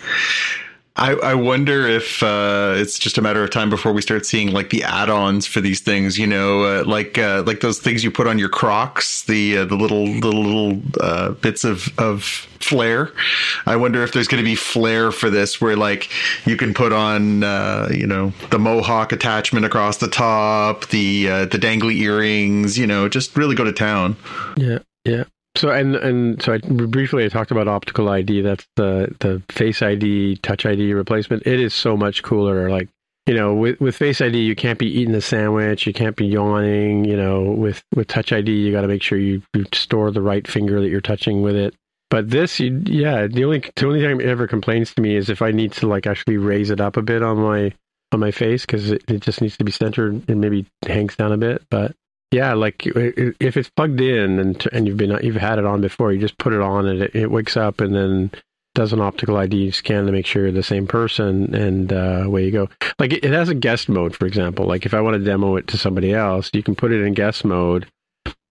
[0.97, 4.53] I, I wonder if uh, it's just a matter of time before we start seeing
[4.53, 6.19] like the add-ons for these things.
[6.19, 9.65] You know, uh, like uh, like those things you put on your Crocs, the uh,
[9.67, 13.13] the little the little uh, bits of of flare.
[13.67, 16.09] I wonder if there's going to be flair for this, where like
[16.47, 21.59] you can put on uh, you know the mohawk attachment across the top, the the
[21.59, 22.79] dangly earrings.
[22.79, 24.17] You know, just really go to town.
[24.57, 25.25] Yeah, yeah.
[25.57, 28.43] So and and so I briefly I talked about optical ID.
[28.43, 31.47] That's the the Face ID, Touch ID replacement.
[31.47, 32.69] It is so much cooler.
[32.71, 32.89] Like
[33.27, 36.27] you know, with with Face ID, you can't be eating a sandwich, you can't be
[36.27, 37.05] yawning.
[37.05, 40.23] You know, with with Touch ID, you got to make sure you, you store the
[40.23, 41.75] right finger that you're touching with it.
[42.09, 45.29] But this, you, yeah, the only the only time it ever complains to me is
[45.29, 47.73] if I need to like actually raise it up a bit on my
[48.13, 51.33] on my face because it, it just needs to be centered and maybe hangs down
[51.33, 51.63] a bit.
[51.69, 51.97] But
[52.33, 56.13] yeah, like if it's plugged in and and you've been you've had it on before,
[56.13, 58.31] you just put it on and it, it wakes up and then
[58.75, 62.45] does an optical ID scan to make sure you're the same person, and uh, away
[62.45, 62.69] you go.
[62.99, 64.67] Like it, it has a guest mode, for example.
[64.67, 67.15] Like if I want to demo it to somebody else, you can put it in
[67.15, 67.87] guest mode,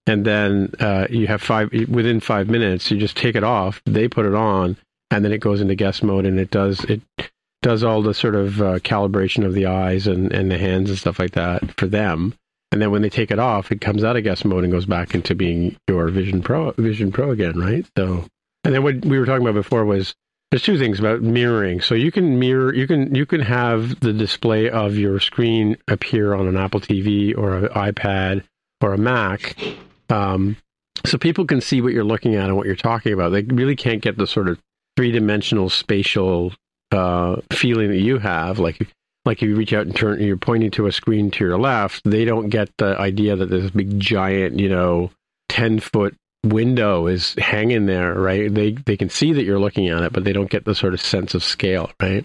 [0.06, 2.90] and then uh, you have five within five minutes.
[2.90, 4.76] You just take it off, they put it on,
[5.10, 7.02] and then it goes into guest mode, and it does it
[7.62, 10.98] does all the sort of uh, calibration of the eyes and, and the hands and
[10.98, 12.34] stuff like that for them
[12.72, 14.86] and then when they take it off, it comes out of guest mode and goes
[14.86, 17.86] back into being your Vision Pro, Vision Pro again, right?
[17.96, 18.24] So,
[18.64, 20.14] and then what we were talking about before was
[20.50, 21.80] there's two things about mirroring.
[21.80, 26.34] So you can mirror, you can you can have the display of your screen appear
[26.34, 28.42] on an Apple TV or an iPad
[28.80, 29.56] or a Mac,
[30.10, 30.56] um,
[31.04, 33.30] so people can see what you're looking at and what you're talking about.
[33.30, 34.58] They really can't get the sort of
[34.96, 36.52] three dimensional spatial
[36.90, 38.58] uh, feeling that you have.
[38.58, 38.88] Like
[39.26, 42.02] like if you reach out and turn, you're pointing to a screen to your left,
[42.04, 45.10] they don't get the idea that this big giant, you know,
[45.48, 48.52] 10 foot window is hanging there, right?
[48.52, 50.94] They, they can see that you're looking at it, but they don't get the sort
[50.94, 52.24] of sense of scale, right?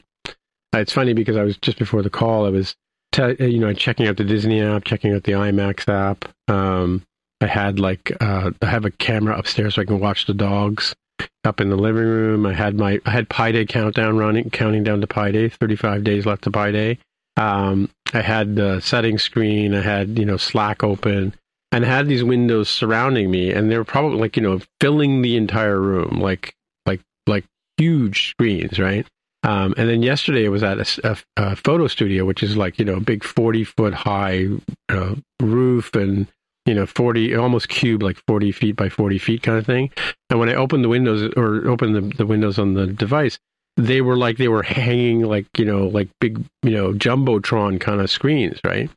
[0.73, 2.75] It's funny because I was just before the call, I was,
[3.11, 6.29] te- you know, checking out the Disney app, checking out the IMAX app.
[6.47, 7.03] Um,
[7.41, 10.95] I had like, uh, I have a camera upstairs so I can watch the dogs
[11.43, 12.45] up in the living room.
[12.45, 15.49] I had my I had Pi Day countdown running, counting down to Pi Day.
[15.49, 16.97] Thirty five days left to Pi Day.
[17.37, 19.73] Um, I had the setting screen.
[19.73, 21.33] I had you know Slack open,
[21.71, 25.21] and I had these windows surrounding me, and they were probably like you know filling
[25.21, 27.45] the entire room, like like like
[27.77, 29.05] huge screens, right?
[29.43, 32.77] Um, and then yesterday I was at a, a, a, photo studio, which is like
[32.77, 34.47] you know a big forty foot high
[34.89, 36.27] uh, roof and
[36.65, 39.89] you know, 40, almost cube, like 40 feet by 40 feet kind of thing.
[40.29, 43.39] And when I opened the windows or opened the, the windows on the device,
[43.77, 48.01] they were like, they were hanging like, you know, like big, you know, Jumbotron kind
[48.01, 48.89] of screens, right?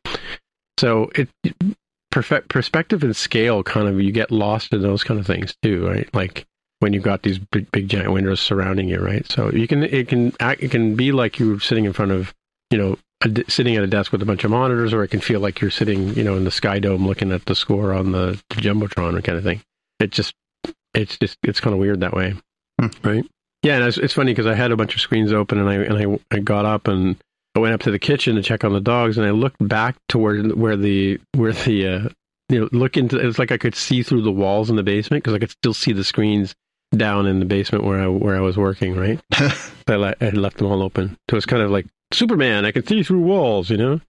[0.78, 1.28] So it,
[2.10, 5.86] perfect perspective and scale kind of, you get lost in those kind of things too,
[5.86, 6.08] right?
[6.12, 6.46] Like
[6.80, 9.26] when you've got these big, big giant windows surrounding you, right?
[9.30, 12.34] So you can, it can, it can be like you're sitting in front of,
[12.70, 15.20] you know, a, sitting at a desk with a bunch of monitors, or it can
[15.20, 18.12] feel like you're sitting, you know, in the Sky Dome looking at the score on
[18.12, 19.62] the, the jumbotron kind of thing.
[20.00, 20.34] It just,
[20.94, 22.34] it's just, it's kind of weird that way,
[22.80, 22.88] hmm.
[23.02, 23.24] right?
[23.62, 25.74] Yeah, and it's, it's funny because I had a bunch of screens open, and I
[25.74, 27.16] and I, I got up and
[27.54, 29.96] I went up to the kitchen to check on the dogs, and I looked back
[30.08, 32.08] toward where the where the uh,
[32.50, 33.18] you know look into.
[33.18, 35.50] It was like I could see through the walls in the basement because I could
[35.50, 36.54] still see the screens
[36.94, 38.96] down in the basement where I where I was working.
[38.96, 39.20] Right,
[39.88, 42.64] I, le- I had left them all open, so it's kind of like Superman.
[42.64, 44.00] I can see through walls, you know.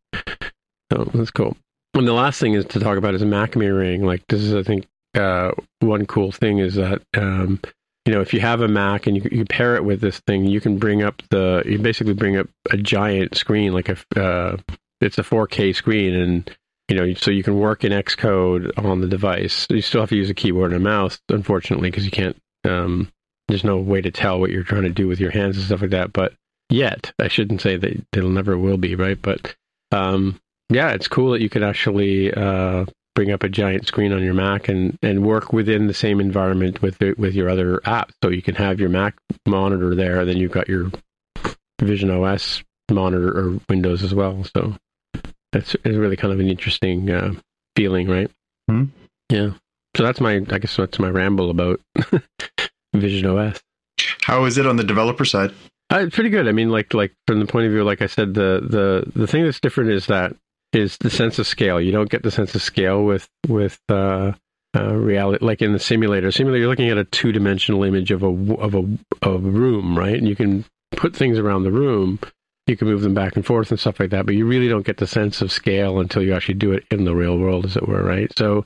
[0.91, 1.57] So that's cool.
[1.95, 4.05] And the last thing is to talk about is Mac mirroring.
[4.05, 7.59] Like this is, I think, uh, one cool thing is that um,
[8.05, 10.45] you know if you have a Mac and you, you pair it with this thing,
[10.45, 14.57] you can bring up the you basically bring up a giant screen like a uh,
[15.01, 16.57] it's a 4K screen and
[16.89, 19.65] you know so you can work in Xcode on the device.
[19.69, 22.37] You still have to use a keyboard and a mouse, unfortunately, because you can't.
[22.65, 23.11] Um,
[23.47, 25.81] there's no way to tell what you're trying to do with your hands and stuff
[25.81, 26.11] like that.
[26.11, 26.33] But
[26.69, 29.55] yet, I shouldn't say that it'll never will be right, but
[29.91, 30.39] um,
[30.69, 32.85] yeah, it's cool that you could actually uh,
[33.15, 36.81] bring up a giant screen on your Mac and, and work within the same environment
[36.81, 38.11] with the, with your other apps.
[38.23, 39.15] So you can have your Mac
[39.45, 40.91] monitor there, and then you've got your
[41.81, 44.43] Vision OS monitor or Windows as well.
[44.55, 44.75] So
[45.51, 47.33] that's it's really kind of an interesting uh,
[47.75, 48.29] feeling, right?
[48.69, 48.85] Hmm.
[49.29, 49.51] Yeah.
[49.95, 51.79] So that's my I guess that's my ramble about
[52.93, 53.61] Vision OS.
[54.21, 55.53] How is it on the developer side?
[55.91, 56.47] Uh, it's pretty good.
[56.47, 59.27] I mean, like like from the point of view, like I said, the the the
[59.27, 60.35] thing that's different is that
[60.73, 61.79] is the sense of scale.
[61.79, 64.33] You don't get the sense of scale with with uh,
[64.75, 66.31] uh, reality, like in the simulator.
[66.31, 69.97] Simulator, you're looking at a two dimensional image of a of a of a room,
[69.97, 70.15] right?
[70.15, 72.19] And you can put things around the room.
[72.67, 74.85] You can move them back and forth and stuff like that, but you really don't
[74.85, 77.77] get the sense of scale until you actually do it in the real world, as
[77.77, 78.35] it were, right?
[78.35, 78.65] So,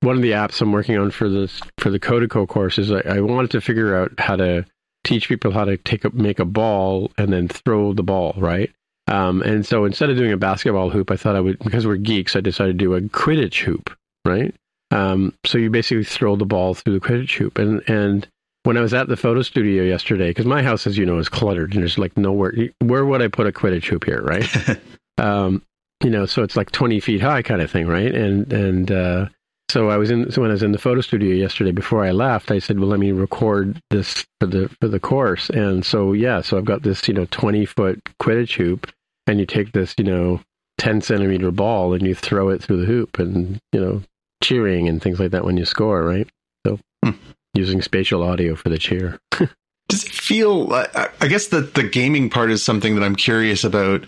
[0.00, 3.00] one of the apps I'm working on for this for the Kodeco course is I,
[3.00, 4.64] I wanted to figure out how to
[5.08, 8.70] teach people how to take a, make a ball and then throw the ball, right?
[9.06, 11.96] Um, and so instead of doing a basketball hoop, I thought I would because we're
[11.96, 12.36] geeks.
[12.36, 13.90] I decided to do a Quidditch hoop,
[14.26, 14.54] right?
[14.90, 18.28] Um, so you basically throw the ball through the Quidditch hoop, and and
[18.64, 21.30] when I was at the photo studio yesterday, because my house, as you know, is
[21.30, 22.52] cluttered and there's like nowhere.
[22.80, 24.46] Where would I put a Quidditch hoop here, right?
[25.18, 25.62] um,
[26.04, 28.14] you know, so it's like 20 feet high kind of thing, right?
[28.14, 29.28] And and uh,
[29.70, 30.30] so I was in.
[30.30, 32.88] So when I was in the photo studio yesterday, before I left, I said, "Well,
[32.88, 36.82] let me record this for the for the course." And so yeah, so I've got
[36.82, 38.90] this you know 20 foot Quidditch hoop,
[39.26, 40.40] and you take this you know
[40.78, 44.02] 10 centimeter ball and you throw it through the hoop, and you know
[44.42, 46.28] cheering and things like that when you score, right?
[46.66, 47.12] So Hmm.
[47.54, 49.18] using spatial audio for the cheer.
[49.88, 50.72] Does it feel?
[50.72, 54.04] I guess that the gaming part is something that I'm curious about.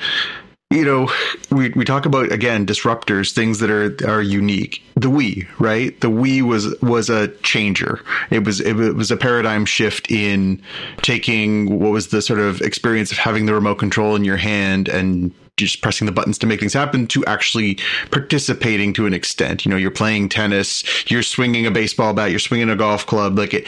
[0.72, 1.10] You know,
[1.50, 4.80] we we talk about again disruptors, things that are are unique.
[4.94, 6.00] The Wii, right?
[6.00, 8.00] The Wii was was a changer.
[8.30, 10.62] It was it was a paradigm shift in
[11.02, 14.88] taking what was the sort of experience of having the remote control in your hand
[14.88, 17.76] and just pressing the buttons to make things happen to actually
[18.12, 19.64] participating to an extent.
[19.64, 23.36] You know, you're playing tennis, you're swinging a baseball bat, you're swinging a golf club.
[23.36, 23.66] Like it,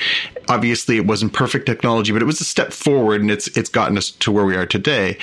[0.48, 3.98] obviously it wasn't perfect technology, but it was a step forward and it's, it's gotten
[3.98, 5.18] us to where we are today.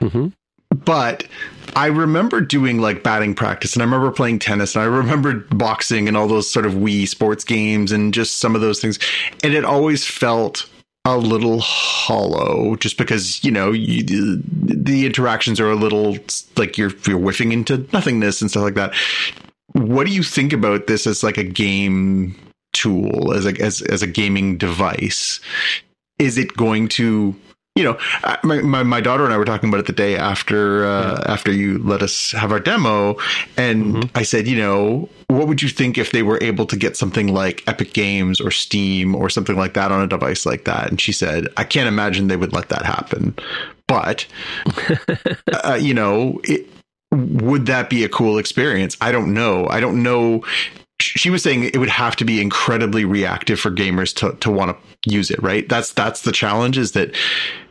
[0.00, 0.28] hmm
[0.72, 1.26] But
[1.74, 6.08] I remember doing like batting practice and I remember playing tennis and I remember boxing
[6.08, 8.98] and all those sort of Wii sports games and just some of those things.
[9.42, 10.68] And it always felt
[11.04, 14.02] a little hollow just because, you know, you,
[14.44, 16.16] the interactions are a little
[16.56, 18.94] like you're, you're whiffing into nothingness and stuff like that.
[19.72, 22.36] What do you think about this as like a game
[22.72, 25.40] tool, as a, as, as a gaming device?
[26.18, 27.34] Is it going to
[27.74, 27.96] you know,
[28.44, 31.50] my, my, my daughter and I were talking about it the day after uh, after
[31.50, 33.16] you let us have our demo,
[33.56, 34.10] and Mhm.
[34.14, 37.32] I said, you know, what would you think if they were able to get something
[37.32, 40.90] like Epic Games or Steam or something like that on a device like that?
[40.90, 43.34] And she said, I can't imagine they would let that happen,
[43.88, 44.26] but
[45.64, 46.66] uh, you know, it,
[47.10, 48.98] would that be a cool experience?
[49.00, 49.66] I don't know.
[49.68, 50.44] I don't know.
[51.14, 54.76] She was saying it would have to be incredibly reactive for gamers to, to want
[54.76, 55.68] to use it, right?
[55.68, 57.14] That's that's the challenge is that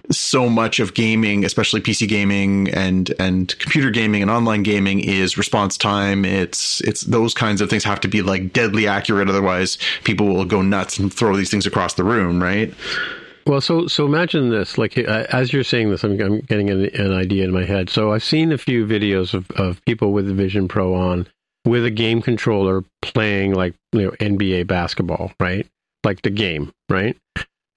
[0.09, 5.37] so much of gaming, especially PC gaming and and computer gaming and online gaming is
[5.37, 6.25] response time.
[6.25, 10.45] It's it's those kinds of things have to be like deadly accurate otherwise people will
[10.45, 12.73] go nuts and throw these things across the room, right?
[13.47, 14.77] Well, so so imagine this.
[14.77, 17.89] Like as you're saying this, I'm, I'm getting an, an idea in my head.
[17.89, 21.27] So I've seen a few videos of, of people with the Vision Pro on
[21.65, 25.67] with a game controller playing like you know NBA basketball, right?
[26.03, 27.17] Like the game, right?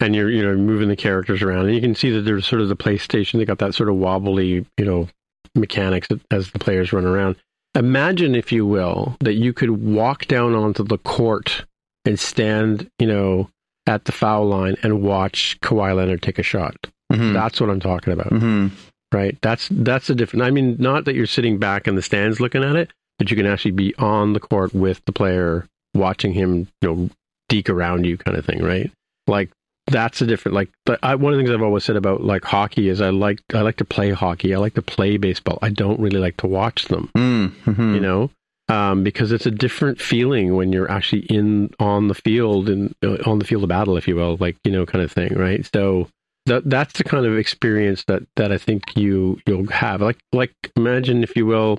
[0.00, 2.62] And you're you know moving the characters around, and you can see that there's sort
[2.62, 3.38] of the PlayStation.
[3.38, 5.08] They got that sort of wobbly you know
[5.54, 7.36] mechanics as the players run around.
[7.74, 11.64] Imagine, if you will, that you could walk down onto the court
[12.04, 13.50] and stand, you know,
[13.86, 16.76] at the foul line and watch Kawhi Leonard take a shot.
[17.12, 17.32] Mm-hmm.
[17.32, 18.68] That's what I'm talking about, mm-hmm.
[19.12, 19.36] right?
[19.42, 20.44] That's that's a different.
[20.44, 23.36] I mean, not that you're sitting back in the stands looking at it, but you
[23.36, 27.10] can actually be on the court with the player, watching him, you know,
[27.48, 28.90] deke around you, kind of thing, right?
[29.26, 29.50] Like
[29.86, 30.54] that's a different.
[30.54, 30.70] Like
[31.02, 33.60] I, one of the things I've always said about like hockey is I like I
[33.60, 34.54] like to play hockey.
[34.54, 35.58] I like to play baseball.
[35.62, 37.94] I don't really like to watch them Mm-hmm.
[37.94, 38.30] you know
[38.68, 43.18] um, because it's a different feeling when you're actually in on the field and uh,
[43.26, 45.68] on the field of battle, if you will, like you know, kind of thing, right?
[45.74, 46.08] So
[46.46, 50.00] that that's the kind of experience that that I think you you'll have.
[50.00, 51.78] Like like imagine, if you will,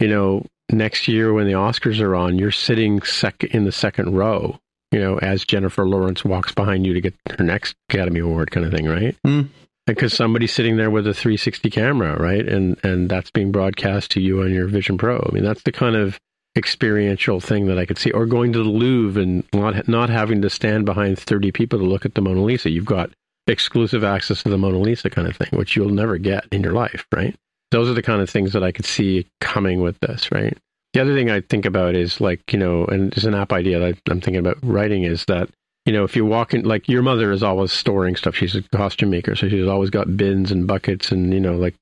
[0.00, 4.14] you know, next year when the Oscars are on, you're sitting sec in the second
[4.14, 4.58] row,
[4.90, 8.66] you know, as Jennifer Lawrence walks behind you to get her next Academy Award, kind
[8.66, 9.16] of thing, right?
[9.26, 9.48] Mm.
[9.86, 14.20] Because somebody's sitting there with a 360 camera, right, and and that's being broadcast to
[14.20, 15.16] you on your Vision Pro.
[15.16, 16.18] I mean, that's the kind of
[16.56, 20.42] experiential thing that I could see, or going to the Louvre and not not having
[20.42, 22.70] to stand behind 30 people to look at the Mona Lisa.
[22.70, 23.10] You've got
[23.46, 26.72] exclusive access to the Mona Lisa kind of thing, which you'll never get in your
[26.72, 27.36] life, right?
[27.70, 30.56] Those are the kind of things that I could see coming with this, right?
[30.92, 33.78] The other thing I think about is like, you know, and it's an app idea
[33.78, 35.50] that I'm thinking about writing is that,
[35.84, 38.34] you know, if you walk in, like your mother is always storing stuff.
[38.34, 39.34] She's a costume maker.
[39.36, 41.74] So she's always got bins and buckets and, you know, like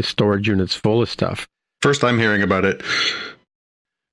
[0.00, 1.46] storage units full of stuff.
[1.80, 2.82] First time hearing about it.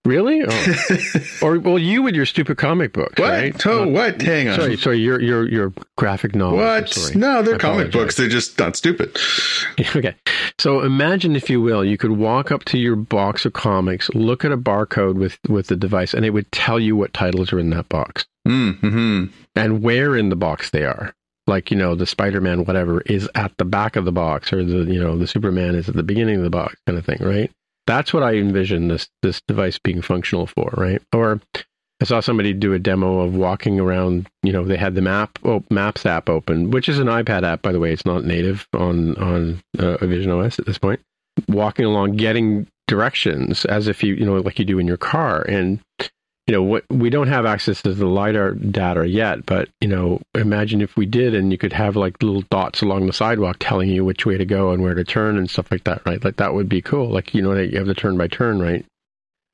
[0.03, 0.41] Really?
[0.48, 1.06] Oh.
[1.44, 3.30] or well, you with your stupid comic books, what?
[3.30, 3.68] right?
[3.68, 4.19] Oh, what?
[4.19, 4.60] Hang on.
[4.60, 4.98] Sorry, sorry.
[4.98, 6.57] Your your your graphic novel.
[6.57, 7.11] What?
[7.14, 7.94] No, they're I comic apologize.
[7.94, 8.18] books.
[8.18, 9.15] They're just not stupid.
[9.95, 10.15] okay.
[10.57, 14.44] So imagine, if you will, you could walk up to your box of comics, look
[14.44, 17.60] at a barcode with with the device, and it would tell you what titles are
[17.60, 19.26] in that box mm-hmm.
[19.56, 21.14] and where in the box they are.
[21.45, 24.91] Like you know, the Spider-Man whatever is at the back of the box, or the
[24.91, 27.52] you know the Superman is at the beginning of the box, kind of thing, right?
[27.87, 31.01] That's what I envision this this device being functional for, right?
[31.13, 31.41] Or
[32.01, 34.27] I saw somebody do a demo of walking around.
[34.43, 37.61] You know, they had the map oh, Maps app open, which is an iPad app,
[37.61, 37.93] by the way.
[37.93, 40.99] It's not native on on uh, Vision OS at this point.
[41.47, 45.41] Walking along, getting directions as if you you know like you do in your car,
[45.43, 45.79] and
[46.52, 50.19] you know what we don't have access to the lidar data yet but you know
[50.36, 53.88] imagine if we did and you could have like little dots along the sidewalk telling
[53.88, 56.22] you which way to go and where to turn and stuff like that right?
[56.22, 57.07] Like that would be cool.
[57.07, 58.86] Like you know you have the turn by turn right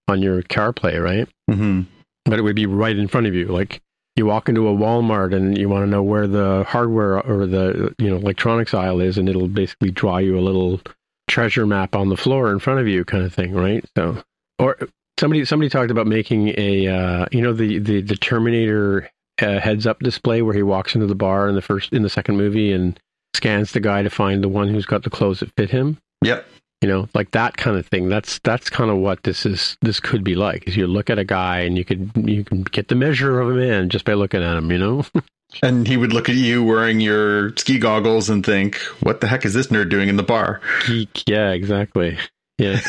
[0.08, 1.30] on your CarPlay right?
[1.52, 1.82] Mm-hmm.
[2.26, 3.46] but it would be right in front of you.
[3.46, 3.80] Like
[4.16, 7.94] you walk into a Walmart and you want to know where the hardware or the
[8.00, 10.82] you know electronics aisle is and it'll basically draw you a little
[11.30, 13.86] treasure map on the floor in front of you kind of thing right?
[13.96, 14.24] So
[14.58, 14.80] or
[15.20, 19.10] Somebody somebody talked about making a uh, you know the the, the Terminator
[19.42, 22.10] uh, heads up display where he walks into the bar in the first in the
[22.10, 23.00] second movie and
[23.36, 25.98] scans the guy to find the one who's got the clothes that fit him.
[26.24, 26.46] Yep.
[26.82, 28.10] You know, like that kind of thing.
[28.10, 29.78] That's that's kind of what this is.
[29.82, 30.68] This could be like.
[30.68, 33.50] Is you look at a guy and you could you can get the measure of
[33.50, 34.72] a man just by looking at him.
[34.72, 35.06] You know.
[35.64, 39.44] and he would look at you wearing your ski goggles and think, "What the heck
[39.44, 41.24] is this nerd doing in the bar?" Geek.
[41.28, 42.20] Yeah, exactly.
[42.58, 42.80] Yeah.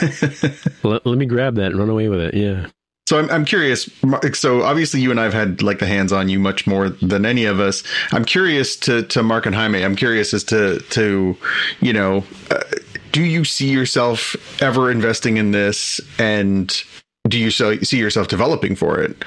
[0.83, 2.35] let, let me grab that and run away with it.
[2.35, 2.69] Yeah.
[3.09, 3.89] So I'm I'm curious.
[4.35, 7.47] So obviously you and I've had like the hands on you much more than any
[7.47, 7.83] of us.
[8.13, 9.83] I'm curious to to Mark and Jaime.
[9.83, 11.35] I'm curious as to to
[11.81, 12.61] you know, uh,
[13.13, 16.83] do you see yourself ever investing in this, and
[17.27, 19.25] do you see yourself developing for it?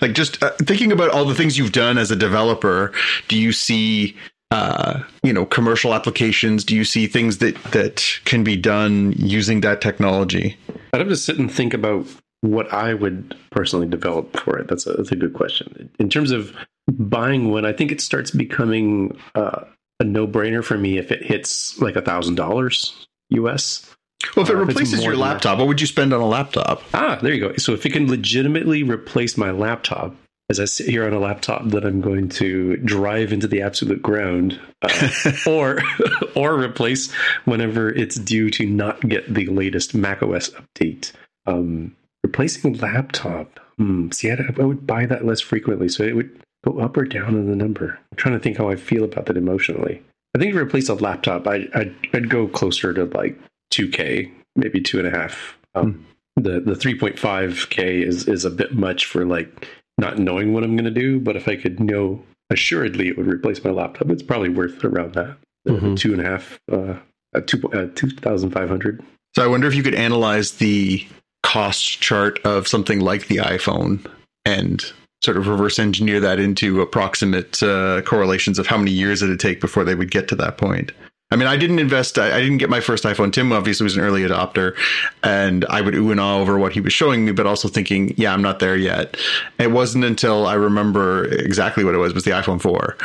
[0.00, 2.92] Like just uh, thinking about all the things you've done as a developer,
[3.28, 4.16] do you see
[4.52, 6.64] uh, you know commercial applications?
[6.64, 10.56] Do you see things that that can be done using that technology?
[10.92, 12.06] I'd have to sit and think about
[12.42, 14.68] what I would personally develop for it.
[14.68, 15.90] That's a that's a good question.
[15.98, 16.54] In terms of
[16.90, 19.64] buying one, I think it starts becoming uh,
[20.00, 23.88] a no brainer for me if it hits like a thousand dollars US.
[24.36, 26.82] Well, if it uh, replaces if your laptop, what would you spend on a laptop?
[26.94, 27.56] Ah, there you go.
[27.56, 30.14] So if it can legitimately replace my laptop,
[30.52, 34.02] as I sit here on a laptop that I'm going to drive into the absolute
[34.02, 35.10] ground, uh,
[35.46, 35.80] or
[36.36, 37.10] or replace
[37.46, 41.12] whenever it's due to not get the latest macOS update.
[41.46, 43.58] Um, replacing laptop.
[43.78, 47.06] Hmm, see, I, I would buy that less frequently, so it would go up or
[47.06, 47.98] down in the number.
[48.10, 50.02] I'm trying to think how I feel about that emotionally.
[50.34, 53.38] I think you replace a laptop, I, I'd, I'd go closer to like
[53.72, 55.56] 2K, maybe two and a half.
[55.74, 56.02] Um, hmm.
[56.34, 59.68] The the 3.5K is is a bit much for like
[60.02, 61.18] not knowing what I'm going to do.
[61.18, 65.14] But if I could know assuredly it would replace my laptop, it's probably worth around
[65.14, 65.94] that mm-hmm.
[65.94, 66.94] two and a half, uh,
[67.34, 69.02] uh, two uh, two thousand five hundred.
[69.34, 71.06] So I wonder if you could analyze the
[71.42, 74.06] cost chart of something like the iPhone
[74.44, 74.84] and
[75.24, 79.60] sort of reverse engineer that into approximate uh, correlations of how many years it'd take
[79.60, 80.92] before they would get to that point.
[81.32, 82.18] I mean, I didn't invest.
[82.18, 83.32] I, I, didn't get my first iPhone.
[83.32, 84.76] Tim obviously was an early adopter,
[85.22, 88.12] and I would ooh and ah over what he was showing me, but also thinking,
[88.18, 89.16] yeah, I'm not there yet.
[89.58, 92.96] It wasn't until I remember exactly what it was was the iPhone 4,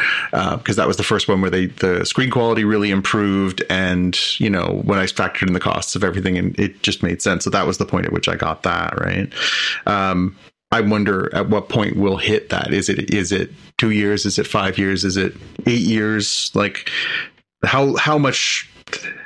[0.57, 4.19] because uh, that was the first one where they the screen quality really improved, and
[4.41, 7.45] you know when I factored in the costs of everything, and it just made sense.
[7.45, 9.31] So that was the point at which I got that right.
[9.85, 10.35] Um,
[10.69, 12.73] I wonder at what point we'll hit that.
[12.73, 14.25] Is it is it two years?
[14.25, 15.05] Is it five years?
[15.05, 15.33] Is it
[15.65, 16.51] eight years?
[16.53, 16.91] Like
[17.67, 18.69] how how much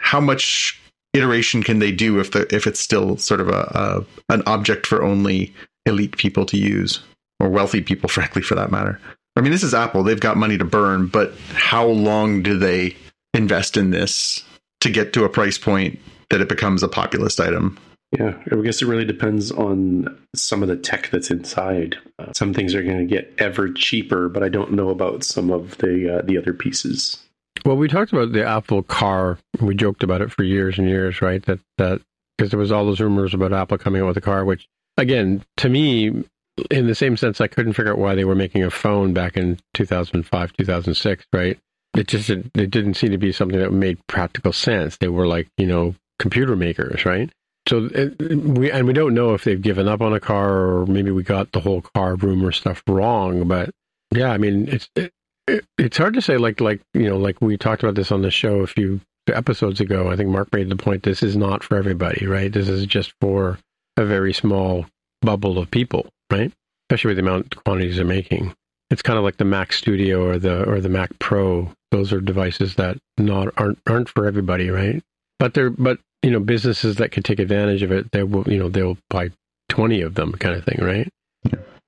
[0.02, 0.80] how much
[1.14, 4.88] iteration can they do if the if it's still sort of a, a an object
[4.88, 5.54] for only
[5.86, 7.02] elite people to use
[7.40, 9.00] or wealthy people, frankly, for that matter.
[9.36, 12.96] I mean, this is Apple; they've got money to burn, but how long do they
[13.34, 14.44] invest in this
[14.82, 16.00] to get to a price point
[16.30, 17.78] that it becomes a populist item?
[18.18, 21.98] Yeah, I guess it really depends on some of the tech that's inside.
[22.20, 25.50] Uh, some things are going to get ever cheaper, but I don't know about some
[25.50, 27.20] of the uh, the other pieces.
[27.66, 29.38] Well, we talked about the Apple car.
[29.60, 31.44] We joked about it for years and years, right?
[31.46, 32.02] That that
[32.38, 34.68] because there was all those rumors about Apple coming out with a car, which
[34.98, 36.24] again, to me,
[36.70, 39.38] in the same sense, I couldn't figure out why they were making a phone back
[39.38, 41.60] in 2005, 2006, right?
[41.96, 44.98] It just it, it didn't seem to be something that made practical sense.
[44.98, 47.30] They were like you know computer makers, right?
[47.68, 50.86] So it, we and we don't know if they've given up on a car or
[50.86, 53.48] maybe we got the whole car rumor stuff wrong.
[53.48, 53.72] But
[54.12, 55.14] yeah, I mean it's it,
[55.48, 56.38] it, it's hard to say.
[56.38, 59.02] Like like you know like we talked about this on the show a few
[59.32, 60.10] episodes ago.
[60.10, 61.04] I think Mark made the point.
[61.04, 62.52] This is not for everybody, right?
[62.52, 63.60] This is just for
[63.98, 64.86] a very small
[65.22, 66.52] bubble of people, right?
[66.90, 68.54] Especially with the amount of quantities they're making.
[68.90, 71.72] It's kind of like the Mac Studio or the or the Mac Pro.
[71.92, 75.02] Those are devices that not aren't aren't for everybody, right?
[75.40, 78.58] But they're but you know businesses that could take advantage of it they will you
[78.58, 79.30] know they'll buy
[79.70, 81.10] 20 of them kind of thing right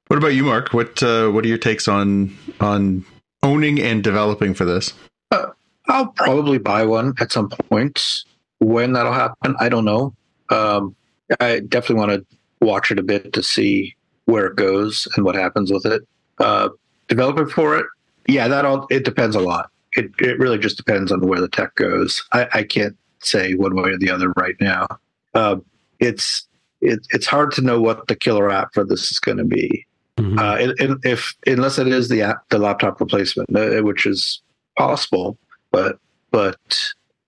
[0.08, 3.06] what about you mark what uh, what are your takes on on
[3.44, 4.94] owning and developing for this?
[5.32, 5.48] Uh,
[5.88, 8.24] i'll probably buy one at some point.
[8.60, 10.14] When that'll happen i don't know.
[10.50, 10.96] Um,
[11.40, 13.96] i definitely want to watch it a bit to see
[14.26, 16.02] where it goes and what happens with it.
[16.40, 16.70] Uh,
[17.08, 17.86] developing for it?
[18.28, 19.70] Yeah that all it depends a lot.
[19.96, 22.24] It, it really just depends on where the tech goes.
[22.32, 24.88] I, I can't say one way or the other right now.
[25.34, 25.58] Uh,
[26.00, 26.48] it's
[26.82, 29.86] it, it's hard to know what the killer app for this is going to be.
[30.18, 30.38] Mm-hmm.
[30.38, 34.42] Uh, and, and if unless it is the app, the laptop replacement, uh, which is
[34.78, 35.38] possible,
[35.72, 35.98] but
[36.32, 36.58] but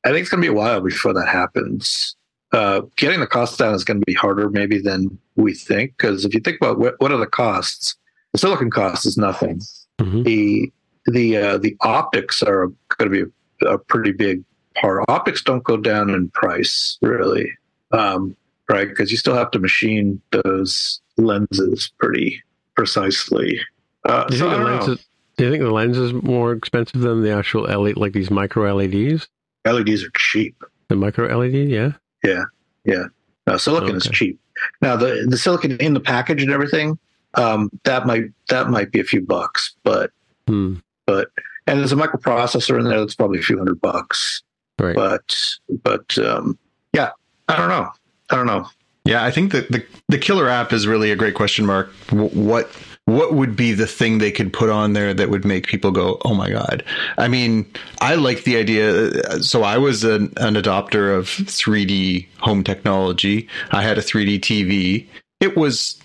[0.05, 2.15] I think it's going to be a while before that happens.
[2.51, 6.25] Uh, getting the cost down is going to be harder maybe than we think because
[6.25, 7.95] if you think about what, what are the costs,
[8.31, 9.59] the silicon cost is nothing.
[9.99, 10.23] Mm-hmm.
[10.23, 10.71] The
[11.07, 12.67] the uh, the optics are
[12.97, 13.31] going to be
[13.65, 14.43] a, a pretty big
[14.75, 15.03] part.
[15.07, 17.51] Optics don't go down in price really,
[17.91, 18.35] um,
[18.69, 18.87] right?
[18.87, 22.43] Because you still have to machine those lenses pretty
[22.75, 23.59] precisely.
[24.03, 25.07] Uh, do, you so lenses,
[25.37, 28.73] do you think the lens is more expensive than the actual LED, like these micro
[28.73, 29.27] LEDs?
[29.65, 30.63] LEDs are cheap.
[30.89, 31.93] The micro LED, yeah,
[32.23, 32.43] yeah,
[32.83, 33.05] yeah.
[33.47, 33.97] No, silicon okay.
[33.97, 34.39] is cheap.
[34.81, 36.97] Now the the silicon in the package and everything,
[37.33, 40.11] um, that might that might be a few bucks, but
[40.47, 40.75] hmm.
[41.05, 41.29] but
[41.67, 44.43] and there's a microprocessor in there that's probably a few hundred bucks.
[44.79, 44.95] Right.
[44.95, 45.35] But
[45.83, 46.57] but um,
[46.93, 47.11] yeah,
[47.47, 47.89] I don't know.
[48.29, 48.67] I don't know.
[49.05, 51.91] Yeah, I think that the the killer app is really a great question mark.
[52.11, 52.69] What
[53.05, 56.17] what would be the thing they could put on there that would make people go,
[56.25, 56.83] "Oh my god"?
[57.17, 57.65] I mean,
[58.01, 59.11] I like the idea.
[59.21, 63.47] Uh, so I was an, an adopter of 3D home technology.
[63.71, 65.05] I had a 3D TV.
[65.39, 66.01] It was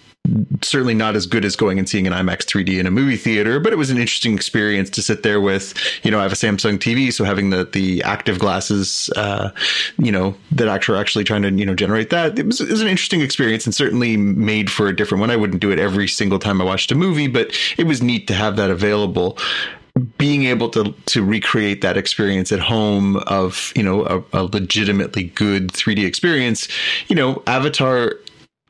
[0.63, 3.61] certainly not as good as going and seeing an IMAX 3D in a movie theater,
[3.61, 6.37] but it was an interesting experience to sit there with, you know, I have a
[6.37, 9.51] Samsung TV, so having the, the active glasses, uh,
[9.99, 12.83] you know, that actually actually trying to, you know, generate that, it was, it was
[12.83, 15.31] an interesting experience and certainly made for a different one.
[15.31, 18.27] I wouldn't do it every single time I watched a movie, but it was neat
[18.29, 19.39] to have that available
[20.19, 25.25] being able to to recreate that experience at home of you know a, a, legitimately
[25.25, 26.69] good 3D experience,
[27.09, 28.15] you know, Avatar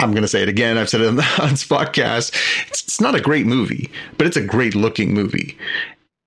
[0.01, 0.79] I'm going to say it again.
[0.79, 2.35] I've said it on, the, on Spotcast.
[2.69, 5.57] It's, it's not a great movie, but it's a great looking movie.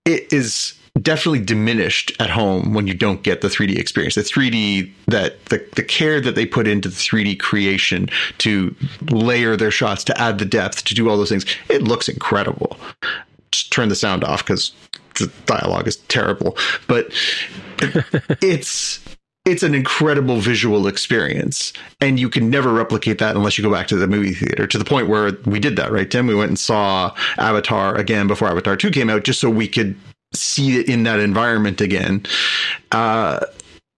[0.06, 4.16] It is definitely diminished at home when you don't get the 3D experience.
[4.16, 8.10] The 3D that the, the care that they put into the 3D creation
[8.40, 8.76] to
[9.10, 12.78] layer their shots, to add the depth, to do all those things, it looks incredible.
[13.52, 14.72] Just turn the sound off because
[15.16, 16.58] the dialogue is terrible.
[16.88, 17.08] But
[18.42, 19.00] it's
[19.46, 21.74] it's an incredible visual experience.
[22.00, 24.78] And you can never replicate that unless you go back to the movie theater to
[24.78, 26.28] the point where we did that right tim?
[26.28, 29.96] We went and saw avatar again before avatar 2 came out just so we could
[30.34, 32.26] see it in that environment again.
[32.92, 33.46] Uh,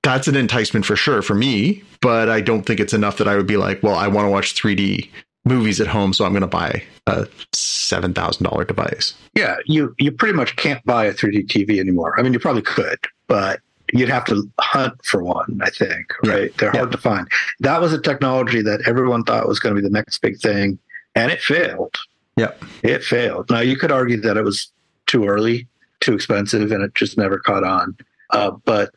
[0.03, 3.35] that's an enticement for sure for me but i don't think it's enough that i
[3.35, 5.09] would be like well i want to watch 3d
[5.45, 9.13] movies at home so i'm going to buy a $7000 device.
[9.35, 12.19] Yeah you you pretty much can't buy a 3d tv anymore.
[12.19, 13.59] I mean you probably could but
[13.93, 16.51] you'd have to hunt for one, I think, right?
[16.51, 16.57] Yeah.
[16.57, 16.95] They're hard yeah.
[16.95, 17.27] to find.
[17.59, 20.79] That was a technology that everyone thought was going to be the next big thing,
[21.15, 21.95] and it failed.
[22.35, 22.51] Yeah.
[22.83, 23.49] It failed.
[23.49, 24.71] Now, you could argue that it was
[25.05, 25.67] too early,
[25.99, 27.95] too expensive, and it just never caught on.
[28.31, 28.91] Uh, but,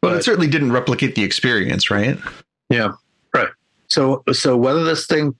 [0.00, 2.18] but well, it certainly didn't replicate the experience, right?
[2.68, 2.92] Yeah,
[3.34, 3.48] right.
[3.88, 5.34] So, so whether this thing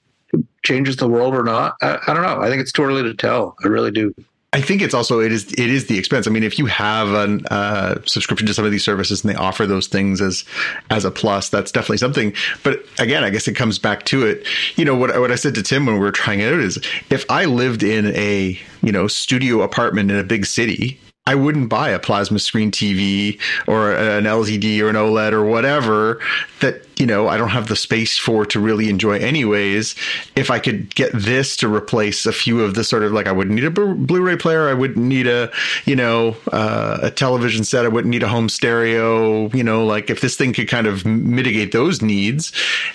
[0.64, 2.40] changes the world or not, I, I don't know.
[2.40, 3.56] I think it's too early to tell.
[3.64, 4.14] I really do.
[4.54, 6.28] I think it's also it is it is the expense.
[6.28, 9.36] I mean, if you have a uh, subscription to some of these services and they
[9.36, 10.44] offer those things as
[10.90, 12.32] as a plus, that's definitely something.
[12.62, 14.46] But again, I guess it comes back to it.
[14.76, 16.78] You know what what I said to Tim when we were trying it out is
[17.10, 21.70] if I lived in a you know studio apartment in a big city I wouldn't
[21.70, 26.20] buy a plasma screen TV or an LCD or an OLED or whatever
[26.60, 29.94] that, you know, I don't have the space for to really enjoy anyways.
[30.36, 33.32] If I could get this to replace a few of the sort of like, I
[33.32, 34.68] wouldn't need a Blu-ray player.
[34.68, 35.50] I wouldn't need a,
[35.86, 37.86] you know, uh, a television set.
[37.86, 41.06] I wouldn't need a home stereo, you know, like if this thing could kind of
[41.06, 42.52] mitigate those needs.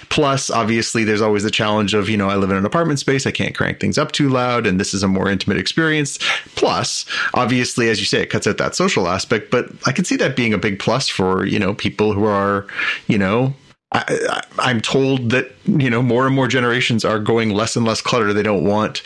[0.09, 3.25] Plus, obviously there's always the challenge of, you know, I live in an apartment space.
[3.25, 6.19] I can't crank things up too loud and this is a more intimate experience.
[6.53, 10.15] Plus, obviously, as you say, it cuts out that social aspect, but I can see
[10.17, 12.67] that being a big plus for, you know, people who are,
[13.07, 13.53] you know,
[13.91, 18.01] I, am told that you know more and more generations are going less and less
[18.01, 18.33] clutter.
[18.33, 18.99] They don't want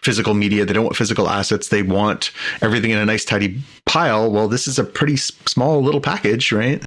[0.00, 0.64] physical media.
[0.64, 1.70] They don't want physical assets.
[1.70, 2.30] They want
[2.62, 4.30] everything in a nice tidy pile.
[4.30, 6.80] Well, this is a pretty small little package, right?
[6.80, 6.86] Of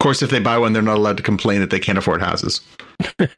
[0.00, 2.60] course, if they buy one, they're not allowed to complain that they can't afford houses.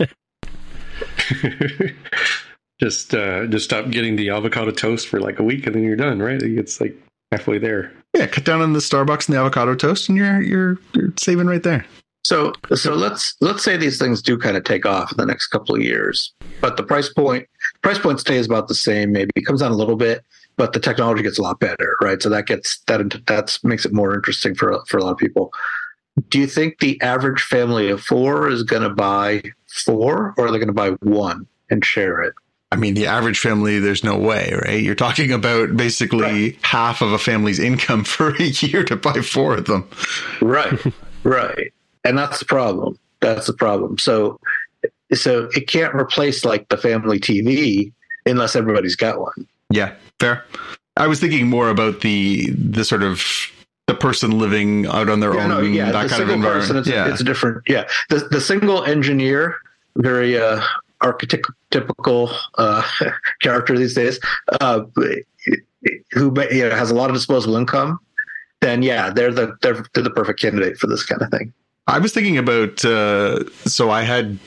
[2.80, 5.96] just uh, just stop getting the avocado toast for like a week and then you're
[5.96, 6.42] done, right?
[6.42, 6.96] It's like
[7.32, 7.92] halfway there.
[8.14, 11.46] Yeah, cut down on the Starbucks and the avocado toast, and you're you're you're saving
[11.46, 11.86] right there.
[12.24, 15.48] So so let's let's say these things do kind of take off in the next
[15.48, 17.46] couple of years, but the price point
[17.82, 19.12] price point stays about the same.
[19.12, 20.24] Maybe it comes down a little bit,
[20.56, 22.20] but the technology gets a lot better, right?
[22.20, 25.52] So that gets that that makes it more interesting for for a lot of people.
[26.28, 30.50] Do you think the average family of four is going to buy four, or are
[30.50, 32.34] they going to buy one and share it?
[32.72, 34.82] I mean, the average family, there's no way, right?
[34.82, 36.58] You're talking about basically right.
[36.62, 39.88] half of a family's income for a year to buy four of them.
[40.40, 40.78] Right,
[41.22, 41.72] right.
[42.04, 42.98] And that's the problem.
[43.20, 43.98] That's the problem.
[43.98, 44.40] So,
[45.12, 47.92] so it can't replace like the family TV
[48.26, 49.46] unless everybody's got one.
[49.70, 50.44] Yeah, fair.
[50.96, 53.22] I was thinking more about the the sort of
[53.86, 56.62] the person living out on their yeah, own, no, yeah, that kind of environment.
[56.62, 57.62] Person, it's, yeah, it's different.
[57.68, 59.56] Yeah, the the single engineer,
[59.96, 60.62] very uh,
[61.02, 62.82] archetypical uh,
[63.40, 64.20] character these days,
[64.60, 64.82] uh,
[66.12, 67.98] who you know, has a lot of disposable income,
[68.60, 71.52] then yeah, they're the they're, they're the perfect candidate for this kind of thing.
[71.88, 74.38] I was thinking about uh, so I had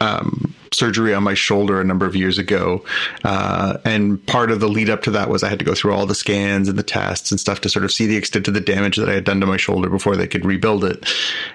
[0.00, 2.84] um, surgery on my shoulder a number of years ago,
[3.24, 5.92] uh, and part of the lead up to that was I had to go through
[5.92, 8.54] all the scans and the tests and stuff to sort of see the extent of
[8.54, 11.08] the damage that I had done to my shoulder before they could rebuild it.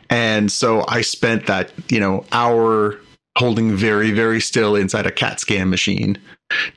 [0.09, 2.99] And so I spent that you know hour
[3.37, 6.17] holding very, very still inside a CAT scan machine.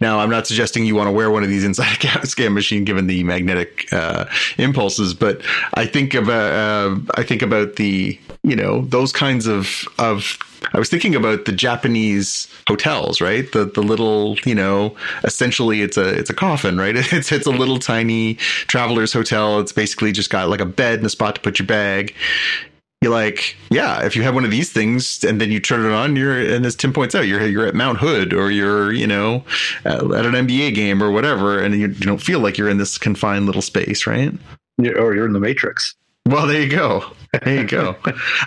[0.00, 2.54] Now, I'm not suggesting you want to wear one of these inside a CAT scan
[2.54, 4.26] machine, given the magnetic uh,
[4.56, 5.42] impulses, but
[5.74, 10.38] I think about uh, I think about the you know those kinds of of
[10.72, 13.50] I was thinking about the Japanese hotels, right?
[13.52, 16.96] The the little, you know, essentially it's a it's a coffin, right?
[17.12, 18.34] It's it's a little tiny
[18.66, 19.60] traveler's hotel.
[19.60, 22.14] It's basically just got like a bed and a spot to put your bag
[23.02, 25.93] you're like, yeah, if you have one of these things and then you turn it
[25.93, 29.06] on, you're and as Tim points out, you're you're at Mount Hood or you're you
[29.06, 29.44] know
[29.85, 32.98] at, an NBA game or whatever, and you, you, don't feel like you're in this
[32.98, 34.32] confined little space, right?
[34.78, 35.94] Yeah, or you're in the Matrix.
[36.27, 37.05] Well, there you go.
[37.44, 37.96] There you go.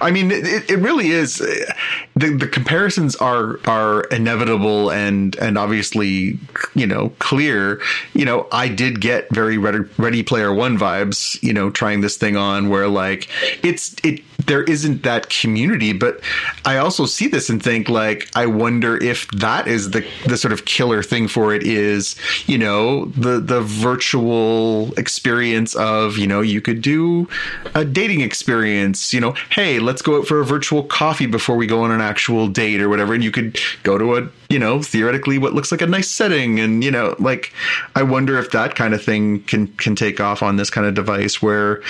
[0.02, 1.42] I mean, it, it really is.
[1.42, 1.74] Uh,
[2.16, 6.40] the, the comparisons are are inevitable and and obviously,
[6.76, 7.82] you know, clear.
[8.14, 11.42] You know, I did get very Ready, Ready Player One vibes.
[11.44, 13.30] You know, trying this thing on where like
[13.64, 16.22] it's it there isn't that community, but
[16.66, 20.54] I also see this and think like I wonder if that is the the sort
[20.54, 22.16] of killer thing for it is
[22.48, 27.28] you know the the virtual experience of you know you could do
[27.76, 28.79] a dating experience.
[28.80, 32.02] You know, hey, let's go out for a virtual coffee before we go on an
[32.02, 33.14] actual date or whatever.
[33.14, 36.60] And you could go to a, you know, theoretically what looks like a nice setting.
[36.60, 37.54] And, you know, like
[37.96, 40.94] I wonder if that kind of thing can can take off on this kind of
[40.94, 41.82] device where,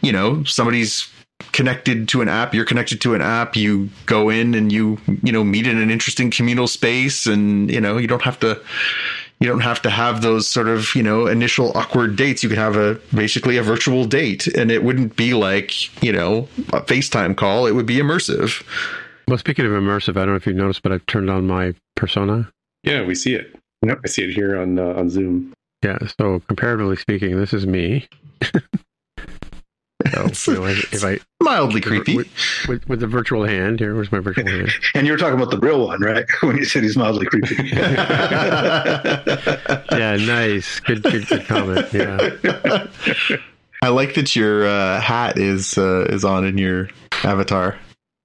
[0.00, 1.08] you know, somebody's
[1.52, 5.32] connected to an app you're connected to an app you go in and you you
[5.32, 8.60] know meet in an interesting communal space and you know you don't have to
[9.40, 12.42] you don't have to have those sort of you know initial awkward dates.
[12.42, 16.48] You can have a basically a virtual date and it wouldn't be like you know
[16.72, 17.66] a facetime call.
[17.66, 18.62] It would be immersive.
[19.28, 21.74] Well speaking of immersive i don't know if you've noticed but i've turned on my
[21.96, 22.50] persona.
[22.82, 23.54] Yeah we see it.
[23.84, 25.52] Yep i see it here on uh, on zoom.
[25.82, 28.06] Yeah so comparatively speaking this is me
[30.32, 32.28] So you know, if I mildly creepy with,
[32.68, 34.70] with, with, the virtual hand, here was my virtual hand.
[34.94, 36.24] and you were talking about the real one, right?
[36.42, 37.56] When you said he's mildly creepy.
[39.92, 40.80] yeah, nice.
[40.80, 41.92] Good, good, good comment.
[41.92, 42.86] Yeah.
[43.82, 46.88] I like that your uh, hat is uh, is on in your
[47.22, 47.76] avatar.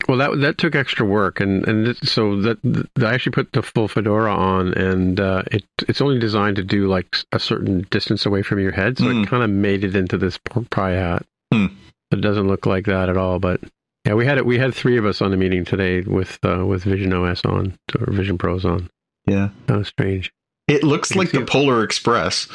[0.07, 3.61] Well, that that took extra work, and and so that, th- I actually put the
[3.61, 8.26] full fedora on, and uh, it it's only designed to do like a certain distance
[8.26, 9.23] away from your head, so Mm.
[9.23, 10.39] it kind of made it into this
[10.69, 11.26] pie hat.
[11.53, 11.67] Hmm.
[12.11, 13.61] It doesn't look like that at all, but
[14.05, 14.45] yeah, we had it.
[14.45, 17.77] We had three of us on the meeting today with uh, with Vision OS on
[17.99, 18.89] or Vision Pros on.
[19.26, 19.49] Yeah.
[19.67, 20.31] That was strange.
[20.67, 21.49] It looks like the it.
[21.49, 22.47] Polar Express.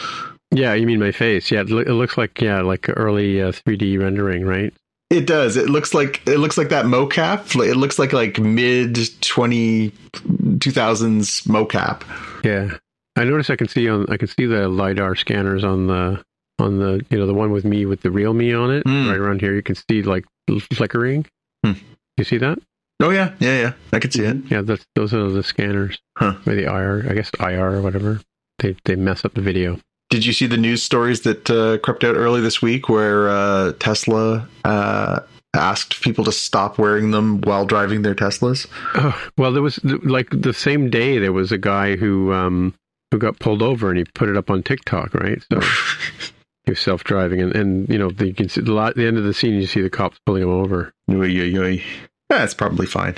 [0.51, 1.51] Yeah, you mean my face?
[1.51, 4.73] Yeah, it, loo- it looks like yeah, like early uh, 3D rendering, right?
[5.11, 5.57] It does.
[5.57, 7.55] It looks like it looks like that mocap.
[7.69, 12.03] It looks like like mid 20 2000s mocap.
[12.45, 12.77] Yeah,
[13.17, 16.25] I notice I can see on I can see the lidar scanners on the
[16.59, 19.09] on the you know the one with me with the real me on it Hmm.
[19.09, 19.55] right around here.
[19.55, 20.25] You can see like
[20.73, 21.27] flickering.
[21.65, 21.73] Hmm.
[22.17, 22.59] You see that?
[23.01, 23.73] Oh yeah, yeah, yeah.
[23.93, 24.37] I can see it.
[24.51, 25.99] Yeah, that's those are the scanners.
[26.17, 26.35] Huh.
[26.47, 28.21] Or the IR, I guess IR or whatever.
[28.61, 29.81] They they mess up the video.
[30.11, 33.73] Did you see the news stories that uh, crept out early this week where uh,
[33.81, 35.21] Tesla uh,
[35.57, 38.69] asked people to stop wearing them while driving their Teslas?
[38.95, 42.75] Oh, well, there was like the same day there was a guy who um
[43.11, 45.43] who got pulled over and he put it up on TikTok, right?
[45.51, 45.59] So
[46.67, 49.19] was self driving and and you know the, you can see the, lot, the end
[49.19, 50.93] of the scene you see the cops pulling him over.
[51.11, 51.85] Oy, oy, oy.
[52.29, 53.17] That's probably fine.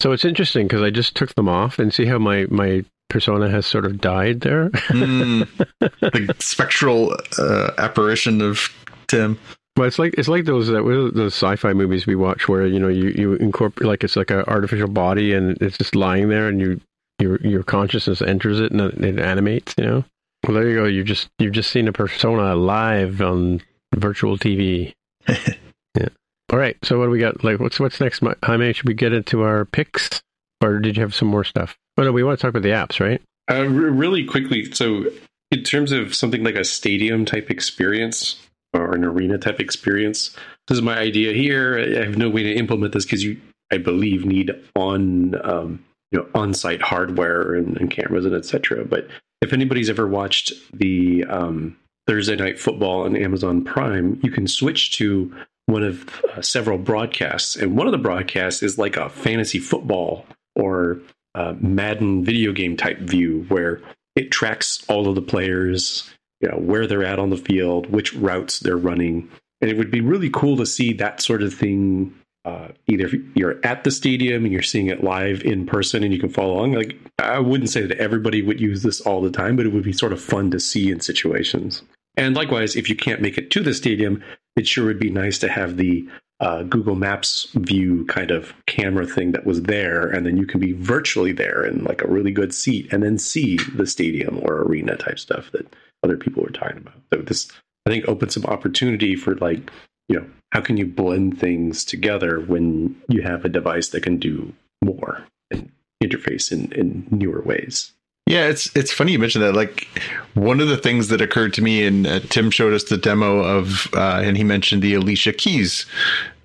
[0.00, 3.50] So it's interesting because I just took them off and see how my my persona
[3.50, 4.70] has sort of died there.
[4.70, 5.46] Mm,
[5.78, 8.68] the spectral uh, apparition of
[9.08, 9.38] Tim.
[9.76, 10.82] Well, it's like it's like those that
[11.14, 14.44] those sci-fi movies we watch where you know you you incorporate like it's like an
[14.46, 16.80] artificial body and it's just lying there and you
[17.18, 19.74] your your consciousness enters it and it animates.
[19.76, 20.04] You know.
[20.46, 20.84] Well, there you go.
[20.84, 23.60] You just you've just seen a persona live on
[23.94, 24.92] virtual TV.
[25.28, 26.08] yeah.
[26.50, 26.76] All right.
[26.82, 27.44] So what do we got?
[27.44, 28.22] Like, what's what's next?
[28.42, 30.22] Jaime, should we get into our picks,
[30.62, 31.76] or did you have some more stuff?
[31.98, 33.20] Oh no, we want to talk about the apps, right?
[33.50, 35.04] Uh, re- really quickly, so
[35.50, 38.40] in terms of something like a stadium type experience
[38.72, 40.36] or an arena type experience,
[40.68, 41.78] this is my idea here.
[41.78, 43.40] I have no way to implement this because you,
[43.72, 48.84] I believe, need on um, you know on-site hardware and, and cameras and etc.
[48.84, 49.08] But
[49.40, 51.76] if anybody's ever watched the um,
[52.06, 55.34] Thursday Night Football on Amazon Prime, you can switch to
[55.66, 60.26] one of uh, several broadcasts, and one of the broadcasts is like a fantasy football
[60.56, 60.98] or
[61.34, 63.80] uh, Madden video game type view where
[64.16, 66.10] it tracks all of the players,
[66.40, 69.30] you know, where they're at on the field, which routes they're running.
[69.60, 72.14] And it would be really cool to see that sort of thing.
[72.46, 76.18] Uh, either you're at the stadium and you're seeing it live in person and you
[76.18, 76.72] can follow along.
[76.72, 79.84] Like I wouldn't say that everybody would use this all the time, but it would
[79.84, 81.82] be sort of fun to see in situations.
[82.16, 84.22] And likewise, if you can't make it to the stadium,
[84.56, 86.08] it sure would be nice to have the
[86.40, 90.58] uh, Google Maps view kind of camera thing that was there, and then you can
[90.58, 94.62] be virtually there in like a really good seat, and then see the stadium or
[94.62, 96.94] arena type stuff that other people were talking about.
[97.12, 97.52] So this,
[97.86, 99.70] I think, opens some opportunity for like,
[100.10, 104.18] you know, how can you blend things together when you have a device that can
[104.18, 105.70] do more and
[106.02, 107.92] interface in, in newer ways.
[108.26, 109.54] Yeah, it's it's funny you mentioned that.
[109.54, 109.88] Like
[110.34, 113.40] one of the things that occurred to me, and uh, Tim showed us the demo
[113.40, 115.84] of, uh, and he mentioned the Alicia Keys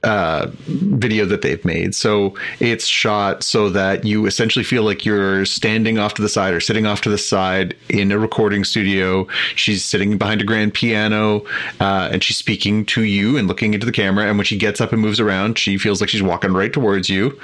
[0.05, 1.95] uh, video that they've made.
[1.95, 6.53] So it's shot so that you essentially feel like you're standing off to the side
[6.53, 9.27] or sitting off to the side in a recording studio.
[9.55, 11.45] She's sitting behind a grand piano,
[11.79, 14.27] uh, and she's speaking to you and looking into the camera.
[14.27, 17.09] And when she gets up and moves around, she feels like she's walking right towards
[17.09, 17.39] you.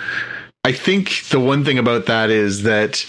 [0.64, 3.06] I think the one thing about that is that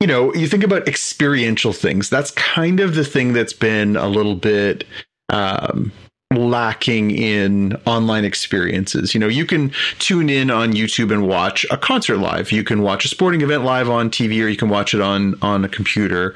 [0.00, 2.10] you know, you think about experiential things.
[2.10, 4.84] That's kind of the thing that's been a little bit
[5.28, 5.92] um,
[6.34, 9.14] lacking in online experiences.
[9.14, 12.52] You know, you can tune in on YouTube and watch a concert live.
[12.52, 15.34] You can watch a sporting event live on TV, or you can watch it on
[15.42, 16.34] on a computer.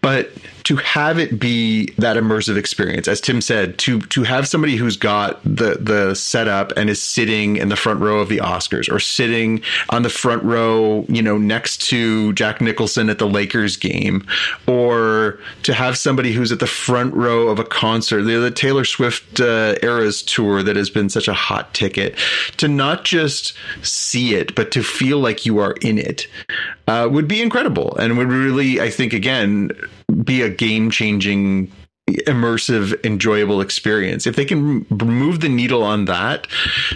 [0.00, 0.30] But
[0.66, 4.96] to have it be that immersive experience, as Tim said, to to have somebody who's
[4.96, 8.98] got the the setup and is sitting in the front row of the Oscars or
[8.98, 14.26] sitting on the front row, you know, next to Jack Nicholson at the Lakers game,
[14.66, 18.84] or to have somebody who's at the front row of a concert, the, the Taylor
[18.84, 22.18] Swift uh, Eras tour that has been such a hot ticket,
[22.56, 26.26] to not just see it but to feel like you are in it,
[26.88, 27.96] uh, would be incredible.
[27.98, 29.70] And would really, I think, again,
[30.24, 31.70] be a game changing
[32.08, 36.46] immersive enjoyable experience if they can move the needle on that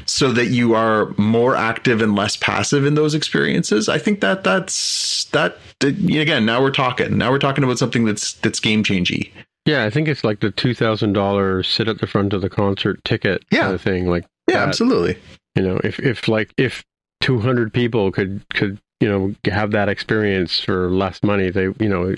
[0.07, 4.45] so that you are more active and less passive in those experiences i think that
[4.45, 9.27] that's that again now we're talking now we're talking about something that's that's game changing
[9.67, 12.49] Yeah, I think it's like the two thousand dollars sit at the front of the
[12.51, 13.63] concert ticket Yeah.
[13.63, 14.07] kind of thing.
[14.09, 14.69] Like yeah that.
[14.69, 15.17] absolutely
[15.57, 16.85] you know, if if like if
[17.21, 21.89] two hundred people could could you know have that experience for less money, they you
[21.89, 22.15] know,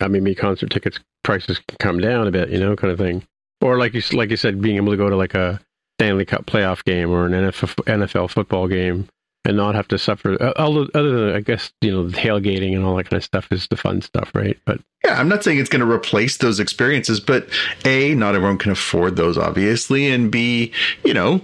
[0.00, 2.98] I mean, maybe concert tickets prices can come down a bit, you know, kind of
[2.98, 3.24] thing.
[3.60, 5.60] Or like you like you said, being able to go to like a
[5.98, 9.08] Stanley Cup playoff game or an NFL, NFL football game
[9.44, 10.36] and not have to suffer.
[10.58, 13.76] other than I guess you know tailgating and all that kind of stuff is the
[13.76, 14.58] fun stuff, right?
[14.64, 17.48] But Yeah, I'm not saying it's going to replace those experiences, but
[17.84, 20.10] A, not everyone can afford those, obviously.
[20.10, 20.72] And B,
[21.04, 21.40] you know,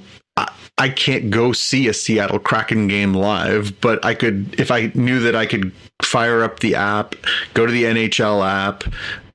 [0.79, 5.21] I, can't go see a Seattle Kraken game live, but I could, if I knew
[5.21, 5.73] that I could
[6.03, 7.15] fire up the app,
[7.55, 8.85] go to the NHL app,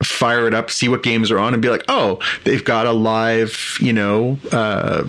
[0.04, 2.92] fire it up, see what games are on, and be like, oh, they've got a
[2.92, 5.08] live, you know, uh,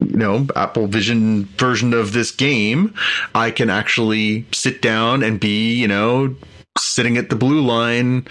[0.00, 2.94] you know apple vision version of this game.
[3.34, 6.34] I can actually sit down and be you know
[6.76, 8.26] sitting at the blue line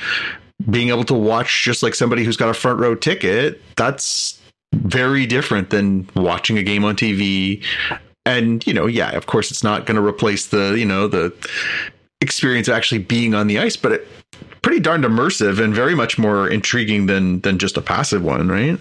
[0.69, 3.61] being able to watch just like somebody who's got a front row ticket.
[3.77, 4.40] That's
[4.73, 7.63] very different than watching a game on tv
[8.25, 11.33] and you know yeah of course it's not going to replace the you know the
[12.21, 14.07] experience of actually being on the ice but it
[14.61, 18.79] pretty darned immersive and very much more intriguing than than just a passive one right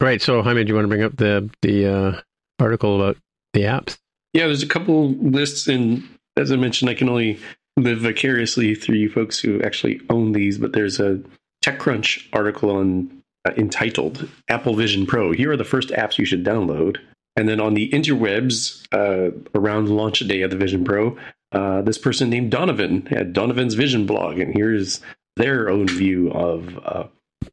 [0.00, 0.20] right.
[0.20, 2.20] So, Jaime, do you want to bring up the the uh,
[2.58, 3.16] article about
[3.52, 3.98] the apps?
[4.32, 6.02] Yeah, there's a couple lists, and
[6.36, 7.38] as I mentioned, I can only
[7.76, 10.58] live vicariously through you folks who actually own these.
[10.58, 11.20] But there's a
[11.64, 16.44] TechCrunch article on uh, entitled "Apple Vision Pro." Here are the first apps you should
[16.44, 16.98] download.
[17.36, 21.18] And then on the interwebs, uh, around launch day of the Vision Pro,
[21.52, 25.00] uh, this person named Donovan had Donovan's Vision blog, and here's
[25.36, 27.04] their own view of uh,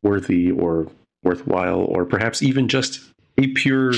[0.02, 0.88] worthy or
[1.24, 3.02] worthwhile, or perhaps even just
[3.38, 3.94] a pure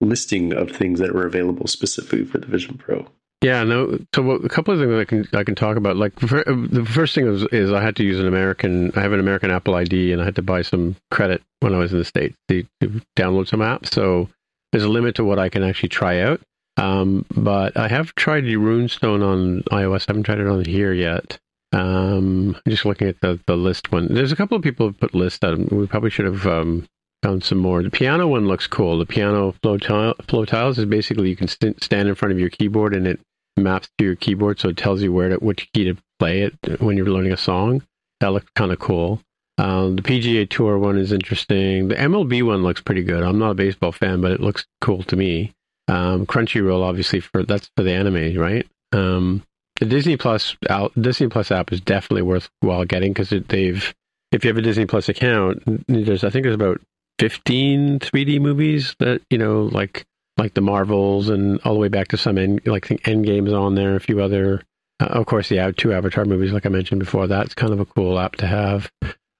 [0.00, 3.06] listing of things that were available specifically for the Vision Pro.
[3.44, 3.98] Yeah, no.
[4.14, 5.96] So a couple of things I can I can talk about.
[5.96, 8.90] Like for, the first thing is, is I had to use an American.
[8.96, 11.78] I have an American Apple ID, and I had to buy some credit when I
[11.78, 13.92] was in the states to, to download some apps.
[13.92, 14.30] So
[14.72, 16.40] there's a limit to what I can actually try out.
[16.76, 20.02] Um, but I have tried RuneStone on iOS.
[20.02, 21.38] I haven't tried it on here yet.
[21.72, 24.12] Um, just looking at the, the list one.
[24.12, 25.58] There's a couple of people who put lists out.
[25.70, 26.86] We probably should have um,
[27.22, 27.82] found some more.
[27.82, 28.98] The piano one looks cool.
[28.98, 32.40] The piano flow, tile, flow tiles is basically you can st- stand in front of
[32.40, 33.20] your keyboard and it
[33.56, 36.80] maps to your keyboard, so it tells you where to which key to play it
[36.80, 37.82] when you're learning a song.
[38.20, 39.20] That looks kind of cool.
[39.58, 41.88] Um, the PGA Tour one is interesting.
[41.88, 43.22] The MLB one looks pretty good.
[43.22, 45.52] I'm not a baseball fan, but it looks cool to me.
[45.86, 48.66] Um, Crunchyroll, obviously, for that's for the anime, right?
[48.92, 49.42] Um,
[49.78, 53.94] the Disney Plus out, Disney Plus app is definitely worthwhile getting because they've,
[54.32, 56.80] if you have a Disney Plus account, there's I think there's about
[57.18, 60.04] 15 3D movies that you know like
[60.36, 63.74] like the Marvels and all the way back to some end, like think Endgame's on
[63.74, 64.62] there, a few other,
[65.00, 67.26] uh, of course, the two Avatar movies, like I mentioned before.
[67.26, 68.90] That's kind of a cool app to have.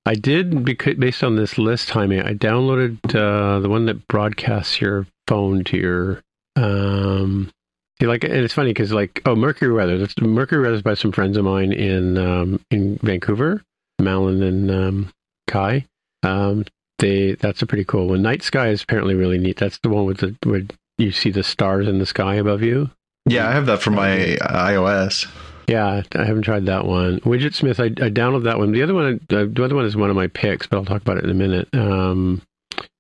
[0.07, 4.81] I did because based on this list, Jaime, I downloaded uh, the one that broadcasts
[4.81, 6.23] your phone to your.
[6.57, 7.51] Um,
[7.99, 9.99] see, like, and it's funny because like, oh, Mercury Weather.
[9.99, 13.63] That's Mercury Weather is by some friends of mine in um, in Vancouver,
[13.99, 15.13] Malin and um,
[15.49, 15.87] Kai.
[16.23, 16.67] Um,
[16.99, 18.23] they that's a pretty cool one.
[18.23, 19.57] Night Sky is apparently really neat.
[19.57, 20.63] That's the one with the where
[20.99, 22.91] you see the stars in the sky above you.
[23.29, 25.27] yeah i have that for my ios
[25.67, 27.21] Yeah, I haven't tried that one.
[27.21, 28.73] Widgetsmith, I, I downloaded that one.
[28.73, 31.17] The other one, the other one is one of my picks, but I'll talk about
[31.17, 31.69] it in a minute.
[31.73, 32.43] Um,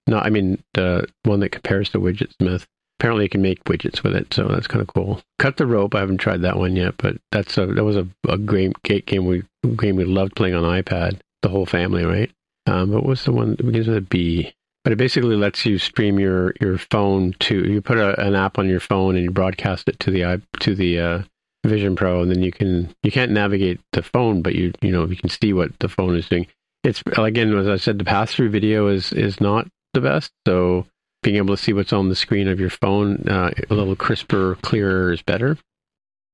[0.06, 2.64] no, I mean the one that compares to Widgetsmith.
[2.98, 5.20] Apparently, you can make widgets with it, so that's kind of cool.
[5.38, 5.94] Cut the rope.
[5.94, 9.26] I haven't tried that one yet, but that's a that was a, a great game
[9.26, 9.42] we
[9.76, 11.20] game we loved playing on iPad.
[11.42, 12.30] The whole family, right?
[12.66, 14.54] Um, but what's the one that begins with a B?
[14.84, 18.58] But it basically lets you stream your, your phone to you put a, an app
[18.58, 21.22] on your phone and you broadcast it to the to the uh,
[21.64, 25.06] Vision Pro, and then you can you can't navigate the phone, but you you know
[25.06, 26.46] you can see what the phone is doing.
[26.82, 30.30] It's again, as I said, the pass through video is is not the best.
[30.46, 30.86] So
[31.22, 34.56] being able to see what's on the screen of your phone uh, a little crisper,
[34.60, 35.56] clearer is better.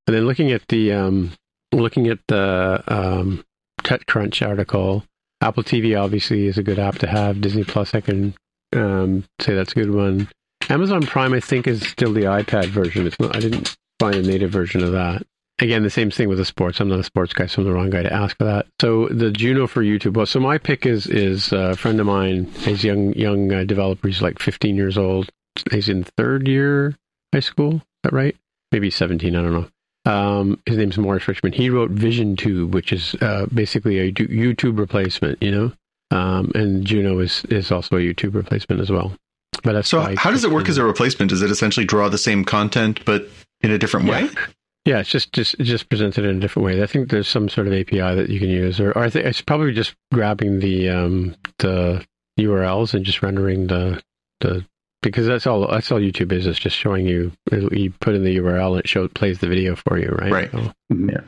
[0.07, 1.33] And then looking at the um,
[1.73, 3.45] looking at the um,
[3.83, 5.05] TechCrunch article,
[5.41, 7.41] Apple TV obviously is a good app to have.
[7.41, 8.35] Disney Plus, I can
[8.75, 10.29] um, say that's a good one.
[10.69, 13.07] Amazon Prime, I think, is still the iPad version.
[13.07, 13.35] It's not.
[13.35, 15.23] I didn't find a native version of that.
[15.59, 16.81] Again, the same thing with the sports.
[16.81, 18.67] I'm not a sports guy, so I'm the wrong guy to ask for that.
[18.81, 20.17] So the Juno for YouTube.
[20.17, 22.45] Well, so my pick is is a friend of mine.
[22.61, 24.09] He's young young uh, developer.
[24.09, 25.29] He's like 15 years old.
[25.71, 26.97] He's in third year
[27.33, 27.75] high school.
[27.75, 28.37] Is that right?
[28.73, 29.35] Maybe 17.
[29.35, 29.69] I don't know.
[30.07, 31.55] Um, his name's Morris Richmond.
[31.55, 35.43] He wrote Vision Tube, which is uh, basically a YouTube replacement.
[35.43, 35.73] You know,
[36.17, 39.13] um, and Juno is is also a YouTube replacement as well.
[39.63, 41.31] But So I how does it work as a replacement?
[41.31, 43.29] Does it essentially draw the same content but
[43.61, 44.25] in a different Yeah.
[44.25, 44.31] way?
[44.87, 46.83] Yeah, it's just just just presented in a different way.
[46.83, 49.27] I think there's some sort of API that you can use, or, or I think
[49.27, 52.03] it's probably just grabbing the um, the
[52.39, 54.01] URLs and just rendering the
[54.41, 54.65] the
[55.03, 56.47] because that's all that's all YouTube is.
[56.47, 57.33] It's just showing you
[57.73, 60.33] you put in the URL and it shows plays the video for you, right?
[60.33, 60.51] Right.
[60.53, 61.21] So, Yeah.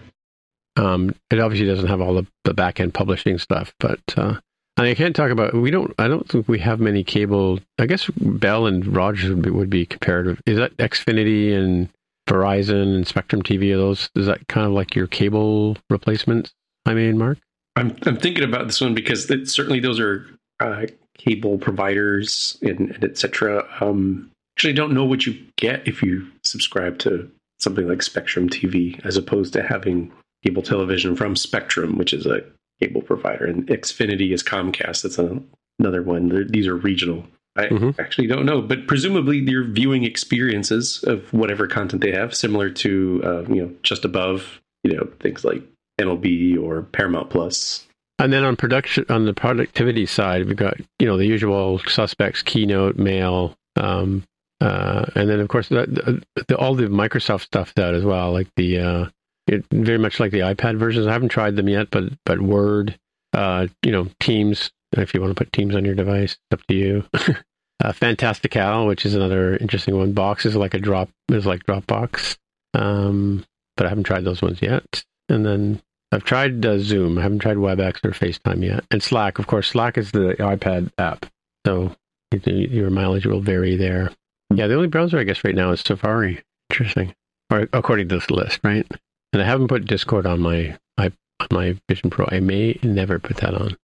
[0.76, 4.38] um, it obviously doesn't have all the, the back end publishing stuff, but uh,
[4.78, 5.54] And I can't talk about.
[5.54, 5.92] We don't.
[5.98, 7.60] I don't think we have many cable.
[7.78, 10.40] I guess Bell and Rogers would be, would be comparative.
[10.46, 11.88] Is that Xfinity and
[12.28, 13.72] Verizon and Spectrum TV?
[13.74, 14.08] Are those?
[14.16, 16.52] Is that kind of like your cable replacements?
[16.86, 17.38] I mean, Mark.
[17.76, 20.26] I'm I'm thinking about this one because it, certainly those are
[20.60, 20.86] uh,
[21.24, 23.66] cable providers and, and etc.
[23.80, 29.04] Um, actually, don't know what you get if you subscribe to something like Spectrum TV,
[29.04, 30.10] as opposed to having
[30.44, 32.40] cable television from Spectrum, which is a
[32.80, 35.02] cable provider, and Xfinity is Comcast.
[35.02, 35.40] That's a,
[35.78, 36.28] another one.
[36.28, 37.24] They're, these are regional.
[37.54, 37.98] I Mhm.
[38.00, 43.20] actually don't know, but presumably their viewing experiences of whatever content they have, similar to
[43.24, 45.62] uh, you know just above, you know things like
[46.00, 47.86] MLB or Paramount Plus.
[48.22, 52.40] And then on production, on the productivity side, we've got you know the usual suspects:
[52.40, 54.22] Keynote, Mail, um,
[54.60, 58.46] uh, and then of course the, the, all the Microsoft stuff out as well, like
[58.54, 59.06] the uh,
[59.48, 61.08] it, very much like the iPad versions.
[61.08, 62.96] I haven't tried them yet, but but Word,
[63.32, 64.70] uh, you know, Teams.
[64.92, 67.04] If you want to put Teams on your device, it's up to you.
[67.82, 70.12] uh, Fantastical, which is another interesting one.
[70.12, 72.36] Box is like a drop is like Dropbox,
[72.74, 73.44] um,
[73.76, 75.02] but I haven't tried those ones yet.
[75.28, 75.82] And then
[76.12, 77.18] I've tried uh, Zoom.
[77.18, 78.84] I haven't tried WebEx or FaceTime yet.
[78.90, 79.68] And Slack, of course.
[79.68, 81.26] Slack is the iPad app,
[81.66, 81.96] so
[82.44, 84.10] your mileage will vary there.
[84.54, 86.42] Yeah, the only browser I guess right now is Safari.
[86.70, 87.14] Interesting,
[87.50, 88.86] or according to this list, right?
[89.32, 91.10] And I haven't put Discord on my my
[91.40, 92.28] on my Vision Pro.
[92.30, 93.76] I may never put that on.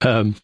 [0.02, 0.36] um,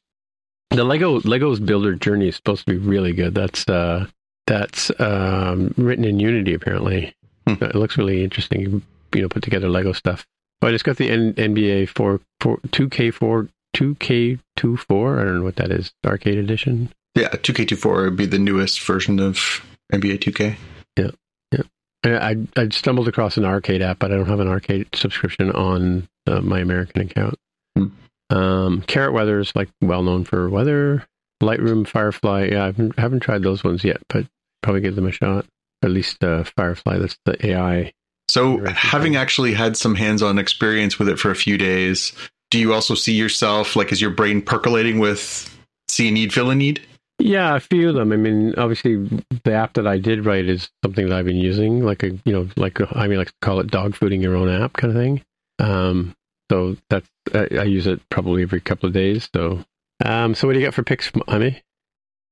[0.70, 3.34] the Lego Lego's Builder Journey is supposed to be really good.
[3.34, 4.06] That's uh,
[4.46, 7.14] that's um, written in Unity apparently.
[7.46, 7.62] Hmm.
[7.62, 8.60] It looks really interesting.
[8.60, 8.82] You,
[9.14, 10.26] you know, put together Lego stuff.
[10.62, 15.20] Oh, I just got the N- NBA 4, 4 2K4 2K24.
[15.20, 15.92] I don't know what that is.
[16.06, 16.92] Arcade edition.
[17.14, 20.56] Yeah, 2K24 would be the newest version of NBA 2K.
[20.96, 21.10] Yeah,
[21.50, 21.62] yeah.
[22.04, 26.08] I I stumbled across an arcade app, but I don't have an arcade subscription on
[26.26, 27.34] uh, my American account.
[27.76, 27.86] Hmm.
[28.30, 31.06] Um, Carrot Weather is like well known for weather.
[31.42, 32.50] Lightroom, Firefly.
[32.52, 34.26] Yeah, I haven't, haven't tried those ones yet, but
[34.62, 35.44] probably give them a shot.
[35.82, 36.98] At least uh, Firefly.
[36.98, 37.92] That's the AI.
[38.32, 38.74] So, Right.
[38.74, 42.14] having actually had some hands on experience with it for a few days,
[42.50, 45.54] do you also see yourself, like, is your brain percolating with
[45.88, 46.80] see a need, fill a need?
[47.18, 48.10] Yeah, a few of them.
[48.10, 48.96] I mean, obviously,
[49.44, 52.32] the app that I did write is something that I've been using, like a you
[52.32, 54.98] know, like a, I mean, like call it dog fooding your own app kind of
[54.98, 55.22] thing.
[55.58, 56.14] Um,
[56.50, 59.28] so that's I, I use it probably every couple of days.
[59.36, 59.62] So,
[60.02, 61.60] um, so what do you got for picks, Jaime?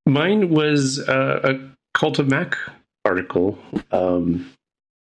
[0.06, 1.60] Mine was uh, a
[1.92, 2.56] Cult of Mac
[3.04, 3.58] article.
[3.92, 4.50] Um,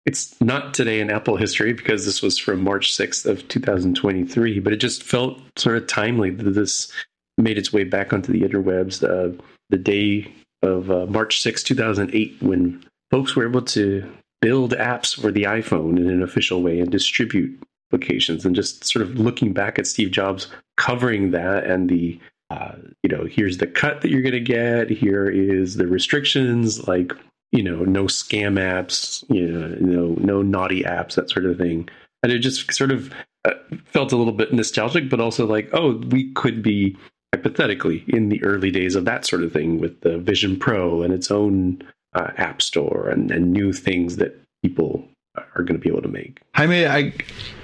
[0.06, 4.72] it's not today in Apple history because this was from March 6th of 2023, but
[4.72, 6.92] it just felt sort of timely that this
[7.38, 9.36] made its way back onto the interwebs uh,
[9.70, 10.30] the day
[10.62, 14.10] of uh, March 6, 2008, when folks were able to
[14.40, 17.58] build apps for the iPhone in an official way and distribute
[17.88, 18.44] applications.
[18.44, 22.18] And just sort of looking back at Steve Jobs covering that and the
[22.50, 24.90] uh, you know, here's the cut that you're going to get.
[24.90, 27.12] Here is the restrictions, like
[27.54, 31.88] you know, no scam apps, you know, no no naughty apps, that sort of thing.
[32.24, 33.14] And it just sort of
[33.44, 33.52] uh,
[33.84, 36.96] felt a little bit nostalgic, but also like, oh, we could be
[37.32, 41.14] hypothetically in the early days of that sort of thing with the Vision Pro and
[41.14, 41.80] its own
[42.14, 45.06] uh, app store and, and new things that people
[45.36, 46.40] are going to be able to make.
[46.56, 47.12] Jaime, I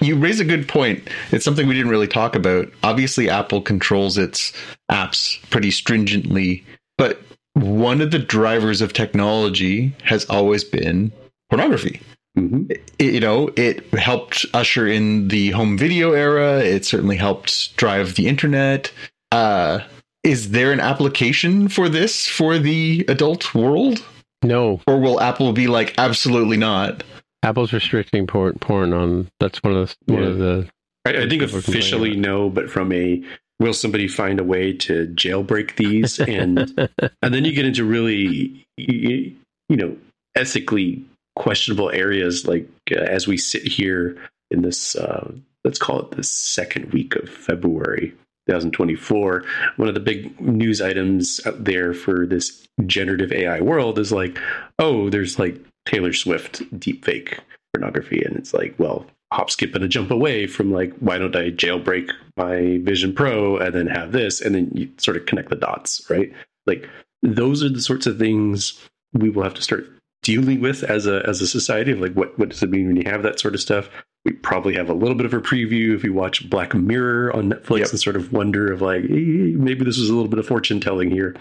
[0.00, 1.08] you raise a good point.
[1.32, 2.68] It's something we didn't really talk about.
[2.84, 4.52] Obviously, Apple controls its
[4.88, 6.64] apps pretty stringently,
[6.96, 7.20] but
[7.62, 11.12] one of the drivers of technology has always been
[11.48, 12.00] pornography.
[12.38, 12.70] Mm-hmm.
[12.70, 16.58] It- you know, it helped usher in the home video era.
[16.58, 18.92] It certainly helped drive the internet.
[19.32, 19.80] Uh,
[20.22, 24.04] is there an application for this for the adult world,
[24.42, 27.02] No, or will Apple be like, absolutely not?
[27.42, 29.30] Apple's restricting porn, porn on.
[29.40, 30.68] That's one of the one of the.
[31.06, 33.22] I, I think officially no, but from a
[33.60, 36.18] will somebody find a way to jailbreak these?
[36.18, 36.58] And
[37.22, 39.36] and then you get into really you,
[39.68, 39.96] you know
[40.36, 41.04] ethically
[41.36, 44.16] questionable areas like uh, as we sit here
[44.50, 45.32] in this uh,
[45.64, 48.12] let's call it the second week of February
[48.48, 49.44] 2024
[49.76, 54.38] one of the big news items out there for this generative AI world is like
[54.78, 55.56] oh there's like
[55.86, 57.38] Taylor Swift deepfake
[57.72, 58.22] pornography.
[58.22, 61.50] And it's like well hop skip and a jump away from like why don't I
[61.50, 65.56] jailbreak my Vision Pro and then have this and then you sort of connect the
[65.56, 66.32] dots right?
[66.66, 66.88] Like
[67.22, 68.80] those are the sorts of things
[69.12, 69.86] we will have to start
[70.22, 71.92] dealing with as a as a society.
[71.92, 73.88] Of like what what does it mean when you have that sort of stuff?
[74.24, 77.50] We probably have a little bit of a preview if you watch Black Mirror on
[77.50, 77.90] Netflix Yep.
[77.90, 80.80] and sort of wonder of like eh, maybe this was a little bit of fortune
[80.80, 81.34] telling here.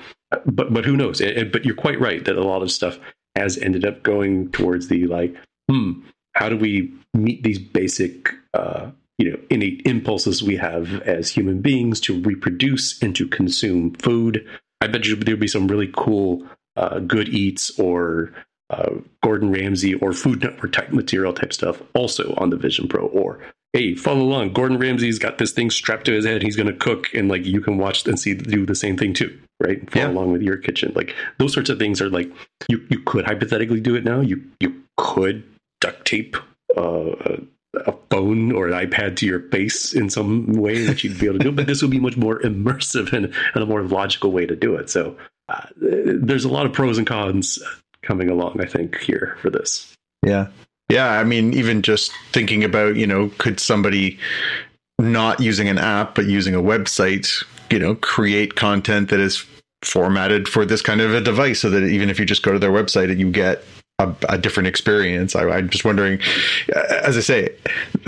[0.45, 1.19] But but who knows?
[1.21, 2.99] But you're quite right that a lot of stuff
[3.35, 5.35] has ended up going towards the like
[5.69, 5.93] hmm
[6.35, 11.61] how do we meet these basic uh, you know innate impulses we have as human
[11.61, 14.45] beings to reproduce and to consume food.
[14.81, 16.45] I bet you there'd be some really cool
[16.77, 18.31] uh, Good Eats or
[18.69, 18.91] uh,
[19.23, 23.07] Gordon Ramsay or Food Network type material type stuff also on the Vision Pro.
[23.07, 23.39] Or
[23.73, 24.53] hey, follow along.
[24.53, 26.41] Gordon Ramsay's got this thing strapped to his head.
[26.41, 29.13] He's going to cook, and like you can watch and see do the same thing
[29.13, 29.79] too, right?
[29.91, 30.11] Follow Yeah.
[30.11, 30.93] along with your kitchen.
[30.95, 32.31] Like those sorts of things are like
[32.69, 34.21] you you could hypothetically do it now.
[34.21, 35.43] You you could
[35.79, 36.37] duct tape
[36.77, 37.37] uh,
[37.73, 41.37] a, phone or an iPad to your face in some way that you'd be able
[41.37, 44.45] to do, but this would be much more immersive and, and a more logical way
[44.45, 44.89] to do it.
[44.89, 45.15] So
[45.47, 47.59] uh, there's a lot of pros and cons
[48.01, 49.93] coming along, I think, here for this.
[50.25, 50.47] Yeah.
[50.89, 51.11] Yeah.
[51.11, 54.19] I mean, even just thinking about, you know, could somebody
[54.97, 59.45] not using an app, but using a website, you know, create content that is
[59.83, 62.59] formatted for this kind of a device so that even if you just go to
[62.59, 63.63] their website, you get
[63.99, 65.35] a, a different experience.
[65.35, 66.19] I, I'm just wondering,
[66.75, 67.55] uh, as I say,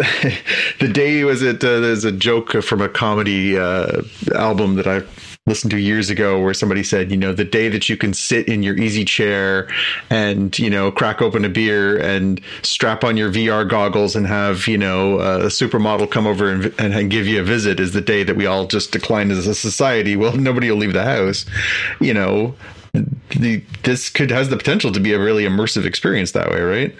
[0.80, 4.01] the day was it, uh, there's a joke from a comedy uh,
[4.34, 5.03] album that I
[5.47, 8.47] listened to years ago where somebody said, you know, the day that you can sit
[8.47, 9.68] in your easy chair
[10.09, 14.68] and, you know, crack open a beer and strap on your VR goggles and have,
[14.68, 18.23] you know, a supermodel come over and, and give you a visit is the day
[18.23, 20.15] that we all just decline as a society.
[20.15, 21.45] Well, nobody will leave the house,
[21.99, 22.55] you know.
[22.93, 26.95] The, this could has the potential to be a really immersive experience that way, right?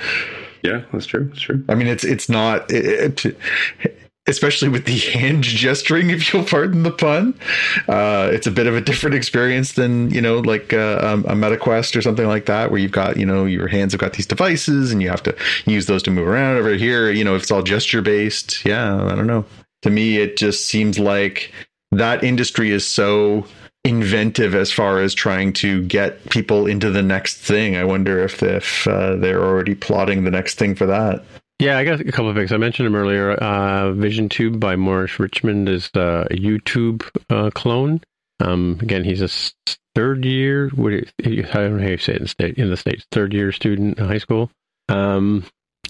[0.64, 1.26] Yeah, that's true.
[1.26, 1.64] That's true.
[1.70, 3.38] I mean, it's it's not, it, it,
[4.28, 7.34] especially with the hand gesturing, if you'll pardon the pun.
[7.88, 11.34] Uh, it's a bit of a different experience than you know, like uh, um, a
[11.34, 14.28] MetaQuest or something like that, where you've got you know your hands have got these
[14.28, 15.36] devices and you have to
[15.66, 16.58] use those to move around.
[16.58, 19.46] Over here, you know, if it's all gesture based, yeah, I don't know.
[19.82, 21.52] To me, it just seems like
[21.92, 23.46] that industry is so
[23.84, 27.76] inventive as far as trying to get people into the next thing.
[27.76, 31.24] I wonder if if uh, they're already plotting the next thing for that.
[31.60, 32.52] Yeah, I got a couple of things.
[32.52, 33.34] I mentioned them earlier.
[33.34, 38.02] Uh, Vision Tube by Morris Richman is uh, a YouTube uh, clone.
[38.40, 39.30] Um, again, he's a
[39.94, 40.72] third year.
[40.76, 43.06] I don't know how you say it in the state in the states.
[43.12, 44.50] Third year student in high school.
[44.90, 45.46] Um,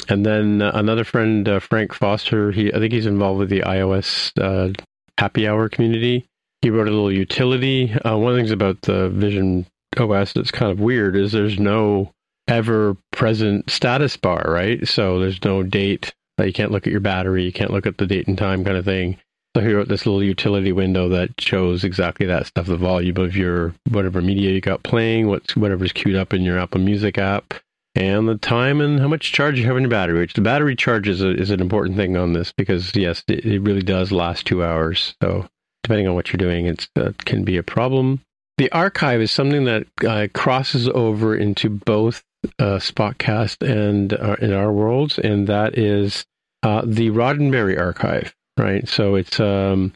[0.09, 2.51] and then uh, another friend, uh, Frank Foster.
[2.51, 4.73] He I think he's involved with the iOS uh,
[5.17, 6.27] happy hour community.
[6.61, 7.91] He wrote a little utility.
[7.91, 9.65] Uh, one of the things about the Vision
[9.97, 12.11] OS that's kind of weird is there's no
[12.47, 14.87] ever present status bar, right?
[14.87, 16.13] So there's no date.
[16.39, 17.43] You can't look at your battery.
[17.43, 19.17] You can't look at the date and time kind of thing.
[19.55, 23.35] So he wrote this little utility window that shows exactly that stuff, the volume of
[23.35, 27.53] your whatever media you got playing, what's whatever's queued up in your Apple Music app,
[27.93, 30.19] and the time and how much charge you have in your battery.
[30.19, 33.45] Which the battery charge is, a, is an important thing on this because yes, it,
[33.45, 35.15] it really does last two hours.
[35.21, 35.47] So
[35.83, 38.21] depending on what you're doing, it uh, can be a problem.
[38.57, 42.23] The archive is something that uh, crosses over into both
[42.59, 46.25] uh, Spotcast and uh, in our worlds, and that is
[46.63, 48.87] uh, the Roddenberry archive, right?
[48.87, 49.93] So it's um,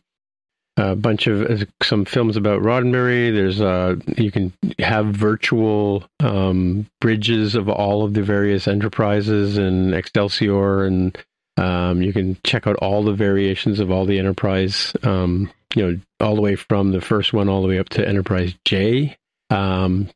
[0.78, 3.34] a bunch of uh, some films about Roddenberry.
[3.34, 9.94] There's uh, you can have virtual um, bridges of all of the various enterprises and
[9.94, 11.18] Excelsior, and
[11.58, 14.94] um, you can check out all the variations of all the enterprise.
[15.04, 18.08] Um, you know, all the way from the first one all the way up to
[18.08, 19.18] Enterprise J.
[19.50, 20.10] Um,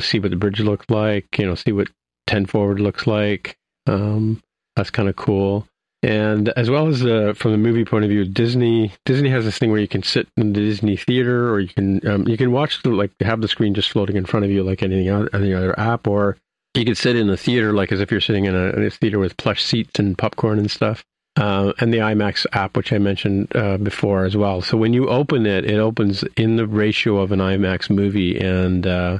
[0.00, 1.38] see what the bridge looked like.
[1.38, 1.88] You know, see what
[2.26, 3.56] ten forward looks like.
[3.86, 4.42] Um,
[4.76, 5.66] that's kind of cool.
[6.04, 9.58] And as well as uh, from the movie point of view, Disney Disney has this
[9.58, 12.50] thing where you can sit in the Disney theater, or you can um, you can
[12.50, 15.30] watch the, like have the screen just floating in front of you like any other,
[15.32, 16.36] any other app, or
[16.74, 18.90] you could sit in the theater like as if you're sitting in a, in a
[18.90, 21.04] theater with plush seats and popcorn and stuff.
[21.36, 24.60] Uh, and the IMAX app, which I mentioned uh, before as well.
[24.60, 28.86] So when you open it, it opens in the ratio of an IMAX movie, and
[28.86, 29.18] uh,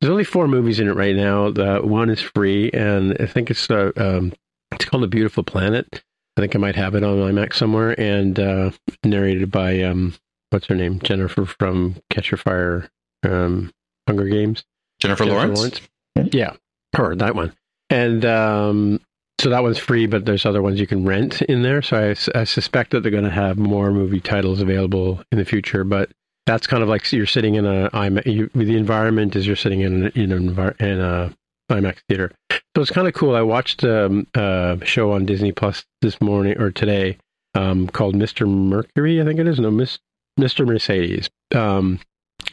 [0.00, 1.50] there's only four movies in it right now.
[1.50, 4.32] The one is free, and I think it's uh, um,
[4.72, 6.02] it's called A Beautiful Planet.
[6.38, 8.70] I think I might have it on IMAX somewhere, and uh,
[9.04, 10.14] narrated by um,
[10.48, 12.88] what's her name, Jennifer from Catching Fire,
[13.22, 13.70] um,
[14.08, 14.64] Hunger Games.
[14.98, 15.82] Jennifer, Lawrence.
[16.14, 16.54] Yeah,
[16.94, 17.52] her that one,
[17.88, 19.00] and um,
[19.40, 21.80] so that one's free, but there's other ones you can rent in there.
[21.80, 25.44] So I, I suspect that they're going to have more movie titles available in the
[25.44, 25.82] future.
[25.82, 26.10] But
[26.46, 27.90] that's kind of like you're sitting in a.
[28.26, 31.34] You, the environment is you're sitting in in an in a
[31.70, 32.32] IMAX theater.
[32.50, 33.34] So it's kind of cool.
[33.34, 37.16] I watched um, a show on Disney Plus this morning or today
[37.54, 38.46] um, called Mr.
[38.48, 39.20] Mercury.
[39.20, 39.98] I think it is no Miss,
[40.38, 40.66] Mr.
[40.66, 41.30] Mercedes.
[41.54, 41.98] Um,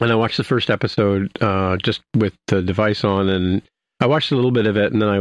[0.00, 3.62] and I watched the first episode uh, just with the device on and
[4.00, 5.20] I watched a little bit of it, and then I,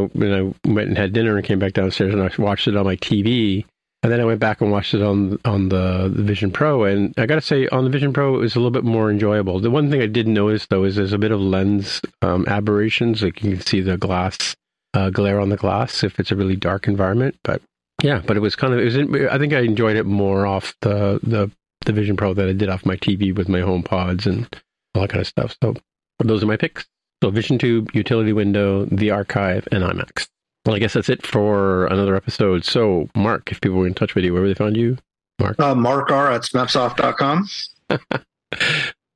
[0.70, 3.66] went and had dinner and came back downstairs and I watched it on my TV.
[4.04, 7.14] And then I went back and watched it on on the, the Vision Pro, and
[7.18, 9.60] I got to say, on the Vision Pro, it was a little bit more enjoyable.
[9.60, 13.24] The one thing I did notice though is there's a bit of lens um, aberrations,
[13.24, 14.56] like you can see the glass
[14.94, 17.38] uh, glare on the glass if it's a really dark environment.
[17.44, 17.62] But
[18.04, 19.28] Yeah, but it was kind of it was.
[19.32, 21.52] I think I enjoyed it more off the the
[21.86, 24.48] the Vision Pro than I did off my TV with my Home Pods and
[24.94, 25.58] all that kind of stuff.
[25.64, 25.74] So
[26.20, 26.86] those are my picks.
[27.23, 30.27] So Vision Tube, Utility Window, the Archive, and IMAX.
[30.65, 32.65] Well, I guess that's it for another episode.
[32.65, 34.98] So, Mark, if people were in touch with you, where would they find you?
[35.39, 35.60] Mark.
[35.60, 37.48] Uh, Mark R at smapsoft.com.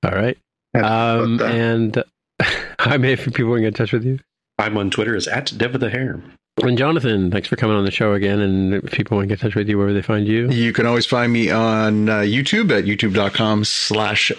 [0.04, 0.38] All right.
[0.74, 2.04] Um, But, uh, and
[2.80, 4.20] I may if people want to get in touch with you.
[4.58, 6.22] I'm on Twitter as at Dev with the Hair.
[6.62, 8.40] And Jonathan, thanks for coming on the show again.
[8.40, 10.50] And if people want to get in touch with you, where would they find you?
[10.50, 14.32] You can always find me on uh, YouTube at youtube.com slash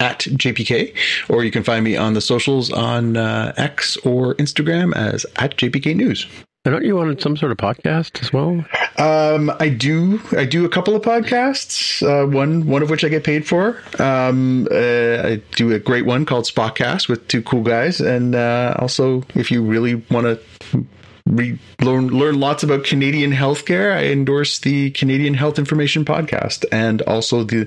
[0.00, 0.94] at JPK,
[1.28, 5.56] or you can find me on the socials on uh, X or Instagram as at
[5.56, 6.26] JPK News.
[6.64, 8.64] And aren't you on some sort of podcast as well?
[8.98, 10.20] Um, I do.
[10.32, 12.02] I do a couple of podcasts.
[12.02, 13.80] Uh, one, one of which I get paid for.
[14.00, 18.74] Um, uh, I do a great one called Spotcast with two cool guys, and uh,
[18.80, 20.86] also, if you really want to
[21.26, 27.02] re- learn learn lots about Canadian healthcare, I endorse the Canadian Health Information Podcast and
[27.02, 27.66] also the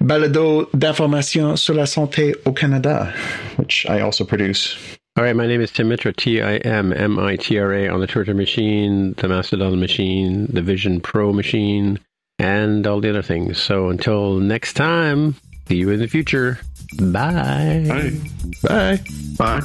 [0.00, 3.12] Balado d'information sur la santé au Canada,
[3.56, 4.76] which I also produce.
[5.16, 7.88] All right, my name is Tim Mitra, T I M M I T R A,
[7.88, 11.98] on the Twitter machine, the Mastodon machine, the Vision Pro machine,
[12.38, 13.58] and all the other things.
[13.60, 15.36] So until next time,
[15.68, 16.58] see you in the future.
[17.00, 17.86] Bye.
[17.88, 18.10] Hi.
[18.62, 19.00] Bye.
[19.38, 19.62] Bye.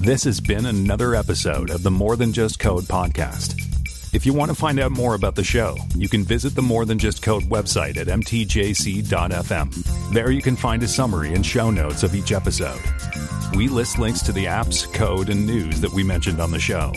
[0.00, 3.62] This has been another episode of the More Than Just Code podcast.
[4.14, 6.84] If you want to find out more about the show, you can visit the More
[6.84, 10.12] Than Just Code website at mtjc.fm.
[10.12, 12.80] There you can find a summary and show notes of each episode.
[13.54, 16.92] We list links to the apps, code, and news that we mentioned on the show.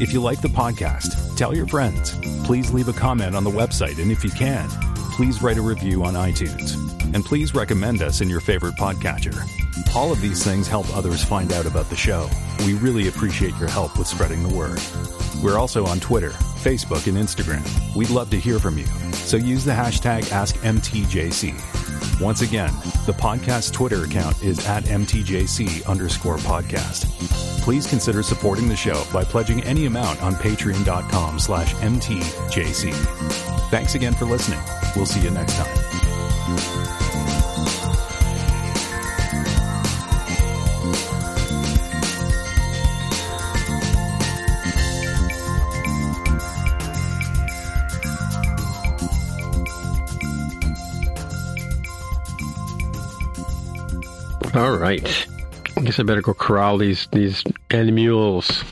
[0.00, 2.16] If you like the podcast, tell your friends.
[2.44, 4.68] Please leave a comment on the website, and if you can,
[5.12, 6.74] please write a review on iTunes.
[7.14, 9.36] And please recommend us in your favorite podcatcher.
[9.94, 12.28] All of these things help others find out about the show.
[12.60, 14.80] We really appreciate your help with spreading the word.
[15.42, 17.62] We're also on Twitter, Facebook, and Instagram.
[17.94, 18.86] We'd love to hear from you.
[19.12, 21.91] So use the hashtag AskMTJC.
[22.20, 22.72] Once again,
[23.06, 27.06] the podcast Twitter account is at MTJC underscore podcast.
[27.62, 32.92] Please consider supporting the show by pledging any amount on patreon.com slash MTJC.
[33.70, 34.60] Thanks again for listening.
[34.96, 36.81] We'll see you next time.
[54.54, 55.26] All right.
[55.76, 58.64] I guess I better go corral these these animals.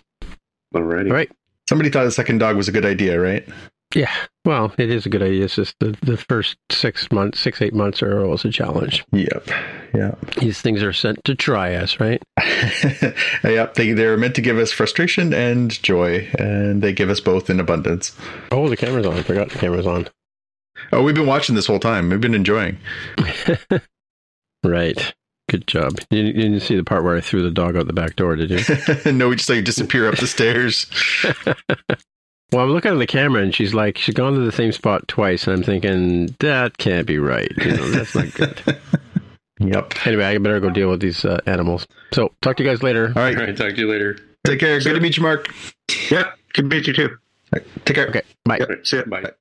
[0.74, 1.06] Alrighty.
[1.06, 1.30] All right.
[1.68, 3.48] Somebody thought the second dog was a good idea, right?
[3.94, 4.12] Yeah.
[4.44, 5.44] Well, it is a good idea.
[5.44, 9.04] It's just the, the first six months, six, eight months are always a challenge.
[9.12, 9.48] Yep.
[9.94, 10.14] Yeah.
[10.38, 12.22] These things are sent to try us, right?
[13.42, 13.74] yep.
[13.74, 17.58] They, they're meant to give us frustration and joy, and they give us both in
[17.58, 18.16] abundance.
[18.52, 19.14] Oh, the camera's on.
[19.14, 20.08] I forgot the camera's on.
[20.92, 22.10] Oh, we've been watching this whole time.
[22.10, 22.78] We've been enjoying.
[24.62, 25.14] Right.
[25.50, 25.98] Good job.
[26.10, 28.36] You, you didn't see the part where I threw the dog out the back door,
[28.36, 29.12] did you?
[29.12, 30.86] no, we just like disappear up the stairs.
[32.52, 35.08] well, I'm looking at the camera and she's like, she's gone to the same spot
[35.08, 35.48] twice.
[35.48, 37.50] And I'm thinking, that can't be right.
[37.56, 38.62] You know, that's not good.
[39.62, 40.06] Yep.
[40.06, 41.86] anyway, I better go deal with these uh, animals.
[42.14, 43.12] So, talk to you guys later.
[43.14, 43.36] All right.
[43.36, 43.54] All right.
[43.54, 44.16] Talk to you later.
[44.46, 44.80] Take care.
[44.80, 45.52] Good to meet you, Mark.
[46.10, 46.32] Yeah.
[46.54, 47.08] Good to meet you too.
[47.52, 48.08] All right, Take care.
[48.08, 48.22] Okay.
[48.46, 48.56] Bye.
[48.58, 48.86] Yep.
[48.86, 49.02] See ya.
[49.04, 49.32] Bye.